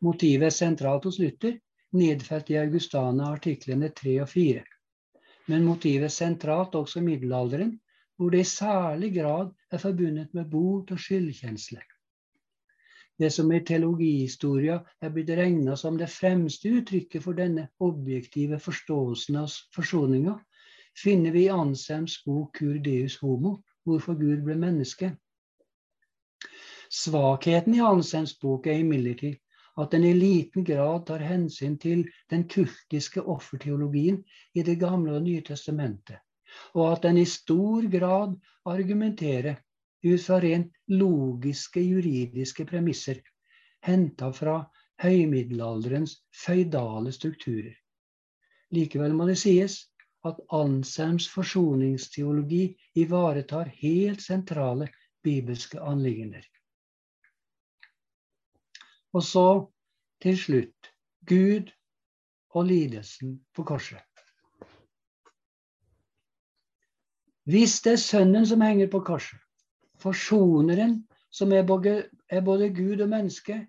Motivet 0.00 0.46
er 0.48 0.54
sentralt 0.54 1.04
hos 1.04 1.18
Luther, 1.18 1.58
nedfelt 1.92 2.50
i 2.50 2.58
Augustana 2.58 3.32
artiklene 3.34 3.90
3 3.94 4.20
og 4.22 4.30
4 4.30 4.64
men 5.50 5.64
motivet 5.66 6.08
er 6.08 6.14
sentralt 6.14 6.76
også 6.78 7.00
i 7.00 7.08
middelalderen, 7.08 7.74
hvor 8.16 8.30
det 8.32 8.44
i 8.44 8.48
særlig 8.48 9.10
grad 9.16 9.50
er 9.70 9.82
forbundet 9.82 10.34
med 10.34 10.48
bot 10.50 10.92
og 10.94 11.00
skyldkjensle. 11.00 11.82
Det 13.18 13.30
som 13.30 13.52
i 13.52 13.60
teologihistoria 13.62 14.80
er 15.00 15.12
blitt 15.14 15.30
regna 15.38 15.76
som 15.78 15.98
det 15.98 16.10
fremste 16.10 16.72
uttrykket 16.80 17.22
for 17.22 17.38
denne 17.38 17.68
objektive 17.78 18.58
forståelsen 18.58 19.36
av 19.38 19.52
forsoninga, 19.76 20.34
finner 21.02 21.30
vi 21.30 21.44
i 21.44 21.52
Anselms 21.54 22.16
bok 22.24 22.58
'Cur 22.58 22.78
Deus 22.82 23.18
Homo', 23.22 23.60
hvorfor 23.84 24.18
Gud 24.18 24.42
ble 24.44 24.56
menneske. 24.58 25.12
Svakheten 26.90 27.74
i 27.74 27.82
Anselms 27.82 28.34
bok 28.38 28.66
er 28.66 28.82
imidlertid 28.82 29.38
at 29.78 29.90
den 29.90 30.04
i 30.04 30.12
liten 30.14 30.64
grad 30.64 31.06
tar 31.06 31.22
hensyn 31.22 31.78
til 31.78 32.04
den 32.30 32.44
kultiske 32.48 33.22
offerteologien 33.22 34.20
i 34.54 34.62
Det 34.62 34.78
gamle 34.78 35.16
og 35.16 35.22
nye 35.22 35.42
testamentet, 35.42 36.18
og 36.74 36.92
at 36.92 37.02
den 37.02 37.18
i 37.18 37.24
stor 37.24 37.88
grad 37.90 38.36
argumenterer 38.64 39.56
ut 40.04 40.22
fra 40.22 40.40
rent 40.40 40.72
logiske 40.92 41.80
juridiske 41.80 42.66
premisser, 42.68 43.20
henta 43.84 44.30
fra 44.32 44.58
høymiddelalderens 45.02 46.18
føydale 46.44 47.12
strukturer. 47.12 47.74
Likevel 48.74 49.14
må 49.16 49.26
det 49.28 49.38
sies 49.40 49.78
at 50.24 50.40
Anselms 50.56 51.28
forsoningsteologi 51.28 52.64
ivaretar 53.00 53.68
helt 53.80 54.22
sentrale 54.24 54.88
bibelske 55.24 55.80
anliggender. 55.80 56.44
Og 59.14 59.22
så 59.22 59.46
til 60.24 60.38
slutt 60.38 60.90
Gud 61.28 61.70
og 62.54 62.66
lidelsen 62.66 63.38
på 63.54 63.64
korset. 63.64 64.02
Hvis 67.44 67.80
det 67.84 67.92
er 67.92 68.00
Sønnen 68.00 68.46
som 68.48 68.62
henger 68.64 68.88
på 68.88 69.02
korset, 69.04 69.43
forsoneren 70.04 70.98
som 71.34 71.52
er 71.52 71.64
både, 71.66 72.04
er 72.30 72.44
både 72.44 72.70
Gud 72.76 73.00
og 73.00 73.08
menneske, 73.10 73.64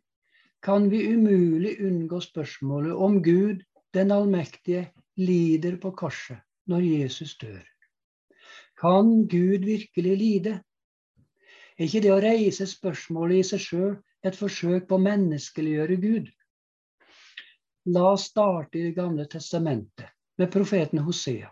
kan 0.65 0.89
vi 0.91 1.05
umulig 1.13 1.77
unngå 1.85 2.19
spørsmålet 2.21 2.93
om 2.93 3.21
Gud, 3.23 3.63
den 3.93 4.11
allmektige, 4.11 4.89
lider 5.17 5.77
på 5.81 5.91
korset 5.95 6.41
når 6.67 6.83
Jesus 6.83 7.37
dør. 7.37 7.63
Kan 8.81 9.27
Gud 9.31 9.65
virkelig 9.65 10.17
lide? 10.17 10.55
Er 11.77 11.87
ikke 11.87 12.01
det 12.03 12.11
å 12.11 12.23
reise 12.23 12.67
spørsmålet 12.67 13.39
i 13.39 13.47
seg 13.51 13.63
sjøl 13.63 13.93
et 14.25 14.35
forsøk 14.35 14.89
på 14.89 14.97
å 14.97 15.05
menneskeliggjøre 15.05 15.97
Gud. 16.01 16.29
La 17.93 18.07
oss 18.15 18.29
starte 18.31 18.79
i 18.79 18.87
Det 18.87 18.95
gamle 18.97 19.27
testamentet 19.29 20.09
med 20.41 20.51
profeten 20.51 21.03
Hosea, 21.05 21.51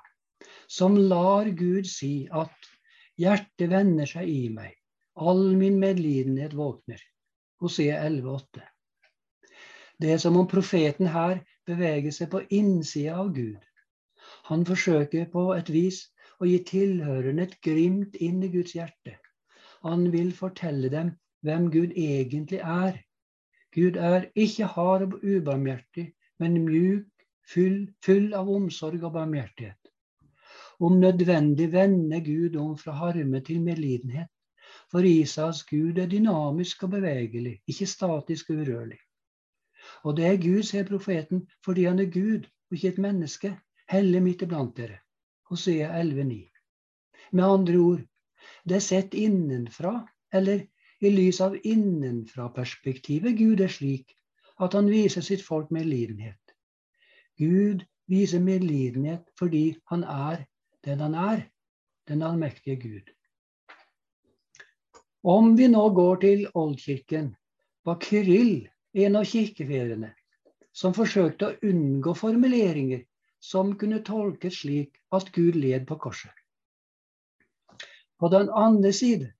som 0.67 0.97
lar 0.97 1.47
Gud 1.53 1.87
si 1.87 2.27
at 2.31 2.72
hjertet 3.23 3.71
vender 3.71 4.09
seg 4.09 4.29
i 4.29 4.47
meg, 4.53 4.75
all 5.15 5.55
min 5.59 5.79
medlidenhet 5.81 6.53
våkner. 6.57 7.01
Hosea 7.63 7.99
11,8. 8.09 8.63
Det 10.01 10.11
er 10.11 10.19
som 10.19 10.37
om 10.37 10.47
profeten 10.51 11.07
her 11.13 11.39
beveger 11.69 12.11
seg 12.11 12.31
på 12.33 12.41
innsida 12.49 13.15
av 13.21 13.31
Gud. 13.35 13.61
Han 14.49 14.65
forsøker 14.67 15.29
på 15.31 15.45
et 15.55 15.69
vis 15.71 15.99
å 16.43 16.47
gi 16.49 16.59
tilhørende 16.67 17.45
et 17.47 17.59
glimt 17.63 18.17
inn 18.27 18.41
i 18.43 18.49
Guds 18.51 18.75
hjerte. 18.75 19.15
Han 19.87 20.09
vil 20.11 20.33
fortelle 20.35 20.91
dem 20.91 21.13
hvem 21.47 21.69
Gud 21.71 21.95
egentlig 21.95 22.59
er. 22.59 22.99
Gud 23.75 23.97
er 23.97 24.29
ikke 24.35 24.69
hard 24.75 25.07
og 25.07 25.23
ubarmhjertig, 25.23 26.09
men 26.39 26.59
mjuk, 26.65 27.07
full, 27.53 27.79
full 28.05 28.33
av 28.37 28.49
omsorg 28.49 29.03
og 29.03 29.15
barmhjertighet. 29.17 29.79
Om 30.83 30.99
nødvendig 30.99 31.69
vende 31.71 32.19
Gud 32.25 32.55
om 32.59 32.77
fra 32.77 32.91
harme 32.91 33.39
til 33.41 33.61
medlidenhet. 33.63 34.27
For 34.91 35.05
Isas 35.07 35.63
Gud 35.63 35.97
er 35.97 36.09
dynamisk 36.11 36.83
og 36.83 36.89
bevegelig, 36.97 37.59
ikke 37.67 37.85
statisk 37.85 38.49
og 38.49 38.63
urørlig. 38.63 38.99
Og 40.03 40.17
det 40.17 40.25
er 40.25 40.41
Gud, 40.41 40.63
sier 40.67 40.87
profeten, 40.87 41.45
fordi 41.65 41.85
han 41.87 41.99
er 41.99 42.11
Gud 42.11 42.49
og 42.49 42.77
ikke 42.77 42.91
et 42.93 43.01
menneske, 43.05 43.53
heller 43.89 44.21
midt 44.27 44.43
iblant 44.45 44.77
dere. 44.77 44.99
Hosea 45.49 45.89
11,9. 46.01 46.39
Med 47.31 47.43
andre 47.43 47.77
ord, 47.77 48.03
det 48.67 48.75
er 48.75 48.85
sett 48.85 49.13
innenfra, 49.13 49.95
eller 50.33 50.65
i 51.01 51.11
lys 51.11 51.41
av 51.43 51.55
innenfra-perspektivet 51.63 53.37
Gud 53.37 53.61
er 53.63 53.71
slik 53.71 54.15
at 54.63 54.75
han 54.77 54.89
viser 54.91 55.25
sitt 55.25 55.43
folk 55.43 55.71
medlidenhet. 55.71 56.55
Gud 57.39 57.83
viser 58.07 58.43
medlidenhet 58.43 59.27
fordi 59.39 59.65
han 59.91 60.03
er 60.03 60.45
den 60.85 60.99
han 60.99 61.15
er, 61.15 61.45
den 62.07 62.21
allmektige 62.21 62.75
Gud. 62.75 63.13
Om 65.23 65.55
vi 65.57 65.69
nå 65.71 65.83
går 65.95 66.19
til 66.25 66.47
Oldkirken, 66.53 67.31
var 67.85 67.99
Kyrill 68.03 68.67
en 68.93 69.15
av 69.15 69.25
kirkefedrene 69.27 70.11
som 70.75 70.95
forsøkte 70.95 71.47
å 71.47 71.69
unngå 71.69 72.13
formuleringer 72.17 73.05
som 73.43 73.73
kunne 73.79 74.01
tolkes 74.07 74.61
slik 74.63 74.99
at 75.15 75.31
Gud 75.35 75.55
led 75.59 75.87
på 75.87 75.97
korset. 76.05 76.31
På 78.19 78.29
den 78.31 78.49
andre 78.49 78.93
side 78.95 79.31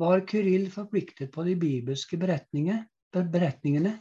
var 0.00 0.24
Kyrill 0.28 0.70
forpliktet 0.72 1.32
på 1.32 1.44
de 1.44 1.56
bibelske 1.60 2.16
beretningene 2.20 3.96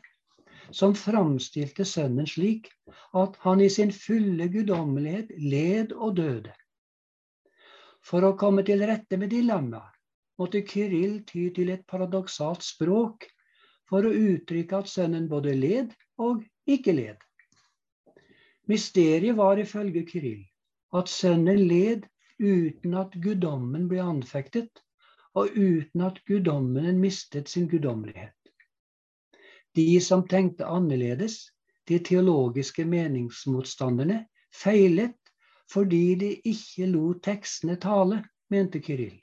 som 0.71 0.95
framstilte 0.95 1.85
sønnen 1.87 2.27
slik 2.29 2.69
at 3.17 3.35
han 3.43 3.61
i 3.61 3.69
sin 3.73 3.91
fulle 3.95 4.47
guddommelighet 4.53 5.33
led 5.39 5.95
og 5.95 6.17
døde. 6.19 6.53
For 8.10 8.26
å 8.26 8.36
komme 8.41 8.64
til 8.66 8.82
rette 8.89 9.18
med 9.22 9.30
dilemmaet 9.30 9.97
måtte 10.41 10.64
Kyrill 10.66 11.20
ty 11.30 11.49
til 11.53 11.70
et 11.74 11.84
paradoksalt 11.91 12.64
språk 12.66 13.28
for 13.89 14.05
å 14.07 14.14
uttrykke 14.14 14.80
at 14.82 14.89
sønnen 14.89 15.28
både 15.30 15.53
led 15.57 15.91
og 16.26 16.41
ikke 16.76 16.95
led. 16.97 17.20
Mysteriet 18.72 19.38
var 19.38 19.62
ifølge 19.62 20.05
Kyrill 20.10 20.41
at 20.97 21.12
sønnen 21.12 21.62
led 21.70 22.07
uten 22.39 22.97
at 22.97 23.14
guddommen 23.22 23.86
ble 23.91 24.01
anfektet, 24.01 24.72
og 25.38 25.53
uten 25.53 26.05
at 26.07 26.18
guddommen 26.26 26.97
mistet 27.03 27.51
sin 27.51 27.68
guddommelighet. 27.70 28.34
De 29.78 29.99
som 30.01 30.24
tenkte 30.28 30.66
annerledes, 30.66 31.51
de 31.86 31.99
teologiske 32.01 32.86
meningsmotstanderne, 32.89 34.24
feilet 34.49 35.18
fordi 35.74 36.15
de 36.15 36.30
ikke 36.45 36.86
lot 36.86 37.24
tekstene 37.24 37.76
tale, 37.76 38.24
mente 38.49 38.82
Kyrill. 38.82 39.20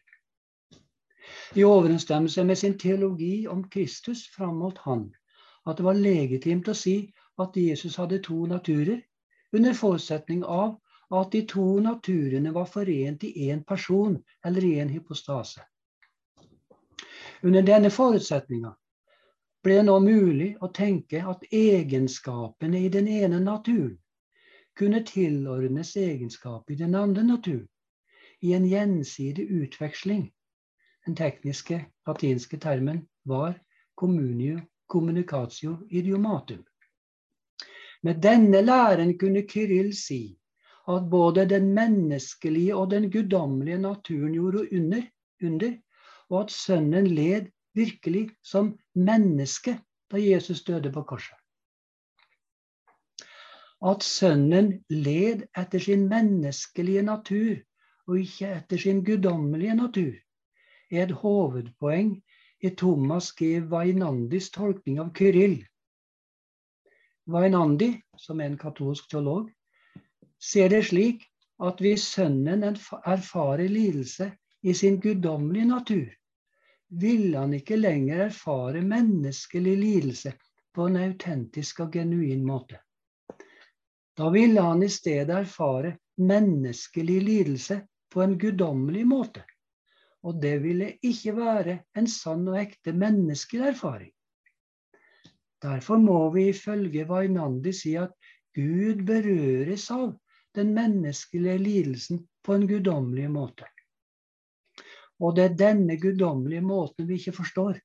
I 1.55 1.65
overensstemmelse 1.65 2.45
med 2.45 2.57
sin 2.57 2.79
teologi 2.79 3.47
om 3.47 3.69
Kristus 3.71 4.29
framholdt 4.37 4.79
han 4.79 5.15
at 5.67 5.77
det 5.77 5.85
var 5.85 5.99
legitimt 5.99 6.69
å 6.69 6.75
si 6.75 6.97
at 7.43 7.57
Jesus 7.57 7.97
hadde 7.97 8.21
to 8.23 8.47
naturer, 8.47 9.01
under 9.53 9.75
forutsetning 9.75 10.45
av 10.45 10.77
at 11.11 11.33
de 11.33 11.43
to 11.47 11.81
naturene 11.81 12.53
var 12.55 12.67
forent 12.71 13.25
i 13.25 13.51
én 13.51 13.65
person 13.65 14.17
eller 14.45 14.65
i 14.65 14.79
en 14.79 14.91
hypostase. 14.91 15.63
Under 17.43 17.63
denne 17.63 17.91
forutsetninga 17.91 18.73
ble 19.63 19.77
det 19.81 19.87
nå 19.87 19.99
mulig 20.01 20.51
å 20.63 20.71
tenke 20.71 21.23
at 21.27 21.47
egenskapene 21.51 22.81
i 22.87 22.89
den 22.89 23.09
ene 23.09 23.41
naturen 23.43 23.99
kunne 24.77 25.03
tilordnes 25.05 25.97
egenskap 25.97 26.71
i 26.71 26.75
den 26.75 26.95
andre 26.95 27.25
naturen, 27.25 27.69
i 28.43 28.53
en 28.53 28.67
gjensidig 28.69 29.49
utveksling 29.51 30.27
den 31.07 31.15
tekniske 31.17 31.85
latinske 32.07 32.59
termen 32.59 33.05
var 33.25 33.55
communio 33.95 34.61
communicatio 34.91 35.77
idiomatum. 35.91 36.65
Med 38.03 38.21
denne 38.23 38.61
læren 38.63 39.19
kunne 39.19 39.47
Kyrill 39.49 39.93
si 39.97 40.39
at 40.89 41.09
både 41.11 41.47
den 41.49 41.73
menneskelige 41.75 42.77
og 42.77 42.91
den 42.91 43.11
guddommelige 43.11 43.79
naturen 43.79 44.35
gjorde 44.35 44.67
under, 44.73 45.03
under, 45.43 45.73
og 46.29 46.45
at 46.45 46.51
sønnen 46.51 47.07
led 47.07 47.51
virkelig 47.75 48.31
som 48.43 48.77
menneske 48.95 49.79
da 50.11 50.23
Jesus 50.23 50.63
døde 50.63 50.93
på 50.93 51.03
korset. 51.03 51.39
At 53.85 54.03
sønnen 54.03 54.85
led 54.89 55.43
etter 55.59 55.79
sin 55.79 56.07
menneskelige 56.09 57.03
natur 57.03 57.59
og 58.07 58.21
ikke 58.21 58.49
etter 58.57 58.81
sin 58.81 59.03
guddommelige 59.05 59.75
natur, 59.77 60.15
er 60.91 61.03
et 61.03 61.13
hovedpoeng 61.21 62.15
i 62.65 62.71
Thomas 62.71 63.33
G. 63.37 63.61
Vainandis 63.71 64.49
tolkning 64.55 65.01
av 65.03 65.11
Kyrill. 65.13 65.59
Vainandi, 67.27 67.91
som 68.17 68.41
er 68.41 68.53
en 68.53 68.59
katolsk 68.59 69.11
teolog, 69.11 69.51
ser 70.41 70.73
det 70.73 70.85
slik 70.89 71.27
at 71.61 71.83
hvis 71.83 72.07
sønnen 72.17 72.65
erfarer 72.65 73.69
lidelse 73.69 74.31
i 74.63 74.73
sin 74.73 75.01
guddommelige 75.01 75.69
natur, 75.69 76.09
vil 76.89 77.37
han 77.37 77.53
ikke 77.59 77.77
lenger 77.77 78.25
erfare 78.31 78.81
menneskelig 78.81 79.77
lidelse 79.85 80.33
på 80.73 80.87
en 80.87 80.97
autentisk 81.03 81.81
og 81.85 81.93
genuin 81.93 82.45
måte. 82.47 82.79
Da 84.17 84.31
ville 84.31 84.61
han 84.61 84.83
i 84.83 84.89
stedet 84.89 85.35
erfare 85.37 85.97
menneskelig 86.17 87.21
lidelse 87.23 87.81
på 88.13 88.23
en 88.23 88.39
guddommelig 88.39 89.05
måte. 89.07 89.43
Og 90.25 90.41
det 90.43 90.57
ville 90.63 90.95
ikke 91.05 91.37
være 91.37 91.79
en 91.99 92.09
sann 92.09 92.47
og 92.49 92.57
ekte 92.61 92.95
menneskelig 92.97 93.69
erfaring. 93.75 94.13
Derfor 95.63 96.01
må 96.01 96.31
vi 96.33 96.49
ifølge 96.49 97.05
Vainandi 97.09 97.73
si 97.77 97.95
at 98.01 98.13
Gud 98.57 99.05
berøres 99.07 99.91
av 99.93 100.15
den 100.57 100.73
menneskelige 100.75 101.59
lidelsen 101.61 102.25
på 102.45 102.57
en 102.57 102.67
guddommelig 102.69 103.29
måte. 103.31 103.69
Og 105.21 105.37
det 105.37 105.45
er 105.45 105.61
denne 105.61 105.97
guddommelige 106.01 106.65
måten 106.65 107.09
vi 107.09 107.21
ikke 107.21 107.37
forstår. 107.37 107.81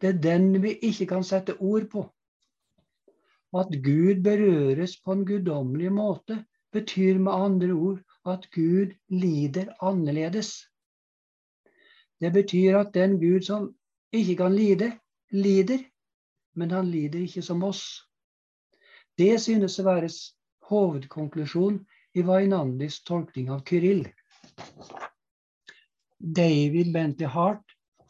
Det 0.00 0.08
er 0.08 0.22
den 0.22 0.62
vi 0.62 0.78
ikke 0.86 1.06
kan 1.06 1.26
sette 1.26 1.56
ord 1.58 1.86
på. 1.90 2.04
At 3.52 3.70
Gud 3.82 4.22
berøres 4.22 4.96
på 5.02 5.12
en 5.12 5.24
guddommelig 5.26 5.90
måte, 5.92 6.44
betyr 6.72 7.18
med 7.18 7.32
andre 7.32 7.72
ord 7.72 8.02
at 8.26 8.46
Gud 8.54 8.92
lider 9.08 9.72
annerledes. 9.82 10.52
Det 12.20 12.32
betyr 12.32 12.78
at 12.78 12.94
den 12.94 13.18
Gud 13.20 13.42
som 13.42 13.74
ikke 14.12 14.36
kan 14.42 14.54
lide, 14.54 14.92
lider, 15.32 15.82
men 16.54 16.70
han 16.70 16.90
lider 16.90 17.24
ikke 17.26 17.42
som 17.42 17.62
oss. 17.66 17.82
Det 19.18 19.40
synes 19.40 19.78
å 19.80 19.86
være 19.88 20.10
hovedkonklusjon 20.70 21.80
i 22.14 22.22
Vainandis 22.26 23.00
tolkning 23.06 23.50
av 23.50 23.64
Kyrill. 23.66 24.06
David 26.20 26.92
Bentley 26.92 27.28
Hart, 27.28 27.64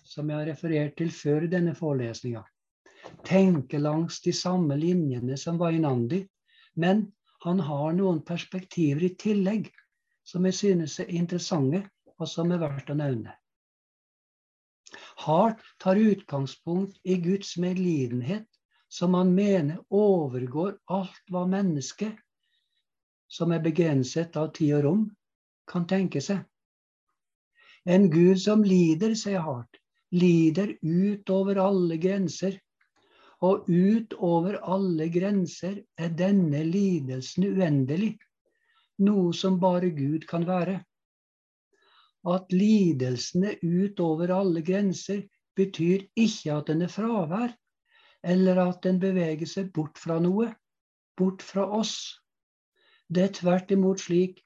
som 0.04 0.28
jeg 0.28 0.40
har 0.40 0.48
referert 0.50 0.96
til 0.98 1.12
før 1.14 1.46
denne 1.50 1.74
forelesninga, 1.78 2.42
tenker 3.26 3.82
langs 3.82 4.20
de 4.24 4.32
samme 4.32 4.76
linjene 4.76 5.36
som 5.38 5.58
Vainandi, 5.58 6.22
men 6.74 7.06
han 7.44 7.60
har 7.60 7.92
noen 7.96 8.20
perspektiver 8.26 9.06
i 9.08 9.14
tillegg 9.16 9.70
som 10.26 10.44
jeg 10.46 10.56
synes 10.58 10.98
er 11.00 11.12
interessante, 11.16 11.82
og 12.20 12.28
som 12.28 12.52
er 12.52 12.60
verdt 12.60 12.90
å 12.92 12.96
nevne. 12.98 13.32
Hart 15.24 15.62
tar 15.80 15.96
utgangspunkt 15.96 16.98
i 17.04 17.16
Guds 17.22 17.56
medlidenhet, 17.56 18.46
som 18.88 19.14
han 19.14 19.34
mener 19.34 19.78
overgår 19.90 20.76
alt 20.90 21.22
hva 21.30 21.46
mennesket, 21.48 22.12
som 23.30 23.52
er 23.54 23.62
begrenset 23.62 24.36
av 24.36 24.50
tid 24.56 24.74
og 24.80 24.84
rom, 24.86 25.04
kan 25.70 25.86
tenke 25.86 26.20
seg. 26.24 26.42
En 27.86 28.10
Gud 28.10 28.40
som 28.42 28.64
lider, 28.66 29.14
sier 29.14 29.40
Hart, 29.46 29.78
lider 30.10 30.74
utover 30.82 31.60
alle 31.62 31.96
grenser. 32.02 32.58
Og 33.40 33.68
utover 33.68 34.58
alle 34.74 35.08
grenser 35.12 35.80
er 35.96 36.12
denne 36.12 36.60
lidelsen 36.66 37.46
uendelig, 37.48 38.12
noe 39.00 39.32
som 39.34 39.56
bare 39.62 39.88
Gud 39.96 40.26
kan 40.28 40.44
være 40.48 40.80
at 42.28 42.52
lidelsene 42.52 43.54
utover 43.64 44.32
alle 44.34 44.62
grenser 44.62 45.22
betyr 45.56 46.04
ikke 46.16 46.52
at 46.56 46.66
den 46.68 46.82
er 46.84 46.92
fravær, 46.92 47.54
eller 48.22 48.60
at 48.66 48.82
den 48.84 49.00
beveger 49.00 49.48
seg 49.48 49.70
bort 49.72 49.98
fra 49.98 50.18
noe, 50.20 50.50
bort 51.16 51.42
fra 51.42 51.64
oss. 51.78 52.20
Det 53.08 53.22
er 53.24 53.34
tvert 53.40 53.72
imot 53.72 54.04
slik 54.04 54.42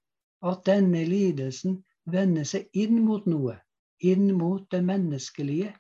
at 0.47 0.63
denne 0.69 1.03
lidelsen 1.09 1.81
vender 2.07 2.47
seg 2.47 2.71
inn 2.73 3.03
mot 3.03 3.27
noe, 3.27 3.59
inn 3.99 4.31
mot 4.39 4.69
det 4.71 4.85
menneskelige, 4.87 5.75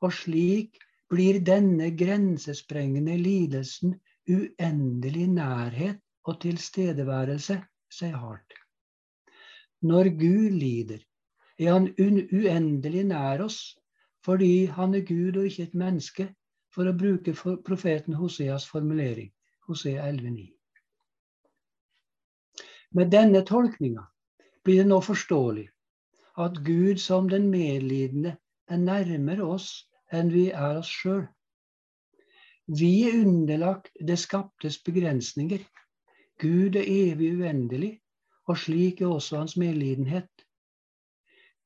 og 0.00 0.12
slik 0.12 0.80
blir 1.12 1.40
denne 1.46 1.90
grensesprengende 1.96 3.16
lidelsen 3.20 3.94
uendelig 4.28 5.26
nærhet 5.30 6.00
og 6.26 6.40
tilstedeværelse, 6.42 7.60
sier 7.90 8.16
Hart. 8.18 8.56
Når 9.82 10.10
Gud 10.18 10.56
lider, 10.58 11.02
er 11.58 11.72
han 11.72 11.92
uendelig 11.98 13.04
nær 13.12 13.44
oss 13.46 13.60
fordi 14.26 14.66
han 14.66 14.94
er 14.94 15.04
Gud 15.06 15.36
og 15.38 15.46
ikke 15.46 15.68
et 15.68 15.74
menneske, 15.78 16.26
for 16.74 16.90
å 16.90 16.96
bruke 16.98 17.32
profeten 17.64 18.16
Hoseas 18.18 18.66
formulering. 18.68 19.30
Hosea 19.68 20.02
11,9. 20.10 20.48
Med 22.98 23.10
denne 23.10 23.44
tolkninga 23.46 24.02
blir 24.64 24.82
det 24.82 24.90
nå 24.90 24.98
forståelig 25.02 25.64
at 26.42 26.58
Gud 26.66 27.00
som 27.02 27.30
den 27.30 27.48
medlidende 27.50 28.36
er 28.68 28.82
nærmere 28.82 29.46
oss 29.46 29.85
enn 30.12 30.30
vi 30.32 30.48
er 30.50 30.78
oss 30.80 30.90
sjøl. 30.90 31.26
Vi 32.66 32.92
er 33.06 33.20
underlagt 33.22 33.92
det 34.08 34.18
skaptes 34.18 34.78
begrensninger. 34.82 35.62
Gud 36.42 36.76
er 36.76 36.86
evig 36.86 37.32
uendelig, 37.38 37.92
og 38.46 38.58
slik 38.58 39.00
er 39.00 39.06
også 39.06 39.38
hans 39.38 39.56
medlidenhet. 39.56 40.30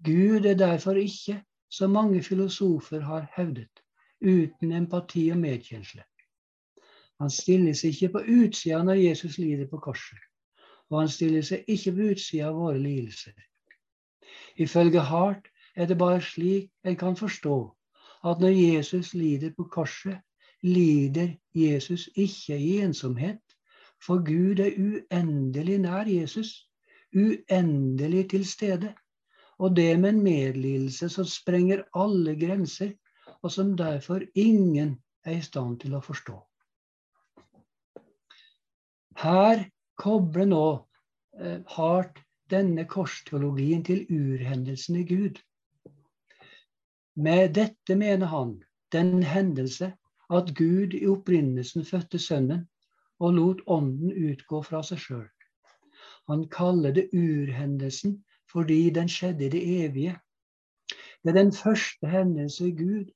Gud 0.05 0.45
er 0.45 0.55
derfor 0.55 0.93
ikke, 0.93 1.43
som 1.71 1.91
mange 1.91 2.23
filosofer 2.23 3.01
har 3.01 3.33
hevdet, 3.37 3.83
uten 4.21 4.73
empati 4.73 5.31
og 5.31 5.39
medkjensle. 5.39 6.03
Han 7.21 7.31
stiller 7.31 7.77
seg 7.77 7.95
ikke 7.95 8.13
på 8.15 8.25
utsida 8.45 8.83
når 8.85 9.03
Jesus 9.03 9.39
lider 9.39 9.69
på 9.69 9.81
korset, 9.85 10.21
og 10.89 11.01
han 11.01 11.09
stiller 11.09 11.45
seg 11.45 11.69
ikke 11.69 11.93
på 11.97 12.13
utsida 12.13 12.49
av 12.49 12.57
våre 12.57 12.79
lidelser. 12.81 13.37
Ifølge 14.57 15.01
Hart 15.01 15.49
er 15.77 15.87
det 15.87 15.99
bare 15.99 16.21
slik 16.21 16.71
en 16.85 16.97
kan 16.97 17.17
forstå 17.17 17.59
at 18.25 18.41
når 18.41 18.49
Jesus 18.49 19.15
lider 19.15 19.53
på 19.57 19.65
korset, 19.65 20.19
lider 20.63 21.35
Jesus 21.55 22.09
ikke 22.15 22.59
i 22.59 22.79
ensomhet, 22.85 23.41
for 24.01 24.21
Gud 24.25 24.61
er 24.61 24.77
uendelig 24.79 25.79
nær 25.79 26.09
Jesus, 26.09 26.69
uendelig 27.17 28.31
til 28.31 28.47
stede. 28.47 28.95
Og 29.59 29.77
det 29.77 30.01
med 30.01 30.09
en 30.09 30.23
medlidelse 30.23 31.09
som 31.09 31.25
sprenger 31.25 31.83
alle 31.95 32.37
grenser, 32.41 32.93
og 33.43 33.53
som 33.53 33.77
derfor 33.77 34.21
ingen 34.35 34.97
er 35.25 35.37
i 35.39 35.45
stand 35.45 35.81
til 35.81 35.95
å 35.97 36.05
forstå. 36.05 36.37
Her 39.21 39.67
kobler 40.01 40.49
nå 40.49 40.65
eh, 41.37 41.61
Hart 41.77 42.23
denne 42.51 42.87
korsteologien 42.89 43.85
til 43.85 44.07
urhendelsen 44.09 44.97
i 44.97 45.05
Gud. 45.05 45.41
Med 47.21 47.55
dette 47.55 47.97
mener 47.97 48.27
han 48.27 48.53
den 48.93 49.23
hendelse 49.23 49.93
at 50.33 50.55
Gud 50.57 50.95
i 50.95 51.07
opprinnelsen 51.07 51.85
fødte 51.85 52.19
Sønnen 52.19 52.63
og 53.21 53.35
lot 53.37 53.61
Ånden 53.67 54.13
utgå 54.31 54.63
fra 54.65 54.81
seg 54.87 55.03
sjøl. 55.03 55.27
Han 56.31 56.47
kaller 56.49 56.95
det 56.97 57.11
urhendelsen 57.13 58.21
fordi 58.53 58.79
den 58.97 59.11
skjedde 59.13 59.47
i 59.47 59.53
det 59.53 59.63
evige. 59.85 60.15
Det 61.23 61.33
er 61.35 61.37
den 61.43 61.53
første 61.53 62.09
hendelse 62.09 62.69
i 62.69 62.77
Gud 62.79 63.11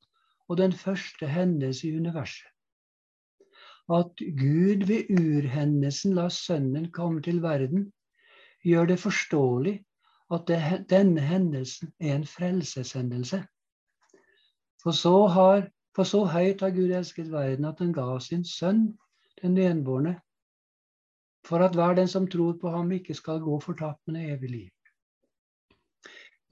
og 0.49 0.59
den 0.61 0.73
første 0.73 1.27
hendelse 1.27 1.89
i 1.89 1.97
universet. 1.97 2.51
At 3.89 4.21
Gud 4.41 4.85
ved 4.91 5.11
urhendelsen 5.17 6.15
lar 6.15 6.29
Sønnen 6.29 6.91
komme 6.93 7.23
til 7.23 7.43
verden, 7.43 7.93
gjør 8.65 8.87
det 8.87 8.99
forståelig 8.99 9.79
at 10.33 10.45
det, 10.49 10.61
denne 10.91 11.21
hendelsen 11.21 11.93
er 12.01 12.15
en 12.15 12.27
frelseshendelse. 12.27 13.45
For 14.85 14.93
så, 14.93 15.15
har, 15.33 15.71
for 15.97 16.05
så 16.05 16.25
høyt 16.29 16.61
har 16.61 16.73
Gud 16.77 16.93
elsket 16.93 17.33
verden 17.33 17.65
at 17.65 17.81
han 17.81 17.93
ga 17.97 18.19
sin 18.21 18.45
sønn, 18.45 18.87
den 19.41 19.57
enbårne, 19.59 20.19
for 21.45 21.65
at 21.65 21.75
hver 21.77 21.97
den 21.97 22.09
som 22.09 22.29
tror 22.29 22.59
på 22.61 22.71
ham, 22.73 22.93
ikke 22.93 23.17
skal 23.17 23.41
gå 23.41 23.59
fortapt, 23.61 24.01
men 24.07 24.21
evig 24.23 24.51
liv. 24.51 24.71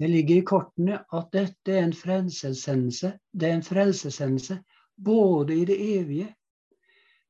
Det 0.01 0.11
ligger 0.11 0.41
i 0.41 0.47
kortene 0.49 0.99
at 1.15 1.29
dette 1.33 1.73
er 1.77 1.85
en 1.85 1.95
frelseshendelse. 1.97 3.13
Det 3.33 3.49
er 3.49 3.59
en 3.59 3.67
frelseshendelse 3.67 4.59
både 5.05 5.57
i 5.61 5.65
det 5.69 5.77
evige, 6.01 6.35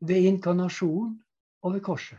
ved 0.01 0.17
inkarnasjon 0.17 1.23
og 1.63 1.75
ved 1.75 1.81
korset. 1.81 2.19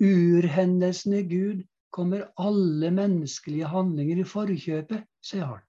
Urhendelsene 0.00 1.22
Gud 1.28 1.64
kommer 1.90 2.28
alle 2.38 2.90
menneskelige 2.90 3.66
handlinger 3.66 4.22
i 4.22 4.24
forkjøpet, 4.24 5.04
sier 5.22 5.44
Hart. 5.44 5.67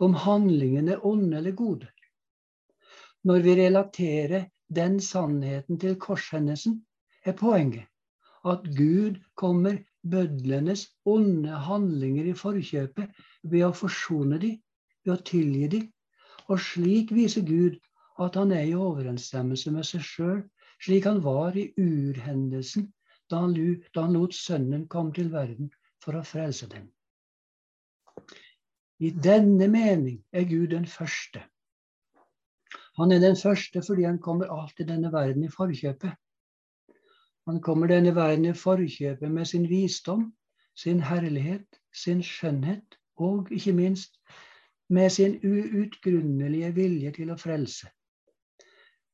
Om 0.00 0.14
handlingene 0.14 0.96
er 0.96 1.06
onde 1.06 1.36
eller 1.36 1.56
gode. 1.56 1.88
Når 3.24 3.44
vi 3.44 3.54
relaterer 3.58 4.48
den 4.74 5.00
sannheten 5.00 5.78
til 5.80 5.96
korshendelsen, 5.96 6.82
er 7.24 7.32
poenget 7.32 7.86
at 8.46 8.66
Gud 8.76 9.18
kommer 9.34 9.78
bødlenes 10.10 10.86
onde 11.04 11.48
handlinger 11.68 12.30
i 12.30 12.36
forkjøpet 12.38 13.22
ved 13.42 13.64
å 13.66 13.72
forsone 13.74 14.38
dem, 14.42 14.60
ved 15.04 15.14
å 15.14 15.22
tilgi 15.30 15.70
dem. 15.74 15.88
Og 16.48 16.60
slik 16.62 17.10
viser 17.12 17.44
Gud 17.48 17.80
at 18.22 18.38
han 18.38 18.52
er 18.52 18.68
i 18.68 18.76
overensstemmelse 18.78 19.72
med 19.74 19.88
seg 19.88 20.04
sjøl, 20.06 20.44
slik 20.84 21.08
han 21.10 21.20
var 21.24 21.58
i 21.58 21.68
urhendelsen 21.76 22.88
da 23.30 23.42
han, 23.44 23.54
da 23.94 24.06
han 24.06 24.14
lot 24.16 24.34
Sønnen 24.34 24.86
komme 24.88 25.12
til 25.12 25.28
verden 25.32 25.68
for 26.04 26.16
å 26.16 26.24
frelse 26.24 26.68
dem. 26.70 26.86
I 29.00 29.10
denne 29.10 29.68
mening 29.70 30.24
er 30.32 30.44
Gud 30.48 30.68
den 30.74 30.86
første. 30.86 31.42
Han 32.98 33.12
er 33.12 33.20
den 33.22 33.36
første 33.36 33.82
fordi 33.86 34.02
han 34.02 34.18
kommer 34.18 34.50
alt 34.50 34.80
i 34.80 34.86
denne 34.88 35.12
verden 35.12 35.44
i 35.44 35.50
forkjøpet. 35.54 36.16
Han 37.46 37.60
kommer 37.62 37.86
denne 37.86 38.14
verden 38.14 38.48
i 38.50 38.54
forkjøpet 38.58 39.30
med 39.30 39.44
sin 39.46 39.68
visdom, 39.70 40.32
sin 40.76 41.00
herlighet, 41.00 41.78
sin 41.94 42.22
skjønnhet 42.22 42.98
og 43.16 43.52
ikke 43.54 43.72
minst 43.72 44.18
med 44.88 45.10
sin 45.10 45.38
uutgrunnelige 45.44 46.74
vilje 46.74 47.12
til 47.20 47.30
å 47.30 47.38
frelse. 47.38 47.86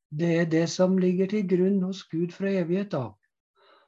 Det 0.09 0.33
er 0.39 0.49
det 0.49 0.65
som 0.69 0.97
ligger 0.97 1.29
til 1.29 1.47
grunn 1.47 1.81
hos 1.83 2.03
Gud 2.09 2.33
fra 2.33 2.49
evighet 2.49 2.93
av. 2.97 3.15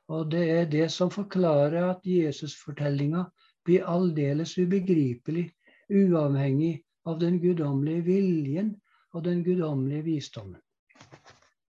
Og 0.07 0.31
det 0.31 0.45
er 0.51 0.65
det 0.71 0.87
som 0.91 1.11
forklarer 1.11 1.89
at 1.89 2.05
Jesusfortellinga 2.07 3.25
blir 3.65 3.87
aldeles 3.87 4.57
ubegripelig, 4.57 5.49
uavhengig 5.89 6.83
av 7.05 7.19
den 7.19 7.39
guddommelige 7.39 8.03
viljen 8.07 8.73
og 9.13 9.23
den 9.25 9.43
guddommelige 9.43 10.03
visdommen. 10.03 10.61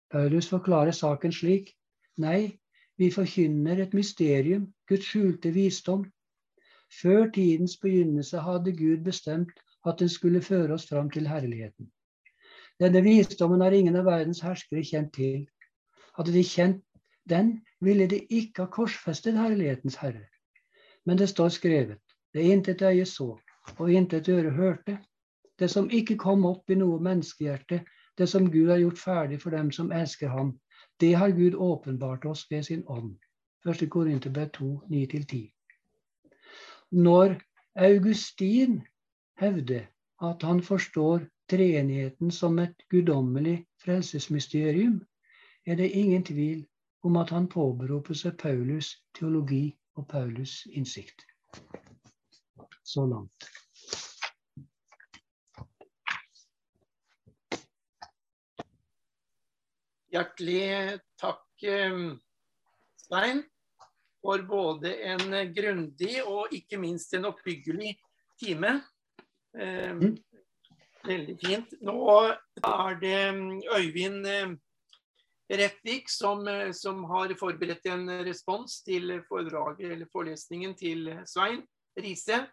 Paulus 0.09 0.49
forklarer 0.49 0.91
saken 0.91 1.33
slik 1.33 1.75
Nei, 2.19 2.59
vi 2.97 3.07
forkynner 3.15 3.79
et 3.79 3.93
mysterium, 3.95 4.65
Guds 4.89 5.05
skjulte 5.07 5.53
visdom. 5.55 6.01
Før 7.01 7.29
tidens 7.31 7.77
begynnelse 7.79 8.41
hadde 8.43 8.73
Gud 8.75 9.05
bestemt 9.05 9.53
at 9.85 10.01
den 10.01 10.09
skulle 10.09 10.41
føre 10.41 10.73
oss 10.73 10.89
fram 10.89 11.09
til 11.13 11.29
herligheten. 11.29 11.87
Denne 12.79 13.03
visdommen 13.03 13.61
har 13.61 13.71
ingen 13.71 13.95
av 13.95 14.09
verdens 14.09 14.41
herskere 14.43 14.83
kjent 14.83 15.13
til. 15.15 15.45
Hadde 16.17 16.33
de 16.35 16.43
kjent 16.43 16.83
den, 17.29 17.61
ville 17.79 18.07
de 18.07 18.19
ikke 18.27 18.65
ha 18.65 18.71
korsfestet 18.73 19.37
herlighetens 19.37 19.95
herre. 20.01 20.25
Men 21.05 21.17
det 21.17 21.29
står 21.29 21.53
skrevet, 21.55 22.01
det 22.33 22.49
intet 22.51 22.81
øye 22.81 23.05
så, 23.05 23.37
og 23.77 23.91
intet 23.91 24.29
øre 24.29 24.51
hørte, 24.51 24.97
det 25.59 25.69
som 25.69 25.89
ikke 25.89 26.17
kom 26.17 26.45
opp 26.45 26.69
i 26.69 26.77
noe 26.79 26.99
menneskehjerte, 27.03 27.81
det 28.17 28.29
som 28.29 28.51
Gud 28.51 28.69
har 28.69 28.79
gjort 28.81 28.99
ferdig 28.99 29.41
for 29.41 29.55
dem 29.55 29.71
som 29.71 29.91
elsker 29.91 30.27
ham, 30.27 30.53
det 30.99 31.13
har 31.15 31.31
Gud 31.31 31.55
åpenbart 31.55 32.25
oss 32.25 32.45
ved 32.51 32.63
sin 32.63 32.83
ånd. 32.87 33.15
1. 33.67 33.89
Korinterbrev 33.89 34.49
2, 34.55 34.81
9-10. 34.89 35.51
Når 36.91 37.35
Augustin 37.75 38.81
hevder 39.39 39.85
at 40.21 40.41
han 40.43 40.63
forstår 40.63 41.27
treenigheten 41.49 42.31
som 42.31 42.59
et 42.59 42.75
guddommelig 42.89 43.65
frelsesmysterium, 43.83 45.01
er 45.65 45.75
det 45.75 45.91
ingen 45.91 46.23
tvil 46.23 46.65
om 47.03 47.15
at 47.15 47.29
han 47.29 47.47
påberoper 47.47 48.13
seg 48.13 48.37
Paulus 48.37 48.95
teologi 49.19 49.77
og 49.95 50.07
Paulus 50.07 50.65
innsikt. 50.71 51.25
Så 52.89 53.03
langt. 53.05 53.45
Hjertelig 60.09 60.97
takk, 61.21 61.43
eh, 61.69 61.99
Stein, 62.97 63.43
for 64.23 64.41
både 64.49 64.95
en 65.05 65.37
grundig 65.53 66.15
og 66.23 66.49
ikke 66.57 66.81
minst 66.81 67.13
en 67.13 67.29
oppbyggelig 67.29 67.93
time. 68.41 68.79
Eh, 69.53 69.93
mm. 69.93 70.17
Veldig 71.05 71.39
fint. 71.45 71.79
Nå 71.85 72.01
er 72.25 73.01
det 73.05 73.17
mm, 73.37 73.57
Øyvind 73.77 74.25
eh, 74.33 74.55
Rettvik 75.61 76.09
som, 76.09 76.41
som, 76.73 77.05
har 77.13 77.37
forberedt 77.37 77.85
en 77.93 78.09
respons 78.25 78.81
til 78.81 79.19
foredraget 79.29 79.91
eller 79.93 80.09
forelesningen 80.09 80.73
til 80.77 81.11
Svein 81.29 81.61
Riise. 81.97 82.47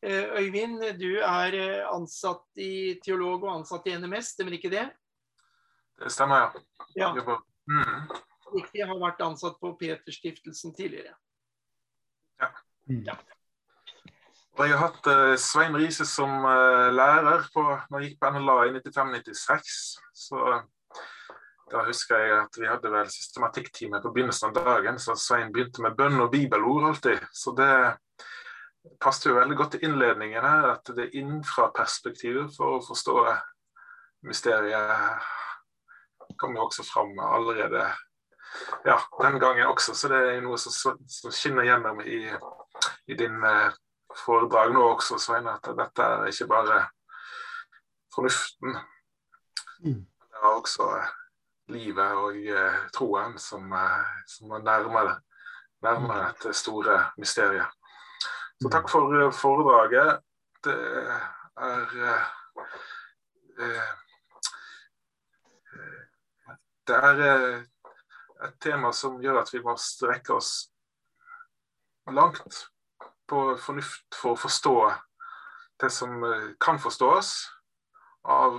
Øyvind, 0.00 0.80
du 0.96 1.10
er 1.20 1.54
ansatt 1.90 2.60
i 2.62 2.96
teolog 3.04 3.42
og 3.44 3.50
ansatt 3.58 3.88
i 3.90 3.98
NMS, 4.00 4.32
stemmer 4.32 4.56
ikke 4.56 4.70
det? 4.72 4.86
Det 6.00 6.12
stemmer, 6.12 6.54
ja. 6.96 7.10
ja. 7.12 7.36
Mm. 7.68 8.08
Riktig. 8.54 8.86
Har 8.86 8.98
vært 9.00 9.20
ansatt 9.24 9.58
på 9.60 9.74
Peterstiftelsen 9.80 10.72
tidligere. 10.74 11.12
Ja. 12.40 12.48
Mm. 12.88 13.04
ja. 13.06 13.18
Og 14.58 14.66
jeg 14.66 14.76
har 14.76 14.90
hatt 14.90 15.06
uh, 15.08 15.36
Svein 15.40 15.76
Riise 15.78 16.04
som 16.08 16.42
uh, 16.44 16.90
lærer 16.92 17.46
på, 17.54 17.62
når 17.90 18.02
jeg 18.02 18.10
gikk 18.10 18.20
på 18.24 18.32
NLA 18.34 18.56
i 18.66 18.72
95-96. 18.80 19.76
Så 20.24 20.40
uh, 20.40 20.62
da 21.70 21.84
husker 21.86 22.18
jeg 22.18 22.38
at 22.40 22.58
vi 22.58 22.66
hadde 22.66 22.90
vel 22.92 23.12
systematikktime 23.12 24.00
på 24.02 24.10
begynnelsen 24.14 24.50
av 24.50 24.56
dagen, 24.58 24.98
så 24.98 25.14
Svein 25.14 25.52
begynte 25.54 25.84
med 25.84 25.94
bønn 25.98 26.18
og 26.18 26.32
bibelord 26.32 26.88
alltid. 26.90 27.22
Så 27.32 27.54
det 27.56 27.70
passet 29.00 29.30
jo 29.30 29.36
veldig 29.38 29.56
godt 29.56 29.76
til 29.76 29.84
innledningen 29.88 30.42
her, 30.44 30.70
at 30.74 30.90
det 30.96 31.06
er 31.06 31.18
innenfra-perspektivet 31.20 32.56
for 32.56 32.78
å 32.78 32.84
forstå 32.84 33.16
mysteriet 34.26 35.22
kom 36.40 36.56
jo 36.56 36.64
også 36.64 36.84
fram 36.84 37.18
allerede 37.18 37.84
ja, 38.84 38.96
den 39.22 39.38
gangen 39.40 39.66
også. 39.66 39.94
Så 39.94 40.08
det 40.08 40.20
er 40.20 40.40
noe 40.44 40.58
som, 40.58 40.98
som 41.08 41.34
skinner 41.34 41.68
gjennom 41.68 42.00
i, 42.00 42.22
i 43.06 43.16
din 43.18 43.36
eh, 43.46 43.76
foredrag 44.24 44.74
nå 44.74 44.84
også, 44.94 45.18
Svein, 45.20 45.48
at 45.50 45.70
dette 45.78 46.06
er 46.06 46.30
ikke 46.32 46.48
bare 46.50 46.80
fornuften. 48.14 48.78
Mm. 49.84 50.04
Det 50.04 50.40
er 50.42 50.52
også 50.52 50.88
eh, 50.98 51.16
livet 51.70 52.16
og 52.18 52.38
uh, 52.50 52.78
troen 52.90 53.36
som, 53.38 53.70
som 54.26 54.56
er 54.56 54.64
nærmere, 54.66 55.20
nærmere 55.86 56.24
mm. 56.24 56.32
dette 56.32 56.54
store 56.58 56.96
mysteriet. 57.20 57.79
Så 58.62 58.68
takk 58.68 58.90
for 58.92 59.14
uh, 59.16 59.32
foredraget. 59.32 60.20
Det 60.64 60.76
er 61.56 62.26
Det 66.86 66.96
er 66.96 67.20
et 68.44 68.56
tema 68.60 68.92
som 68.92 69.20
gjør 69.22 69.40
at 69.40 69.52
vi 69.52 69.60
må 69.62 69.76
strekke 69.78 70.34
oss 70.34 70.70
langt 72.10 72.64
på 73.28 73.42
fornuft 73.62 74.16
for 74.16 74.34
å 74.34 74.40
forstå 74.40 74.74
det 75.80 75.90
som 75.94 76.24
kan 76.60 76.80
forstås 76.82 77.30
av 78.24 78.58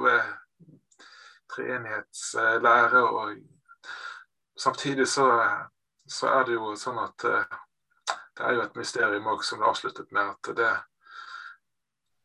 treenighetslære. 1.56 3.04
Og 3.04 3.36
samtidig 4.58 5.08
så, 5.08 5.28
så, 6.08 6.28
er 6.28 6.48
det 6.48 6.58
jo 6.58 6.76
sånn 6.80 7.00
at 7.02 7.26
eh, 7.28 7.60
det 8.42 8.50
er 8.50 8.56
jo 8.58 8.64
et 8.66 8.78
mysterium 8.80 9.28
òg, 9.30 9.44
som 9.46 9.60
det 9.62 9.68
avsluttet 9.70 10.08
med, 10.16 10.30
at 10.34 10.48
det, 10.58 10.70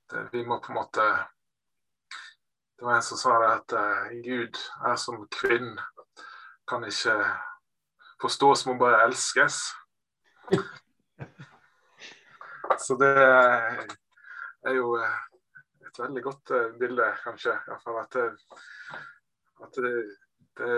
det, 0.08 0.22
Vi 0.32 0.40
må 0.48 0.56
på 0.64 0.72
en 0.72 0.78
måte 0.78 1.04
Det 2.78 2.86
var 2.86 2.96
en 2.96 3.04
som 3.04 3.20
sa 3.20 3.34
det 3.42 3.50
at 3.50 3.74
uh, 3.76 4.14
Gud 4.24 4.56
er 4.88 4.96
som 4.96 5.26
kvinnen. 5.28 5.76
Kan 6.68 6.84
ikke 6.88 7.18
forstås, 8.20 8.66
må 8.66 8.78
bare 8.80 9.04
elskes. 9.04 9.60
Så 12.86 12.96
det 13.00 13.16
er 13.16 14.74
jo 14.74 14.96
eh, 15.00 15.16
et 15.86 15.98
veldig 16.00 16.22
godt 16.22 16.52
bilde, 16.80 17.06
kanskje. 17.24 17.52
Iallfall 17.68 17.98
at 18.02 18.12
det, 18.16 18.26
at 19.64 19.72
det, 19.80 19.94
det 20.58 20.72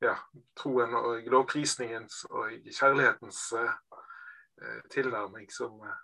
ja, 0.00 0.14
troen 0.56 0.94
og 0.96 1.26
lovprisningens 1.32 2.24
og 2.30 2.54
kjærlighetens 2.72 3.40
eh, 3.58 4.78
tilnærming 4.92 5.50
som, 5.52 5.76
uh, 5.80 5.98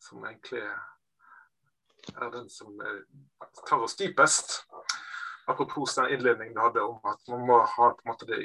som, 0.00 0.24
egentlig 0.24 0.62
er 2.16 2.30
den 2.32 2.48
som 2.52 2.80
uh, 2.80 3.44
tar 3.68 3.84
oss 3.84 3.96
dypest. 4.00 4.62
Apropos 5.48 5.94
den 5.94 6.14
innledningen 6.14 6.54
du 6.56 6.62
hadde 6.64 6.82
om 6.84 7.00
at 7.04 7.28
man 7.28 7.46
må 7.46 7.60
ha 7.64 7.90
på 7.92 8.04
en 8.04 8.12
måte 8.12 8.28
det, 8.28 8.40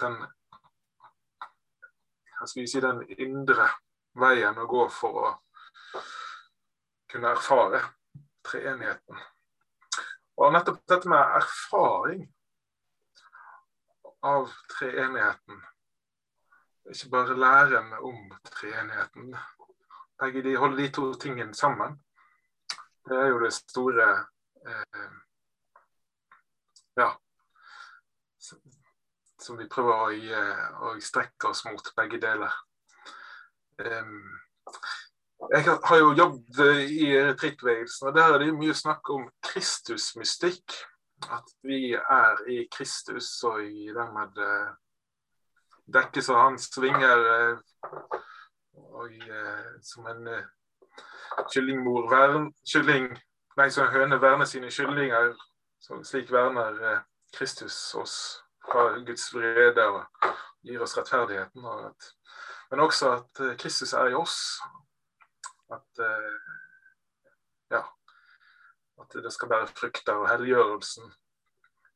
den 0.00 0.18
hva 2.34 2.48
skal 2.48 2.62
vi 2.62 2.68
si, 2.68 2.80
den 2.82 3.04
indre 3.16 3.68
veien 4.20 4.58
å 4.60 4.66
gå 4.68 4.86
for 4.92 5.20
å 5.20 5.28
kunne 7.10 7.30
erfare 7.32 7.80
treenigheten. 8.44 9.20
Og 10.36 10.52
nettopp 10.52 10.82
dette 10.90 11.08
med 11.08 11.36
erfaring 11.38 12.24
av 14.24 14.48
treenigheten, 14.72 15.60
ikke 16.92 17.10
bare 17.12 17.36
læren 17.38 17.92
om 18.00 18.32
treenigheten, 18.48 19.34
begge 20.22 20.42
de 20.42 20.56
holder 20.56 20.82
de 20.82 20.88
to 20.92 21.12
tingene 21.20 21.54
sammen. 21.54 21.98
Det 23.08 23.16
er 23.16 23.26
jo 23.26 23.42
det 23.44 23.52
store 23.52 24.08
eh, 24.66 25.10
Ja. 26.96 27.10
Som 29.44 29.58
vi 29.58 29.66
prøver 29.68 29.92
å, 29.92 30.88
å, 30.88 30.94
strekke 31.02 31.50
oss 31.50 31.64
mot, 31.66 31.90
begge 31.96 32.20
deler. 32.22 32.52
Um, 33.82 34.38
jeg 35.50 35.64
har 35.66 35.98
jo 35.98 36.12
jobbet 36.16 36.92
i 36.94 37.10
retrettbevegelsen, 37.18 38.08
og 38.08 38.14
der 38.16 38.34
er 38.34 38.44
det 38.44 38.54
mye 38.56 38.76
snakk 38.76 39.10
om 39.12 39.26
Kristusmystikk. 39.44 40.78
At 41.30 41.52
vi 41.62 41.92
er 41.94 42.48
i 42.48 42.68
Kristus 42.72 43.28
og 43.44 43.62
i 43.64 43.88
dermed 43.94 44.38
uh, 44.38 44.74
dekkes 45.94 46.28
av 46.32 46.40
hans 46.42 46.68
vinger 46.80 47.24
uh, 47.30 47.58
og 48.74 49.14
uh, 49.28 49.70
som 49.82 50.06
en 50.10 50.28
kyllingmor 51.50 52.08
vern, 52.12 52.50
kylling, 52.68 53.08
nei, 53.58 53.68
som 53.70 53.86
en 53.86 53.94
høne 53.94 54.20
verner 54.22 54.48
sine 54.48 54.70
kyllinger. 54.70 55.34
Slik 55.84 56.30
verner 56.32 57.02
Kristus 57.34 57.76
oss 58.00 58.14
fra 58.64 58.94
Guds 59.04 59.26
vrede 59.34 59.84
og 59.84 60.30
gir 60.64 60.80
oss 60.80 60.96
rettferdigheten. 60.96 61.66
At, 61.88 62.08
men 62.70 62.84
også 62.86 63.10
at 63.18 63.42
Kristus 63.60 63.92
er 63.92 64.14
i 64.14 64.16
oss, 64.16 64.38
at, 65.72 66.04
eh, 66.04 66.32
at 69.16 69.24
det 69.24 69.32
skal 69.32 69.48
bære 69.48 69.66
frukter, 69.66 70.12
og 70.12 70.28
helliggjørelsen, 70.30 71.12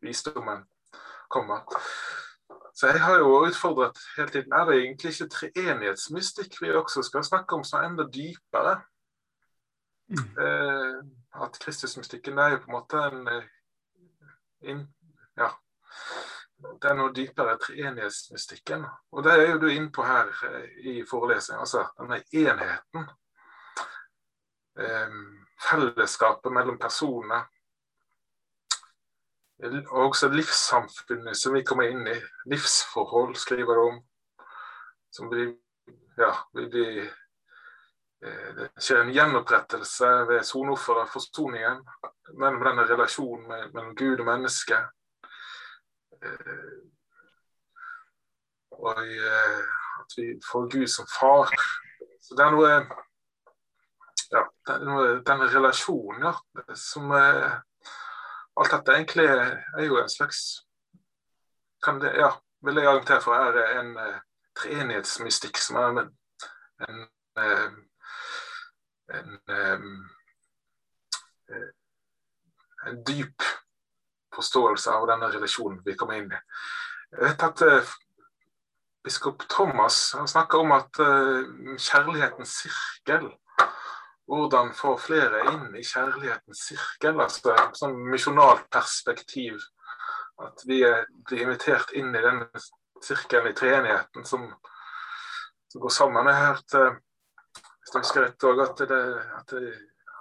visdommen, 0.01 0.65
kommer. 1.31 1.61
Så 2.75 2.87
jeg 2.87 3.01
har 3.03 3.19
jo 3.19 3.41
utfordret 3.47 3.99
hele 4.17 4.31
tiden 4.31 4.53
er 4.53 4.65
det 4.65 4.77
egentlig 4.79 5.11
ikke 5.13 5.29
treenighetsmystikk 5.29 6.61
vi 6.63 6.71
også 6.73 7.03
skal 7.03 7.25
snakke 7.25 7.57
om, 7.57 7.65
som 7.65 7.81
er 7.81 7.89
enda 7.89 8.07
dypere. 8.15 8.81
Mm. 10.09 10.29
Eh, 10.45 10.99
at 11.45 11.59
Kristusmystikken 11.61 12.39
er 12.39 12.49
jo 12.49 12.61
på 12.63 12.71
en 12.71 12.77
måte 12.79 13.03
en 13.11 13.29
eh, 13.29 13.49
in, 14.71 14.87
ja, 15.37 15.51
det 16.59 16.91
er 16.91 16.97
noe 16.97 17.13
dypere 17.15 17.59
treenighetsmystikken. 17.67 18.87
Og 19.13 19.25
det 19.25 19.35
er 19.35 19.51
jo 19.51 19.59
du 19.59 19.69
inne 19.69 19.93
på 19.93 20.07
her 20.07 20.31
eh, 20.49 20.71
i 20.95 21.03
forelesningen. 21.11 21.67
Altså 21.67 21.85
denne 21.99 22.23
enheten 22.33 23.11
Eh, 24.79 25.11
fellesskapet 25.63 26.53
mellom 26.53 26.79
personer. 26.79 27.47
Og 29.91 30.03
også 30.09 30.29
livssamfunnet 30.31 31.37
som 31.37 31.57
vi 31.57 31.65
kommer 31.67 31.91
inn 31.91 32.05
i. 32.07 32.19
Livsforhold 32.51 33.35
skriver 33.37 33.75
det 33.75 33.87
om. 33.93 34.03
Som 35.11 35.33
blir, 35.33 35.57
ja, 36.19 36.35
blir 36.55 36.71
de 36.71 36.85
det 38.19 38.65
skjer 38.83 39.05
en 39.05 39.13
gjenopprettelse 39.15 40.09
ved 40.27 40.47
soneofferet, 40.47 41.11
forsoningen, 41.13 41.85
mellom 42.35 42.65
denne 42.67 42.87
relasjonen 42.89 43.47
mellom 43.73 43.93
Gud 43.95 44.19
og 44.19 44.27
menneske. 44.27 44.79
Eh, 46.19 46.79
og 48.79 48.99
at 48.99 50.17
vi 50.17 50.33
får 50.51 50.67
Gud 50.75 50.87
som 50.91 51.07
far. 51.13 51.55
Så 52.23 52.35
det 52.35 52.45
er 52.45 52.55
noe 52.55 52.73
ja, 54.31 54.45
den, 54.67 55.25
den 55.25 55.41
relasjonen, 55.55 56.23
ja, 56.23 56.75
som 56.75 57.11
eh, 57.11 57.53
Alt 58.59 58.73
dette 58.75 58.95
egentlig 58.97 59.25
er 59.31 59.85
jo 59.87 60.01
en 60.01 60.09
slags 60.11 60.39
det, 62.03 62.11
ja, 62.19 62.33
vil 62.67 62.75
jeg 62.75 62.89
argumentere 62.91 63.23
for 63.23 63.35
er 63.39 63.79
en 63.79 63.93
uh, 63.95 64.17
treenighetsmystikk 64.59 65.61
som 65.63 65.77
er 65.79 66.01
en, 66.01 66.09
en, 66.89 67.05
uh, 67.39 67.71
en, 69.15 69.39
um, 69.47 70.11
en 72.87 72.99
dyp 73.07 73.47
forståelse 74.35 74.91
av 74.91 75.07
denne 75.13 75.31
relasjonen 75.37 75.79
vi 75.87 75.95
kommer 75.95 76.19
inn 76.19 76.35
i. 76.35 76.43
Jeg 77.15 77.25
vet 77.29 77.47
at 77.47 77.63
uh, 77.63 77.97
Biskop 79.07 79.47
Thomas 79.47 80.01
snakker 80.27 80.67
om 80.67 80.75
at 80.75 80.99
kjærlighetens 80.99 82.57
sirkel 82.65 83.31
hvordan 84.29 84.75
få 84.77 84.95
flere 85.01 85.45
inn 85.49 85.75
i 85.77 85.85
kjærlighetens 85.85 86.65
sirkel. 86.71 87.21
altså 87.25 87.55
Sånn 87.77 87.97
misjonalt 88.13 88.69
perspektiv. 88.73 89.61
At 90.39 90.63
vi 90.69 90.83
blir 91.27 91.47
invitert 91.47 91.91
inn 91.99 92.13
i 92.15 92.23
den 92.23 92.45
sirkelen 93.03 93.51
i 93.51 93.57
treenigheten 93.57 94.27
som, 94.29 94.45
som, 95.73 95.81
går 95.83 95.95
sammen. 95.95 96.29
Jeg 96.29 96.39
har 96.39 96.53
hørt 96.53 96.77
eh, 96.79 97.01
hvis 97.81 97.95
jeg 97.95 98.05
husker 98.05 98.27
rett 98.27 98.47
at, 98.67 98.85
det, 98.93 99.01
at, 99.39 99.55
det, 99.55 99.73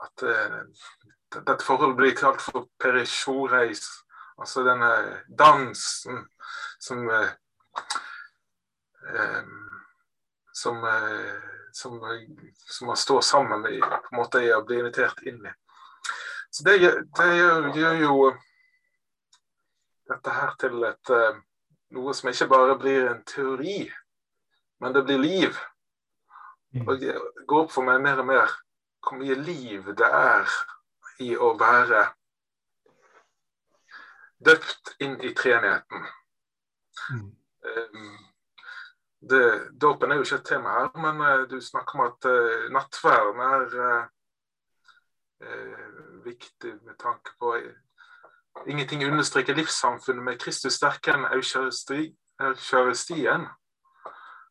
at 0.08 0.24
det, 0.24 0.38
eh, 0.48 1.42
dette 1.44 1.68
forholdet 1.68 2.00
blir 2.00 2.18
kalt 2.18 2.42
for 2.42 2.70
perisjoreis. 2.82 3.84
Altså 4.38 4.64
denne 4.66 4.92
dansen 5.38 6.24
som 6.80 7.06
eh, 7.12 7.32
eh, 9.12 9.56
som 10.58 10.84
eh, 10.84 11.57
som, 11.78 12.00
som 12.56 12.88
man 12.88 12.98
står 12.98 13.22
sammen 13.22 13.62
med 13.62 13.82
på 13.82 14.12
en 14.12 14.18
måte 14.18 14.42
å 14.56 14.64
bli 14.66 14.80
invitert 14.82 15.22
inn 15.30 15.46
i. 15.46 15.54
Så 16.50 16.64
Det, 16.64 16.78
det 17.18 17.28
gjør, 17.38 17.68
gjør, 17.76 17.98
jo 18.02 18.32
dette 20.10 20.34
her 20.34 20.54
til 20.62 20.86
et, 20.88 21.12
eh, 21.14 21.40
noe 21.94 22.16
som 22.18 22.32
ikke 22.32 22.50
bare 22.50 22.78
blir 22.82 23.10
en 23.12 23.24
teori, 23.28 23.82
men 24.82 24.96
det 24.96 25.04
blir 25.06 25.22
liv. 25.22 25.60
Og 26.86 26.98
det 27.02 27.14
går 27.48 27.66
opp 27.66 27.72
for 27.74 27.86
meg 27.86 28.02
mer 28.04 28.22
og 28.22 28.30
mer 28.30 28.56
hvor 29.06 29.20
mye 29.20 29.38
liv 29.40 29.94
det 29.98 30.08
er 30.08 30.56
i 31.24 31.32
å 31.38 31.54
være 31.58 32.04
døpt 34.50 34.96
inn 35.04 35.16
i 35.26 35.34
treenigheten. 35.38 36.10
Mm. 37.12 37.30
Um, 37.68 38.27
Dåpen 39.22 40.12
er 40.12 40.20
jo 40.20 40.26
ikke 40.26 40.36
et 40.36 40.46
tema 40.46 40.70
her, 40.76 40.90
men 41.02 41.22
uh, 41.22 41.48
du 41.50 41.62
snakker 41.62 41.98
om 41.98 42.06
at 42.06 42.26
uh, 42.30 42.72
nattverden 42.74 43.40
er 43.42 43.76
uh, 45.42 46.26
viktig 46.26 46.74
med 46.86 46.96
tanke 47.00 47.32
på 47.40 47.58
Ingenting 48.66 49.06
understreker 49.06 49.54
livssamfunnet 49.54 50.24
med 50.26 50.40
Kristus 50.42 50.74
sterkere 50.80 51.20
enn 51.20 51.28
eukaristien, 51.30 53.44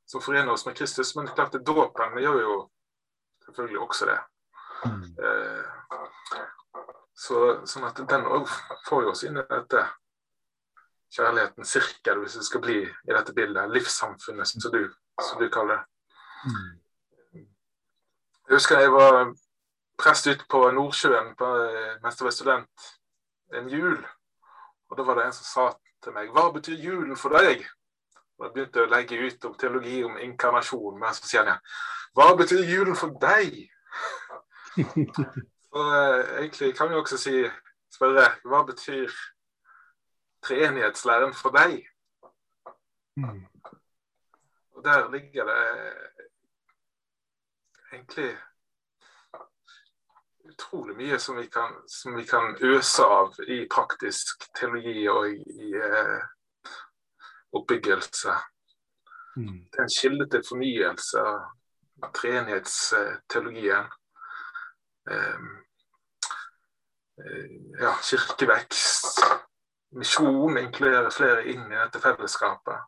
som 0.07 0.23
forener 0.23 0.53
oss 0.53 0.63
med 0.67 0.77
Kristus. 0.79 1.17
Men 1.17 1.27
klart 1.27 1.59
dåpen 1.67 2.15
gjør 2.23 2.39
jo 2.39 2.71
selvfølgelig 3.49 3.81
også 3.83 4.07
det. 4.07 4.21
Mm. 4.87 5.03
Så, 7.19 7.67
sånn 7.67 7.89
at 7.91 7.99
den 7.99 8.31
òg 8.31 8.47
får 8.87 9.11
oss 9.11 9.27
inn 9.27 9.43
i 9.43 9.45
dette 9.51 9.83
kjærlighetens 11.15 11.73
sirkel, 11.77 12.21
hvis 12.23 12.37
det 12.39 12.45
skal 12.47 12.63
bli 12.65 12.79
i 12.87 13.15
dette 13.15 13.35
bildet. 13.35 13.71
Livssamfunnet, 13.73 14.49
som 14.49 14.73
du, 14.73 14.83
som 15.23 15.41
du 15.41 15.49
kaller 15.53 15.79
det. 15.79 15.85
Jeg 18.47 18.55
husker 18.55 18.79
jeg 18.79 18.93
var 18.93 19.33
prest 19.99 20.27
ute 20.27 20.45
på 20.51 20.61
Nordsjøen 20.71 21.33
på, 21.39 21.49
mens 22.03 22.21
jeg 22.21 22.27
var 22.27 22.35
student 22.35 22.87
en 23.55 23.69
jul. 23.69 23.99
Og 24.91 24.99
da 24.99 25.07
var 25.07 25.19
det 25.19 25.27
en 25.27 25.35
som 25.35 25.49
sa 25.49 25.67
til 26.05 26.15
meg 26.15 26.31
Hva 26.35 26.51
betyr 26.55 26.79
julen 26.79 27.19
for 27.19 27.35
deg? 27.35 27.65
Og 28.37 28.47
jeg 28.47 28.53
begynte 28.55 28.85
å 28.85 28.91
legge 28.91 29.19
ut 29.19 29.47
om 29.49 29.55
teologi 29.59 30.03
om 30.07 30.19
inkarnasjon. 30.23 30.99
Men 31.01 31.17
så 31.17 31.27
sier 31.27 31.49
han 31.49 31.63
Hva 32.15 32.35
betyr 32.39 32.63
julen 32.69 32.99
for 32.99 33.17
deg? 33.23 33.65
så 34.77 35.87
eh, 35.97 36.21
egentlig 36.43 36.75
kan 36.77 36.93
vi 36.93 37.01
også 37.01 37.19
si, 37.19 37.41
spørre 37.97 38.29
hva 38.45 38.63
betyr 38.69 39.11
treenighetslæren 40.47 41.35
for 41.35 41.55
deg. 41.57 41.81
Mm. 43.17 43.47
Og 44.77 44.85
der 44.85 45.11
ligger 45.11 45.45
det 45.45 45.63
egentlig 47.93 48.37
utrolig 50.51 50.97
mye 50.97 51.19
som 51.19 51.37
vi 51.37 51.47
kan, 51.47 51.75
som 51.87 52.17
vi 52.17 52.25
kan 52.25 52.57
øse 52.61 53.05
av 53.05 53.35
i 53.49 53.67
praktisk 53.69 54.47
teologi 54.59 55.09
og 55.09 55.29
i, 55.31 55.73
eh, 55.75 56.23
oppbyggelse. 57.53 58.35
Mm. 59.37 59.65
Det 59.73 59.79
er 59.79 59.83
en 59.83 59.97
kilde 60.01 60.29
til 60.31 60.45
fornyelse 60.49 61.21
av 61.21 62.13
treenighetsteologien. 62.15 63.91
Eh, 65.11 65.41
eh, 67.19 67.51
ja, 67.81 67.93
kirkevekst, 68.03 69.21
misjon, 69.97 70.59
inkluderer 70.61 71.11
flere 71.15 71.47
inn 71.53 71.65
i 71.71 71.79
dette 71.79 72.01
fellesskapet. 72.03 72.85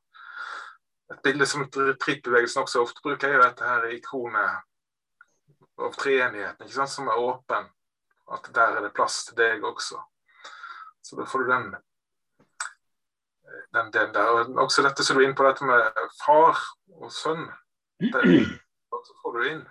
Et 1.12 1.22
bilde 1.24 1.46
som 1.48 1.64
retreatbevegelsen 1.64 2.62
også 2.62 2.84
ofte 2.84 3.04
bruker, 3.04 3.32
er 3.32 3.42
dette 3.46 3.64
her 3.64 3.88
ikonet 3.96 4.64
av 5.78 5.94
treenigheten, 5.96 6.68
som 6.86 7.08
er 7.08 7.20
åpen. 7.22 7.68
At 8.28 8.50
der 8.52 8.76
er 8.76 8.84
det 8.84 8.92
plass 8.92 9.22
til 9.24 9.38
deg 9.38 9.62
også. 9.64 10.02
Så 11.00 11.16
da 11.16 11.24
får 11.24 11.46
du 11.46 11.52
den, 11.52 11.70
den 13.72 13.92
delen 13.94 14.12
der. 14.12 14.28
Og 14.28 14.60
også 14.66 14.84
dette 14.84 15.04
som 15.04 15.16
du 15.16 15.22
er 15.22 15.30
inne 15.30 15.38
på, 15.38 15.46
dette 15.48 15.64
med 15.64 16.02
far 16.20 16.60
og 17.00 17.12
sønn. 17.12 17.46
Der 18.02 18.28
så 19.06 19.16
får 19.22 19.38
du 19.38 19.46
inn 19.48 19.64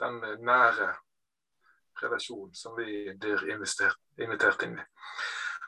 den 0.00 0.18
nære 0.42 0.88
relasjonen 2.02 2.54
som 2.56 2.74
vi 2.78 3.12
blir 3.20 3.44
invitert 3.52 4.64
inn 4.64 4.78
i. 4.80 4.84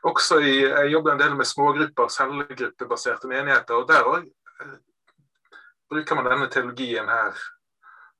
Også 0.02 0.38
i, 0.42 0.54
jeg 0.66 0.90
jobber 0.92 1.12
en 1.12 1.20
del 1.20 1.34
med 1.38 1.46
smågrupper, 1.46 2.08
cellegruppebaserte 2.10 3.28
menigheter. 3.30 3.74
og 3.74 3.88
Der 3.88 4.08
òg 4.10 4.24
eh, 4.60 4.78
bruker 5.90 6.18
man 6.18 6.30
denne 6.30 6.48
teologien 6.50 7.08
her 7.08 7.38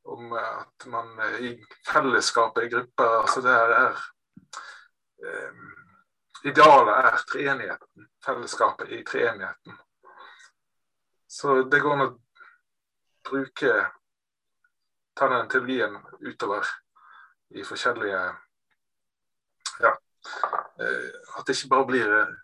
om 0.05 0.33
at 0.39 0.87
man 0.87 1.19
eh, 1.27 1.39
i 1.49 1.51
fellesskapet 1.89 2.67
i 2.67 2.71
grupper 2.75 3.17
altså 3.23 3.43
der 3.43 3.77
er 3.79 4.05
eh, 5.27 5.69
Idealet 6.45 6.97
er 7.07 7.19
treenigheten. 7.31 8.07
Fellesskapet 8.25 8.91
i 8.91 9.05
treenigheten. 9.07 9.77
Så 11.31 11.63
det 11.71 11.79
går 11.81 11.93
an 11.95 12.07
å 12.09 12.09
bruke 13.29 13.75
ta 15.15 15.29
den 15.31 15.47
teologien 15.53 15.95
utover 16.19 16.67
i 17.55 17.63
forskjellige 17.63 18.25
ja, 19.85 19.93
Eh, 20.23 20.62
at 20.83 21.47
det 21.47 21.57
ikke 21.57 21.71
bare 21.73 21.89
blir 21.89 22.13
eh, 22.19 22.35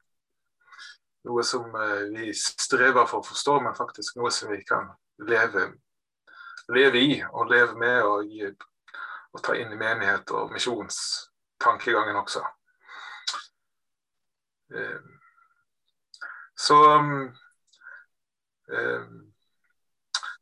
noe 1.29 1.45
som 1.47 1.75
eh, 1.75 2.07
vi 2.15 2.33
strever 2.37 3.09
for 3.09 3.23
å 3.23 3.27
forstå, 3.27 3.59
men 3.65 3.77
faktisk 3.79 4.19
noe 4.19 4.33
som 4.35 4.53
vi 4.53 4.61
kan 4.69 4.91
leve, 5.29 5.71
leve 6.75 7.03
i 7.03 7.19
og 7.29 7.51
leve 7.53 7.77
med 7.81 7.99
og, 8.05 8.29
gi, 8.29 8.49
og 9.35 9.43
ta 9.45 9.57
inn 9.59 9.75
i 9.75 9.81
menighet 9.81 10.31
og 10.37 10.55
misjonstankegangen 10.55 12.23
også. 12.23 12.45
Så 16.59 16.77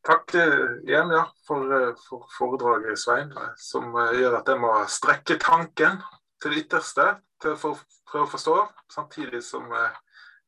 Takk 0.06 0.34
igjen 0.34 1.12
ja, 1.14 1.20
for, 1.46 1.70
for 2.08 2.26
foredraget, 2.34 2.98
Svein, 2.98 3.30
som 3.58 3.94
gjør 3.94 4.40
at 4.40 4.50
jeg 4.50 4.62
må 4.62 4.72
strekke 4.90 5.38
tanken 5.42 6.00
til 6.42 6.54
det 6.54 6.64
ytterste 6.64 7.06
til 7.42 7.54
å 7.54 7.72
prøve 8.10 8.24
å 8.24 8.30
forstå, 8.30 8.54
samtidig 8.92 9.42
som 9.44 9.66
eh, 9.72 9.98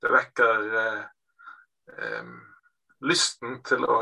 det 0.02 0.12
vekker 0.12 0.68
eh, 0.82 1.02
eh, 1.96 2.30
lysten 3.08 3.60
til 3.66 3.84
å, 3.88 3.98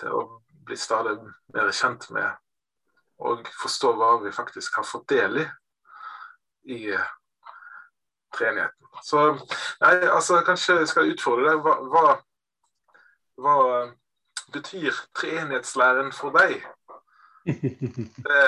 til 0.00 0.16
å 0.16 0.24
bli 0.66 0.78
stadig 0.78 1.16
mer 1.54 1.70
kjent 1.74 2.10
med 2.16 2.42
og 3.16 3.46
forstå 3.62 3.94
hva 3.96 4.10
vi 4.20 4.34
faktisk 4.34 4.74
har 4.76 4.84
fått 4.84 5.08
del 5.14 5.40
i 5.40 5.46
i 6.66 6.98
treenigheten. 8.36 8.88
Så 9.02 9.20
nei, 9.80 9.94
altså, 10.10 10.40
kanskje 10.46 10.80
jeg 10.80 10.90
skal 10.90 11.12
utfordre 11.12 11.52
deg. 11.52 11.60
Hva, 11.62 11.76
hva, 11.92 12.06
hva 13.38 13.56
betyr 14.54 14.96
treenighetslæren 15.16 16.12
for 16.16 16.34
deg? 16.36 16.58
Det 18.26 18.42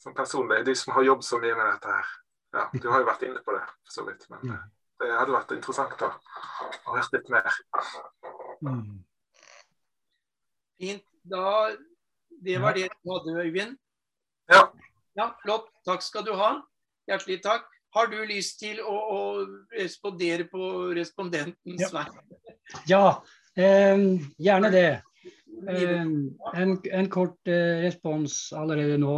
som 0.00 0.16
personlig, 0.16 0.64
de 0.66 0.74
som 0.76 0.94
har 0.96 1.06
jobbet 1.06 1.28
så 1.28 1.38
mye 1.42 1.56
med 1.56 1.66
dette 1.74 1.94
her. 1.94 2.12
Ja, 2.56 2.66
du 2.72 2.88
har 2.90 3.02
jo 3.02 3.08
vært 3.08 3.24
inne 3.28 3.42
på 3.44 3.54
det, 3.54 3.62
for 3.84 3.94
så 3.94 4.06
vidt. 4.08 4.24
Men 4.32 4.56
det 5.00 5.10
hadde 5.12 5.34
vært 5.34 5.52
interessant 5.54 6.02
å 6.02 6.10
ha 6.10 6.96
hørt 6.96 7.14
litt 7.14 7.28
mer. 7.32 7.48
Mm. 8.64 9.02
Fint. 10.80 11.06
Da, 11.30 11.68
det 12.40 12.56
var 12.62 12.76
det 12.76 12.86
du 12.88 13.12
hadde, 13.12 13.36
Øyvind. 13.44 13.76
Ja. 14.50 14.62
ja. 15.18 15.26
Flott. 15.42 15.68
Takk 15.84 16.02
skal 16.04 16.24
du 16.24 16.32
ha. 16.38 16.54
Hjertelig 17.10 17.42
takk. 17.44 17.68
Har 17.94 18.08
du 18.08 18.16
lyst 18.24 18.60
til 18.62 18.80
å, 18.80 18.94
å 18.96 19.20
respondere 19.74 20.46
på 20.48 20.90
respondenten 20.96 21.80
vei? 21.92 22.06
Ja, 22.88 23.20
eh, 23.58 24.04
gjerne 24.40 24.70
det. 24.72 24.88
En, 25.68 26.78
en, 26.92 27.08
kort 27.12 27.48
eh, 27.48 27.80
respons 27.84 28.52
allerede 28.56 28.98
nå. 29.00 29.16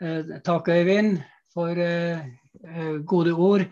Eh, 0.00 0.38
takk, 0.44 0.68
Øyvind, 0.68 1.18
for 1.52 1.78
eh, 1.78 2.22
gode 3.06 3.32
ord. 3.32 3.66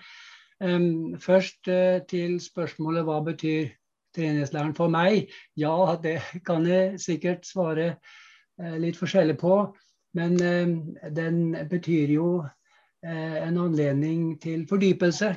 Først 1.24 1.68
til 2.10 2.34
spørsmålet 2.44 3.06
hva 3.06 3.22
betyr 3.24 3.70
treningslæren 4.12 4.74
for 4.76 4.92
meg? 4.92 5.30
Ja, 5.56 5.96
det 6.02 6.18
kan 6.44 6.66
jeg 6.68 6.98
sikkert 7.00 7.46
svare 7.48 7.94
litt 8.76 8.98
forskjellig 9.00 9.38
på. 9.40 9.54
Men 10.12 10.36
den 11.16 11.56
betyr 11.70 12.12
jo 12.12 12.44
en 13.00 13.56
anledning 13.56 14.34
til 14.42 14.66
fordypelse. 14.68 15.32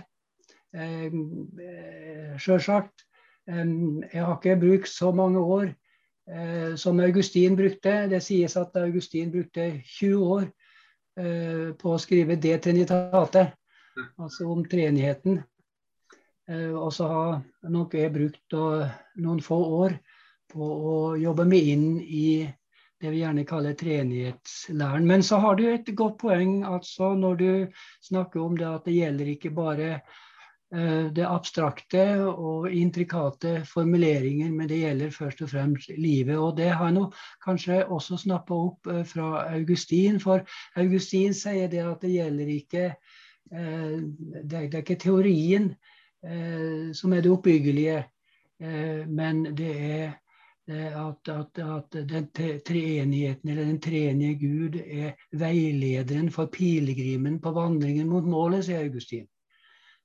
Sjølsagt. 2.44 3.08
Jeg 3.48 4.26
har 4.26 4.36
ikke 4.36 4.60
brukt 4.60 4.92
så 4.92 5.12
mange 5.16 5.40
år 5.40 5.72
eh, 5.72 5.83
som 6.80 7.00
Augustin 7.04 7.56
brukte. 7.56 8.08
Det 8.08 8.22
sies 8.24 8.54
at 8.58 8.78
Augustin 8.80 9.32
brukte 9.32 9.66
20 10.00 10.22
år 10.24 10.46
eh, 11.20 11.74
på 11.76 11.94
å 11.94 12.00
skrive 12.02 12.38
det 12.40 12.58
Trinitate, 12.64 13.46
altså 14.18 14.48
om 14.54 14.64
treenigheten. 14.70 15.42
Eh, 16.50 16.72
og 16.72 16.94
så 16.96 17.08
har 17.12 17.70
nok 17.72 17.96
jeg 18.00 18.14
brukt 18.16 18.58
noen 19.20 19.44
få 19.44 19.60
år 19.84 19.98
på 20.54 20.74
å 20.94 20.98
jobbe 21.20 21.48
meg 21.50 21.72
inn 21.74 21.88
i 22.02 22.28
det 23.04 23.12
vi 23.12 23.20
gjerne 23.20 23.44
kaller 23.48 23.76
treenighetslæren. 23.76 25.08
Men 25.08 25.24
så 25.28 25.42
har 25.44 25.58
du 25.60 25.66
et 25.68 25.90
godt 25.96 26.22
poeng 26.22 26.62
altså 26.64 27.14
når 27.20 27.40
du 27.42 27.50
snakker 28.06 28.44
om 28.44 28.56
det 28.60 28.70
at 28.70 28.86
det 28.88 28.96
gjelder 28.96 29.34
ikke 29.34 29.52
bare 29.56 29.90
eh, 29.98 30.22
det 31.14 31.26
abstrakte 31.28 32.04
og 32.26 32.72
intrikate 32.74 33.60
formuleringer, 33.70 34.50
men 34.52 34.70
det 34.70 34.80
gjelder 34.80 35.12
først 35.14 35.44
og 35.46 35.52
fremst 35.52 35.92
livet. 35.98 36.38
Og 36.38 36.56
det 36.58 36.72
har 36.74 36.90
jeg 36.90 36.96
nå 36.96 37.04
kanskje 37.46 37.84
også 37.94 38.18
snappa 38.24 38.58
opp 38.58 38.90
eh, 38.90 39.04
fra 39.06 39.44
Augustin, 39.54 40.18
for 40.24 40.42
Augustin 40.82 41.36
sier 41.38 41.70
det 41.70 41.84
at 41.86 42.02
det 42.02 42.16
gjelder 42.16 42.56
ikke 42.58 42.88
Det 43.54 44.58
er 44.58 44.78
ikke 44.80 44.96
teorien 44.98 45.68
som 46.96 47.14
er 47.14 47.22
det 47.22 47.30
oppbyggelige, 47.30 47.98
men 49.12 49.42
det 49.54 49.74
er 49.76 50.14
at, 50.72 51.30
at, 51.30 51.60
at 51.60 51.98
den 52.10 52.30
treenigheten, 52.66 53.50
eller 53.50 53.66
den 53.66 53.82
treenige 53.84 54.40
Gud, 54.40 54.80
er 54.80 55.12
veilederen 55.38 56.32
for 56.32 56.46
pilegrimen 56.46 57.38
på 57.44 57.52
vandringen 57.52 58.10
mot 58.10 58.26
målet, 58.26 58.66
sier 58.66 58.88
Augustin. 58.88 59.28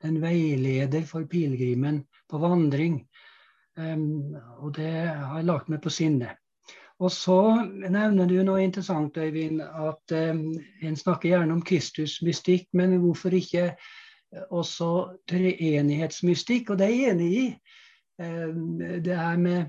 En 0.05 0.21
veileder 0.23 1.07
for 1.07 1.27
pilegrimen 1.27 2.05
på 2.31 2.39
vandring. 2.39 3.01
Um, 3.79 4.35
og 4.59 4.75
det 4.77 4.91
har 4.91 5.39
jeg 5.39 5.49
lagt 5.49 5.71
meg 5.71 5.83
på 5.83 5.91
sinne. 5.91 6.35
Og 6.99 7.13
så 7.15 7.39
nevner 7.67 8.27
du 8.27 8.41
noe 8.43 8.63
interessant, 8.63 9.17
Øyvind, 9.17 9.63
at 9.63 10.15
um, 10.31 10.45
en 10.83 10.99
snakker 10.99 11.31
gjerne 11.31 11.55
om 11.55 11.63
Kristus-mystikk, 11.63 12.67
men 12.75 12.99
hvorfor 13.03 13.35
ikke 13.39 13.73
også 14.51 14.91
treenighetsmystikk? 15.31 16.71
Og 16.71 16.79
det 16.79 16.89
er 16.89 16.97
jeg 16.97 17.15
enig 17.15 17.31
i. 17.39 17.45
Um, 18.19 18.79
det 18.79 19.15
her 19.15 19.39
med 19.39 19.67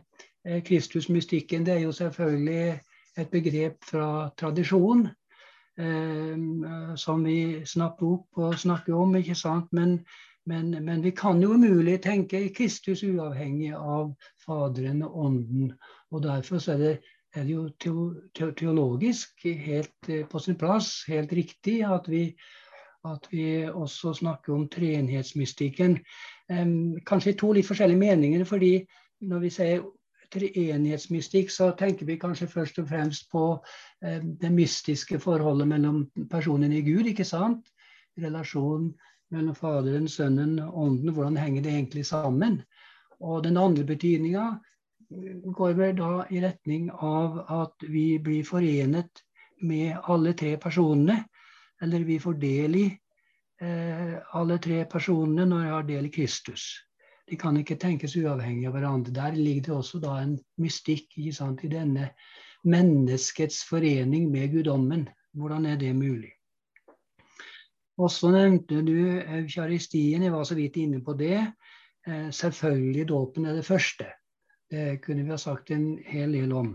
Eh, 0.48 0.64
Kristusmystikken 0.64 1.66
det 1.66 1.74
er 1.74 1.80
jo 1.80 1.92
selvfølgelig 1.92 2.80
et 3.18 3.30
begrep 3.30 3.84
fra 3.92 4.30
tradisjon. 4.38 5.08
Eh, 5.80 6.96
som 6.96 7.24
vi 7.24 7.66
snapper 7.66 8.16
opp 8.16 8.40
og 8.44 8.58
snakker 8.60 8.98
om, 9.00 9.16
ikke 9.16 9.38
sant. 9.38 9.70
Men, 9.72 10.00
men, 10.50 10.74
men 10.84 11.04
vi 11.06 11.14
kan 11.16 11.40
jo 11.40 11.54
umulig 11.56 12.02
tenke 12.04 12.50
Kristus 12.56 13.04
uavhengig 13.08 13.72
av 13.78 14.12
Faderen 14.44 15.06
og 15.08 15.16
Ånden. 15.26 15.72
Og 16.12 16.24
derfor 16.26 16.60
er 16.74 16.82
det, 16.84 16.94
er 17.36 17.46
det 17.48 17.56
jo 17.56 18.50
teologisk 18.60 19.46
helt 19.46 20.10
eh, 20.12 20.26
på 20.28 20.42
sin 20.44 20.60
plass, 20.60 21.06
helt 21.08 21.32
riktig, 21.32 21.80
at 21.88 22.10
vi, 22.12 22.26
at 23.08 23.30
vi 23.32 23.46
også 23.70 24.18
snakker 24.20 24.54
om 24.58 24.68
treenhetsmystikken. 24.68 26.02
kanskje 27.06 27.32
i 27.32 27.38
to 27.38 27.52
litt 27.54 27.68
forskjellige 27.68 28.00
meninger. 28.00 28.44
fordi 28.44 28.86
når 29.22 29.40
vi 29.40 29.50
sier 29.54 29.84
treenighetsmystikk, 30.34 31.52
så 31.52 31.72
tenker 31.78 32.06
vi 32.06 32.20
kanskje 32.22 32.50
først 32.52 32.80
og 32.82 32.90
fremst 32.90 33.30
på 33.32 33.44
eh, 34.04 34.22
det 34.22 34.52
mystiske 34.54 35.20
forholdet 35.20 35.68
mellom 35.68 36.04
personen 36.32 36.74
i 36.74 36.84
Gud, 36.86 37.10
ikke 37.12 37.28
sant? 37.28 37.70
Relasjonen 38.20 38.94
mellom 39.32 39.56
Faderen, 39.56 40.08
Sønnen 40.08 40.58
og 40.64 40.78
Ånden. 40.84 41.14
Hvordan 41.14 41.38
henger 41.38 41.66
det 41.66 41.74
egentlig 41.74 42.06
sammen? 42.06 42.62
Og 43.20 43.44
den 43.44 43.58
andre 43.58 43.84
betydninga 43.84 44.46
går 45.54 45.74
vel 45.78 45.96
da 45.98 46.12
i 46.30 46.42
retning 46.44 46.90
av 46.94 47.40
at 47.50 47.86
vi 47.90 48.20
blir 48.22 48.46
forenet 48.46 49.24
med 49.62 49.98
alle 50.04 50.34
tre 50.34 50.56
personene. 50.58 51.24
Eller 51.82 52.04
vi 52.04 52.20
får 52.20 52.38
del 52.42 52.76
i 52.76 52.86
eh, 53.62 54.16
alle 54.36 54.60
tre 54.60 54.84
personene 54.86 55.48
når 55.48 55.64
vi 55.64 55.74
har 55.74 55.90
del 55.90 56.10
i 56.10 56.14
Kristus. 56.14 56.70
De 57.30 57.38
kan 57.38 57.58
ikke 57.60 57.78
tenkes 57.78 58.16
uavhengig 58.18 58.68
av 58.68 58.74
hverandre. 58.74 59.14
Der 59.14 59.38
ligger 59.38 59.68
det 59.68 59.76
også 59.76 60.02
da 60.02 60.16
en 60.24 60.38
mystikk 60.62 61.14
sant, 61.36 61.64
i 61.64 61.70
denne 61.70 62.12
menneskets 62.66 63.62
forening 63.70 64.30
med 64.32 64.52
guddommen. 64.54 65.08
Hvordan 65.38 65.66
er 65.70 65.78
det 65.78 65.94
mulig? 65.96 66.32
Også 68.00 68.32
nevnte 68.32 68.82
du 68.82 68.96
eukaristien. 69.20 70.24
Jeg 70.24 70.34
var 70.34 70.44
så 70.48 70.56
vidt 70.56 70.80
inne 70.80 71.04
på 71.04 71.14
det. 71.20 71.38
Eh, 72.08 72.30
selvfølgelig 72.32 73.08
dåpen 73.08 73.46
er 73.46 73.60
det 73.60 73.66
første. 73.66 74.08
Det 74.72 75.02
kunne 75.04 75.24
vi 75.24 75.34
ha 75.34 75.38
sagt 75.38 75.72
en 75.72 76.00
hel 76.06 76.34
del 76.34 76.54
om. 76.56 76.74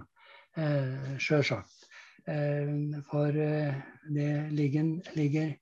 Eh, 0.57 1.17
Sjølsagt. 1.19 1.89
Eh, 2.29 3.01
for 3.11 3.33
det 3.33 4.53
ligger, 4.53 5.17
ligger 5.17 5.55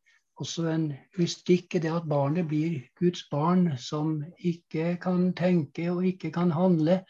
også 0.42 0.66
en 0.72 0.86
mystikk 1.18 1.76
i 1.78 1.82
det 1.84 1.92
at 1.94 2.08
barnet 2.10 2.48
blir 2.50 2.80
Guds 3.00 3.24
barn, 3.30 3.70
som 3.78 4.18
ikke 4.38 4.96
kan 5.02 5.30
tenke 5.38 5.88
og 5.92 6.06
ikke 6.06 6.32
kan 6.34 6.52
handle. 6.54 7.00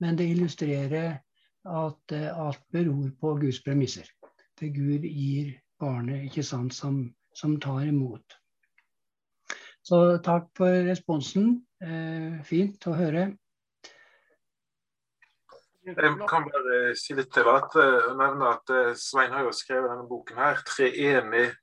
Men 0.00 0.18
det 0.18 0.30
illustrerer 0.32 1.20
at 1.68 2.14
alt 2.16 2.62
beror 2.72 3.10
på 3.20 3.34
Guds 3.40 3.60
premisser. 3.62 4.08
Det 4.60 4.72
Gud 4.74 5.04
gir 5.04 5.54
barnet, 5.80 6.24
ikke 6.28 6.44
sant, 6.44 6.74
som, 6.74 7.02
som 7.36 7.60
tar 7.60 7.84
imot. 7.88 8.36
Så 9.82 10.20
takk 10.24 10.50
for 10.56 10.88
responsen. 10.88 11.54
Eh, 11.80 12.40
fint 12.44 12.84
å 12.86 12.96
høre. 12.96 13.30
Jeg 15.88 15.96
kan 16.28 16.44
bare 16.44 16.92
si 16.98 17.16
litt 17.16 17.30
til 17.32 17.48
at, 17.48 17.72
uh, 17.80 18.10
nevne 18.14 18.50
at 18.52 18.70
uh, 18.70 18.90
Svein 19.00 19.32
har 19.32 19.46
jo 19.46 19.54
skrevet 19.56 19.88
denne 19.88 20.04
boken 20.06 20.36
her, 20.38 20.60
'Treenig 20.68 21.54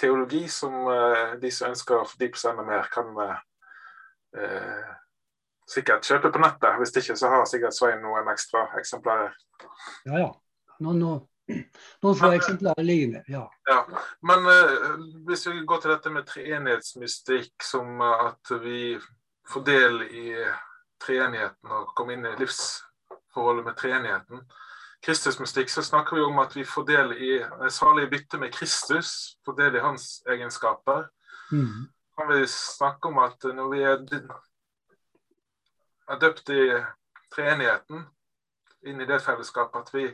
teologi 0.00 0.44
som 0.48 0.74
uh, 0.88 1.34
de 1.40 1.50
som 1.54 1.72
ønsker 1.72 2.00
å 2.00 2.08
fordype 2.08 2.40
seg 2.40 2.54
enda 2.54 2.66
mer, 2.68 2.88
kan 2.92 3.12
uh, 3.20 4.88
sikkert 5.70 6.08
kjøpe 6.08 6.32
på 6.34 6.42
nettet. 6.42 6.80
Hvis 6.80 6.96
ikke 7.00 7.18
så 7.18 7.30
har 7.32 7.46
sikkert 7.50 7.76
Svein 7.76 8.02
noen 8.04 8.28
ekstra 8.32 8.66
eksemplarer. 8.80 9.36
Ja, 10.08 10.26
ja. 10.26 10.30
Noen, 10.82 10.98
noen, 10.98 11.64
noen 12.02 12.18
få 12.18 12.32
eksemplarer 12.34 12.86
liggende. 12.86 13.22
Ja. 13.30 13.46
ja. 13.70 13.80
Men 14.26 14.46
uh, 14.50 14.94
hvis 15.28 15.46
vi 15.50 15.64
går 15.66 15.82
til 15.82 15.94
dette 15.94 16.14
med 16.14 16.28
treenighetsmystikk, 16.30 17.54
som 17.62 18.02
at 18.04 18.56
vi 18.64 18.94
får 19.48 19.66
del 19.68 20.02
i 20.08 20.28
treenigheten 21.04 21.72
og 21.72 21.92
kommer 21.96 22.16
inn 22.16 22.26
i 22.28 22.36
livsforholdet 22.40 23.66
med 23.66 23.76
treenigheten. 23.78 24.44
Kristusmystikk 25.04 25.68
så 25.70 25.82
snakker 25.84 26.16
vi 26.16 26.22
om 26.24 26.38
at 26.40 26.56
vi 26.56 26.64
får 26.64 26.84
del 26.88 27.12
i 27.12 27.32
salig 27.70 28.06
bytte 28.10 28.38
med 28.40 28.52
Kristus, 28.54 29.36
får 29.44 29.56
del 29.58 29.76
i 29.76 29.84
hans 29.84 30.22
egenskaper. 30.28 31.08
Mm. 31.52 31.88
Kan 32.16 32.30
vi 32.32 32.46
snakke 32.46 33.08
om 33.08 33.18
at 33.18 33.44
når 33.44 33.68
vi 33.68 33.82
er, 33.82 34.04
er 36.08 36.20
døpt 36.20 36.48
i 36.48 36.62
treenigheten, 37.34 38.06
inn 38.86 39.00
i 39.00 39.08
det 39.08 39.20
fellesskapet, 39.24 39.80
at 39.80 39.94
vi 39.94 40.06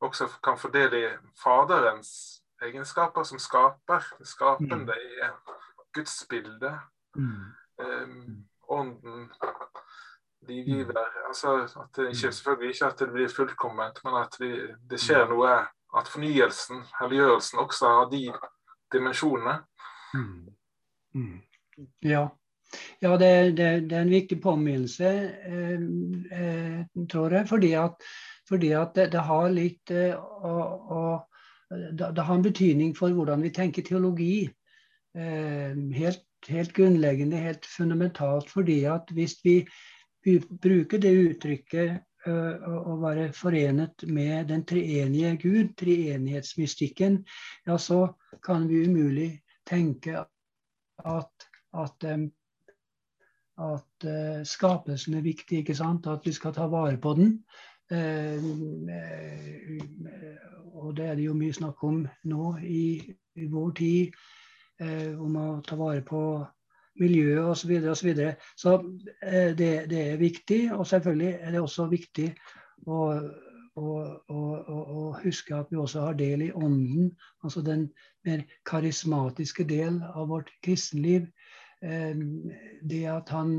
også 0.00 0.28
kan 0.42 0.58
få 0.58 0.70
del 0.74 0.94
i 0.94 1.04
Faderens 1.42 2.42
egenskaper 2.62 3.22
som 3.22 3.38
skaper. 3.38 4.04
Skapende 4.24 4.82
mm. 4.82 4.90
i 4.90 5.30
Guds 5.94 6.26
bilde. 6.30 6.78
Mm. 7.14 7.54
Um, 7.78 8.48
ånden 8.68 9.32
livgiver. 10.48 10.92
det. 10.92 11.24
Altså, 11.28 11.54
at 11.64 11.96
det 11.96 12.08
ikke, 12.10 12.26
mm. 12.26 12.32
selvfølgelig 12.38 12.74
ikke 12.74 12.86
at 12.86 12.98
det 12.98 13.12
blir 13.12 13.28
fullkomment, 13.36 14.00
men 14.04 14.18
at 14.22 14.36
vi, 14.40 14.50
det 14.90 15.00
skjer 15.00 15.24
mm. 15.24 15.34
noe 15.34 15.56
At 15.96 16.08
fornyelsen, 16.12 16.82
helliggjørelsen, 17.00 17.58
også 17.58 17.86
har 17.88 18.08
de 18.10 18.32
dimensjonene. 18.92 19.54
Mm. 20.14 20.48
Mm. 21.14 21.38
Ja. 22.04 22.26
ja 23.02 23.16
det, 23.16 23.56
det, 23.56 23.68
det, 23.90 23.96
er 23.96 24.02
en 24.02 24.10
viktig 24.10 24.40
påminnelse, 24.42 25.12
eh, 25.46 25.86
eh, 26.40 27.06
tror 27.08 27.38
jeg. 27.38 27.48
Fordi 27.48 27.72
at, 27.80 28.04
fordi 28.48 28.74
at 28.76 28.92
det, 28.98 29.08
det, 29.12 29.24
har 29.30 29.48
litt 29.54 29.94
eh, 29.94 30.18
å, 30.18 30.54
og 30.98 31.26
det, 31.70 32.22
har 32.22 32.34
en 32.34 32.46
betydning 32.46 32.94
for 32.96 33.14
hvordan 33.14 33.42
vi 33.42 33.54
tenker 33.54 33.86
teologi. 33.86 34.46
Eh, 35.16 35.74
helt, 35.96 36.24
helt 36.48 36.72
grunnleggende, 36.76 37.40
helt 37.40 37.66
fundamentalt. 37.66 38.50
Fordi 38.50 38.82
at 38.90 39.10
hvis 39.16 39.38
vi 39.44 39.60
bruke 40.62 40.98
det 41.02 41.12
uttrykket 41.14 42.02
å 42.26 42.96
være 42.98 43.28
forenet 43.36 44.02
med 44.10 44.48
den 44.50 44.64
treenige 44.66 45.36
Gud, 45.44 45.74
treenighetsmystikken, 45.78 47.20
ja, 47.68 47.76
så 47.78 48.00
kan 48.42 48.66
vi 48.66 48.82
umulig 48.88 49.28
tenke 49.66 50.24
at, 51.06 51.46
at, 51.70 52.06
at 53.68 54.08
skapelsen 54.50 55.14
er 55.20 55.26
viktig, 55.26 55.62
ikke 55.62 55.78
sant? 55.78 56.10
at 56.10 56.26
vi 56.26 56.34
skal 56.34 56.54
ta 56.56 56.66
vare 56.72 56.98
på 56.98 57.14
den. 57.20 57.30
Og 60.76 60.90
det 60.98 61.06
er 61.06 61.14
det 61.14 61.28
jo 61.28 61.38
mye 61.38 61.54
snakk 61.54 61.84
om 61.86 62.02
nå 62.26 62.56
i, 62.66 62.86
i 63.38 63.46
vår 63.52 63.70
tid, 63.78 64.18
om 65.22 65.38
å 65.40 65.48
ta 65.66 65.78
vare 65.78 66.02
på 66.06 66.22
miljøet 67.00 67.44
osv. 67.44 67.72
Så, 67.80 67.94
så, 67.94 68.06
videre. 68.06 68.34
så 68.56 68.74
eh, 69.22 69.52
det, 69.58 69.90
det, 69.90 70.00
er 70.12 70.16
viktig. 70.22 70.60
Og 70.74 70.86
selvfølgelig 70.86 71.38
er 71.40 71.50
det 71.50 71.60
også 71.60 71.86
viktig 71.92 72.30
å, 72.86 73.02
å, 73.76 73.92
å, 74.28 74.42
å, 74.70 75.06
huske 75.22 75.56
at 75.56 75.70
vi 75.70 75.80
også 75.80 76.08
har 76.08 76.18
del 76.18 76.48
i 76.48 76.52
ånden. 76.52 77.12
Altså 77.44 77.62
den 77.66 77.88
mer 78.26 78.44
karismatiske 78.66 79.64
del 79.68 80.02
av 80.14 80.28
vårt 80.32 80.52
kristenliv. 80.64 81.28
Eh, 81.82 82.14
det 82.82 83.06
at 83.12 83.32
han 83.34 83.58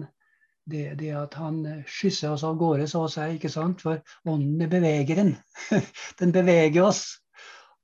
det, 0.67 0.97
det, 0.99 1.13
at 1.15 1.33
han 1.39 1.61
skysser 1.87 2.33
oss 2.33 2.43
av 2.43 2.57
gårde, 2.59 2.89
så 2.91 3.05
å 3.05 3.11
si. 3.11 3.23
ikke 3.37 3.47
sant? 3.47 3.79
For 3.85 4.01
ånden 4.27 4.65
er 4.65 4.71
bevegeren. 4.71 5.29
Den 6.19 6.33
beveger 6.35 6.89
oss. 6.89 7.05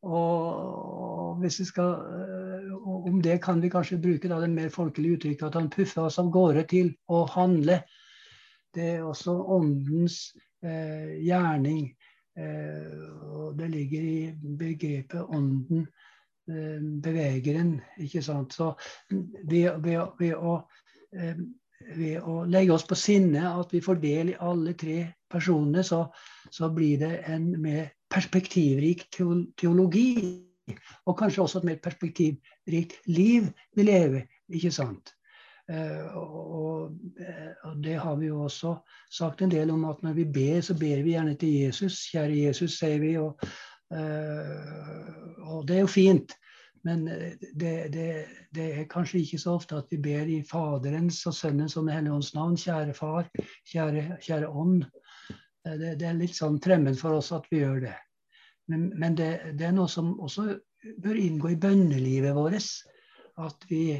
Og 0.03 1.39
hvis 1.39 1.59
vi 1.61 1.65
skal, 1.65 1.93
Om 2.83 3.21
det 3.23 3.37
kan 3.43 3.61
vi 3.61 3.69
kanskje 3.71 4.01
bruke 4.01 4.27
da, 4.27 4.39
det 4.41 4.49
mer 4.51 4.69
folkelige 4.69 5.17
uttrykket 5.17 5.45
at 5.47 5.55
han 5.55 5.69
puffer 5.71 6.03
oss 6.03 6.19
av 6.19 6.31
gårde 6.31 6.65
til 6.67 6.89
å 7.07 7.23
handle. 7.31 7.77
Det 8.75 8.87
er 8.97 9.05
også 9.07 9.35
åndens 9.55 10.17
eh, 10.63 11.15
gjerning. 11.23 11.85
Eh, 12.35 12.93
og 13.31 13.55
det 13.59 13.69
ligger 13.71 14.07
i 14.07 14.19
begrepet 14.59 15.23
ånden 15.23 15.85
eh, 16.49 16.79
bevegeren. 17.03 17.77
ikke 17.97 18.23
sant? 18.25 18.53
Så 18.53 18.73
ved, 19.09 19.79
ved, 19.83 20.15
ved 20.19 20.35
å 20.35 20.57
eh, 21.15 21.37
ved 21.95 22.21
å 22.23 22.43
legge 22.47 22.73
oss 22.75 22.85
på 22.87 22.95
sinne 22.95 23.43
at 23.49 23.73
vi 23.73 23.81
får 23.83 23.99
del 24.03 24.33
i 24.33 24.39
alle 24.39 24.73
tre 24.79 24.97
personene, 25.31 25.83
så, 25.83 26.05
så 26.51 26.69
blir 26.73 27.01
det 27.01 27.13
en 27.31 27.49
mer 27.61 27.91
perspektivrik 28.13 29.07
teologi. 29.57 30.07
Og 31.05 31.17
kanskje 31.19 31.43
også 31.43 31.59
et 31.59 31.67
mer 31.67 31.81
perspektivrikt 31.83 32.95
liv 33.11 33.49
vi 33.75 33.83
lever. 33.83 34.21
ikke 34.49 34.71
sant? 34.71 35.11
Uh, 35.71 36.15
og, 36.17 36.91
og, 37.63 37.83
det 37.83 37.95
har 37.99 38.15
vi 38.19 38.27
jo 38.27 38.41
også 38.43 38.75
sagt 39.11 39.41
en 39.41 39.51
del 39.51 39.69
om 39.71 39.85
at 39.87 40.01
når 40.03 40.13
vi 40.13 40.25
ber, 40.25 40.61
så 40.61 40.73
ber 40.73 41.03
vi 41.03 41.15
gjerne 41.15 41.35
til 41.39 41.53
Jesus. 41.53 41.99
Kjære 42.11 42.39
Jesus, 42.47 42.77
sier 42.79 42.99
vi. 42.99 43.13
Og, 43.17 43.39
uh, 43.95 45.53
og 45.55 45.67
det 45.67 45.77
er 45.77 45.85
jo 45.85 45.91
fint. 45.91 46.35
Men 46.83 47.07
eh, 47.07 47.33
det, 47.55 47.93
det, 47.93 48.07
det, 48.55 48.65
er 48.79 48.89
kanskje 48.91 49.21
ikke 49.23 49.39
så 49.39 49.55
ofte 49.57 49.79
at 49.79 49.91
vi 49.91 50.01
ber 50.03 50.27
i 50.27 50.41
Faderens 50.43 51.21
og 51.29 51.35
Sønnens 51.37 51.77
og 51.77 51.87
Den 51.87 51.95
hellige 51.95 52.17
ånds 52.17 52.33
navn. 52.35 52.57
Kjære 52.59 52.95
Far, 52.97 53.29
kjære, 53.71 54.17
kjære 54.25 54.49
Ånd. 54.49 54.83
Eh, 55.67 55.77
det, 55.79 55.95
det, 55.99 56.07
er 56.07 56.19
litt 56.19 56.37
sånn 56.37 56.59
fremmed 56.63 56.99
for 56.99 57.19
oss 57.19 57.31
at 57.35 57.47
vi 57.51 57.63
gjør 57.63 57.83
det. 57.87 57.97
Men, 58.71 58.87
men 58.99 59.17
det, 59.19 59.31
er 59.59 59.75
noe 59.75 59.91
som 59.91 60.13
også 60.23 60.47
bør 61.03 61.19
inngå 61.19 61.53
i 61.53 61.59
bønnelivet 61.59 62.35
vårt. 62.35 62.71
At 63.41 63.65
vi 63.69 63.97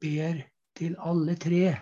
ber 0.00 0.42
til 0.78 0.96
alle 1.02 1.36
tre. 1.40 1.74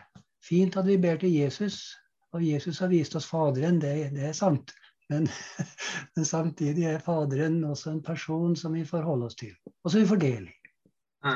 Fint 0.45 0.78
at 0.81 0.86
vi 0.89 0.97
ber 1.01 1.19
til 1.20 1.35
Jesus, 1.35 1.97
og 2.32 2.45
Jesus 2.45 2.78
har 2.81 2.90
vist 2.93 3.16
oss 3.19 3.27
Faderen, 3.28 3.81
det, 3.82 3.93
det 4.15 4.31
er 4.31 4.36
sant. 4.36 4.73
Men, 5.09 5.27
men, 6.15 6.24
samtidig 6.24 6.86
er 6.89 7.03
Faderen 7.05 7.61
også 7.65 7.93
en 7.93 8.03
person 8.05 8.57
som 8.57 8.77
vi 8.77 8.85
forholder 8.89 9.28
oss 9.28 9.39
til, 9.40 9.55
og 9.85 9.90
som 9.90 10.03
vi 10.03 10.09
får 10.09 10.23
del 10.24 10.49
i. 10.49 10.57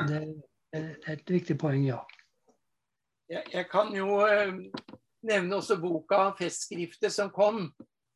Det 0.09 0.19
er 0.73 1.13
et 1.13 1.29
viktig 1.29 1.57
poeng, 1.61 1.83
ja. 1.85 1.99
Jeg, 3.29 3.43
jeg 3.53 3.67
kan 3.71 3.91
jo 3.95 4.21
eh, 4.25 4.53
nevne 5.27 5.57
også 5.57 5.79
boka 5.81 6.33
'Festskriftet' 6.37 7.13
som 7.13 7.31
kom 7.33 7.65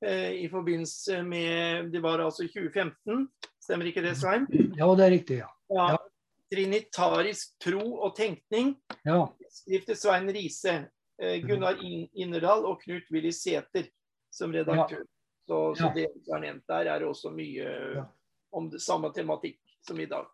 eh, 0.05 0.43
i 0.43 0.49
forbindelse 0.49 1.23
med 1.23 1.91
Det 1.91 2.01
var 2.03 2.19
altså 2.19 2.47
2015, 2.47 3.27
stemmer 3.63 3.85
ikke 3.85 4.03
det, 4.05 4.17
Svein? 4.17 4.47
Ja, 4.77 4.89
det 4.95 5.05
er 5.05 5.11
riktig, 5.11 5.41
ja. 5.43 5.49
ja. 5.69 5.89
ja. 5.95 5.97
Trinitarisk 6.53 7.57
tro 7.59 7.81
og 8.05 8.15
tenkning. 8.15 8.75
Ja. 9.03 9.25
Skriftet 9.51 9.99
Svein 9.99 10.29
Riise, 10.31 10.88
eh, 11.21 11.41
Gunnar 11.43 11.79
Innerdal 12.15 12.65
og 12.65 12.81
Knut 12.85 13.09
Willy 13.11 13.34
Sæther 13.35 13.89
som 14.31 14.53
redaktør. 14.53 15.03
Ja. 15.03 15.13
Så, 15.47 15.75
så 15.75 15.91
det 15.95 16.07
som 16.25 16.35
er 16.35 16.43
nevnt 16.43 16.67
der, 16.67 16.89
er 16.91 17.05
også 17.07 17.31
mye 17.31 17.67
om 18.51 18.67
det 18.71 18.81
samme 18.84 19.13
tematikk 19.15 19.59
som 19.88 19.99
i 19.99 20.07
dag. 20.09 20.27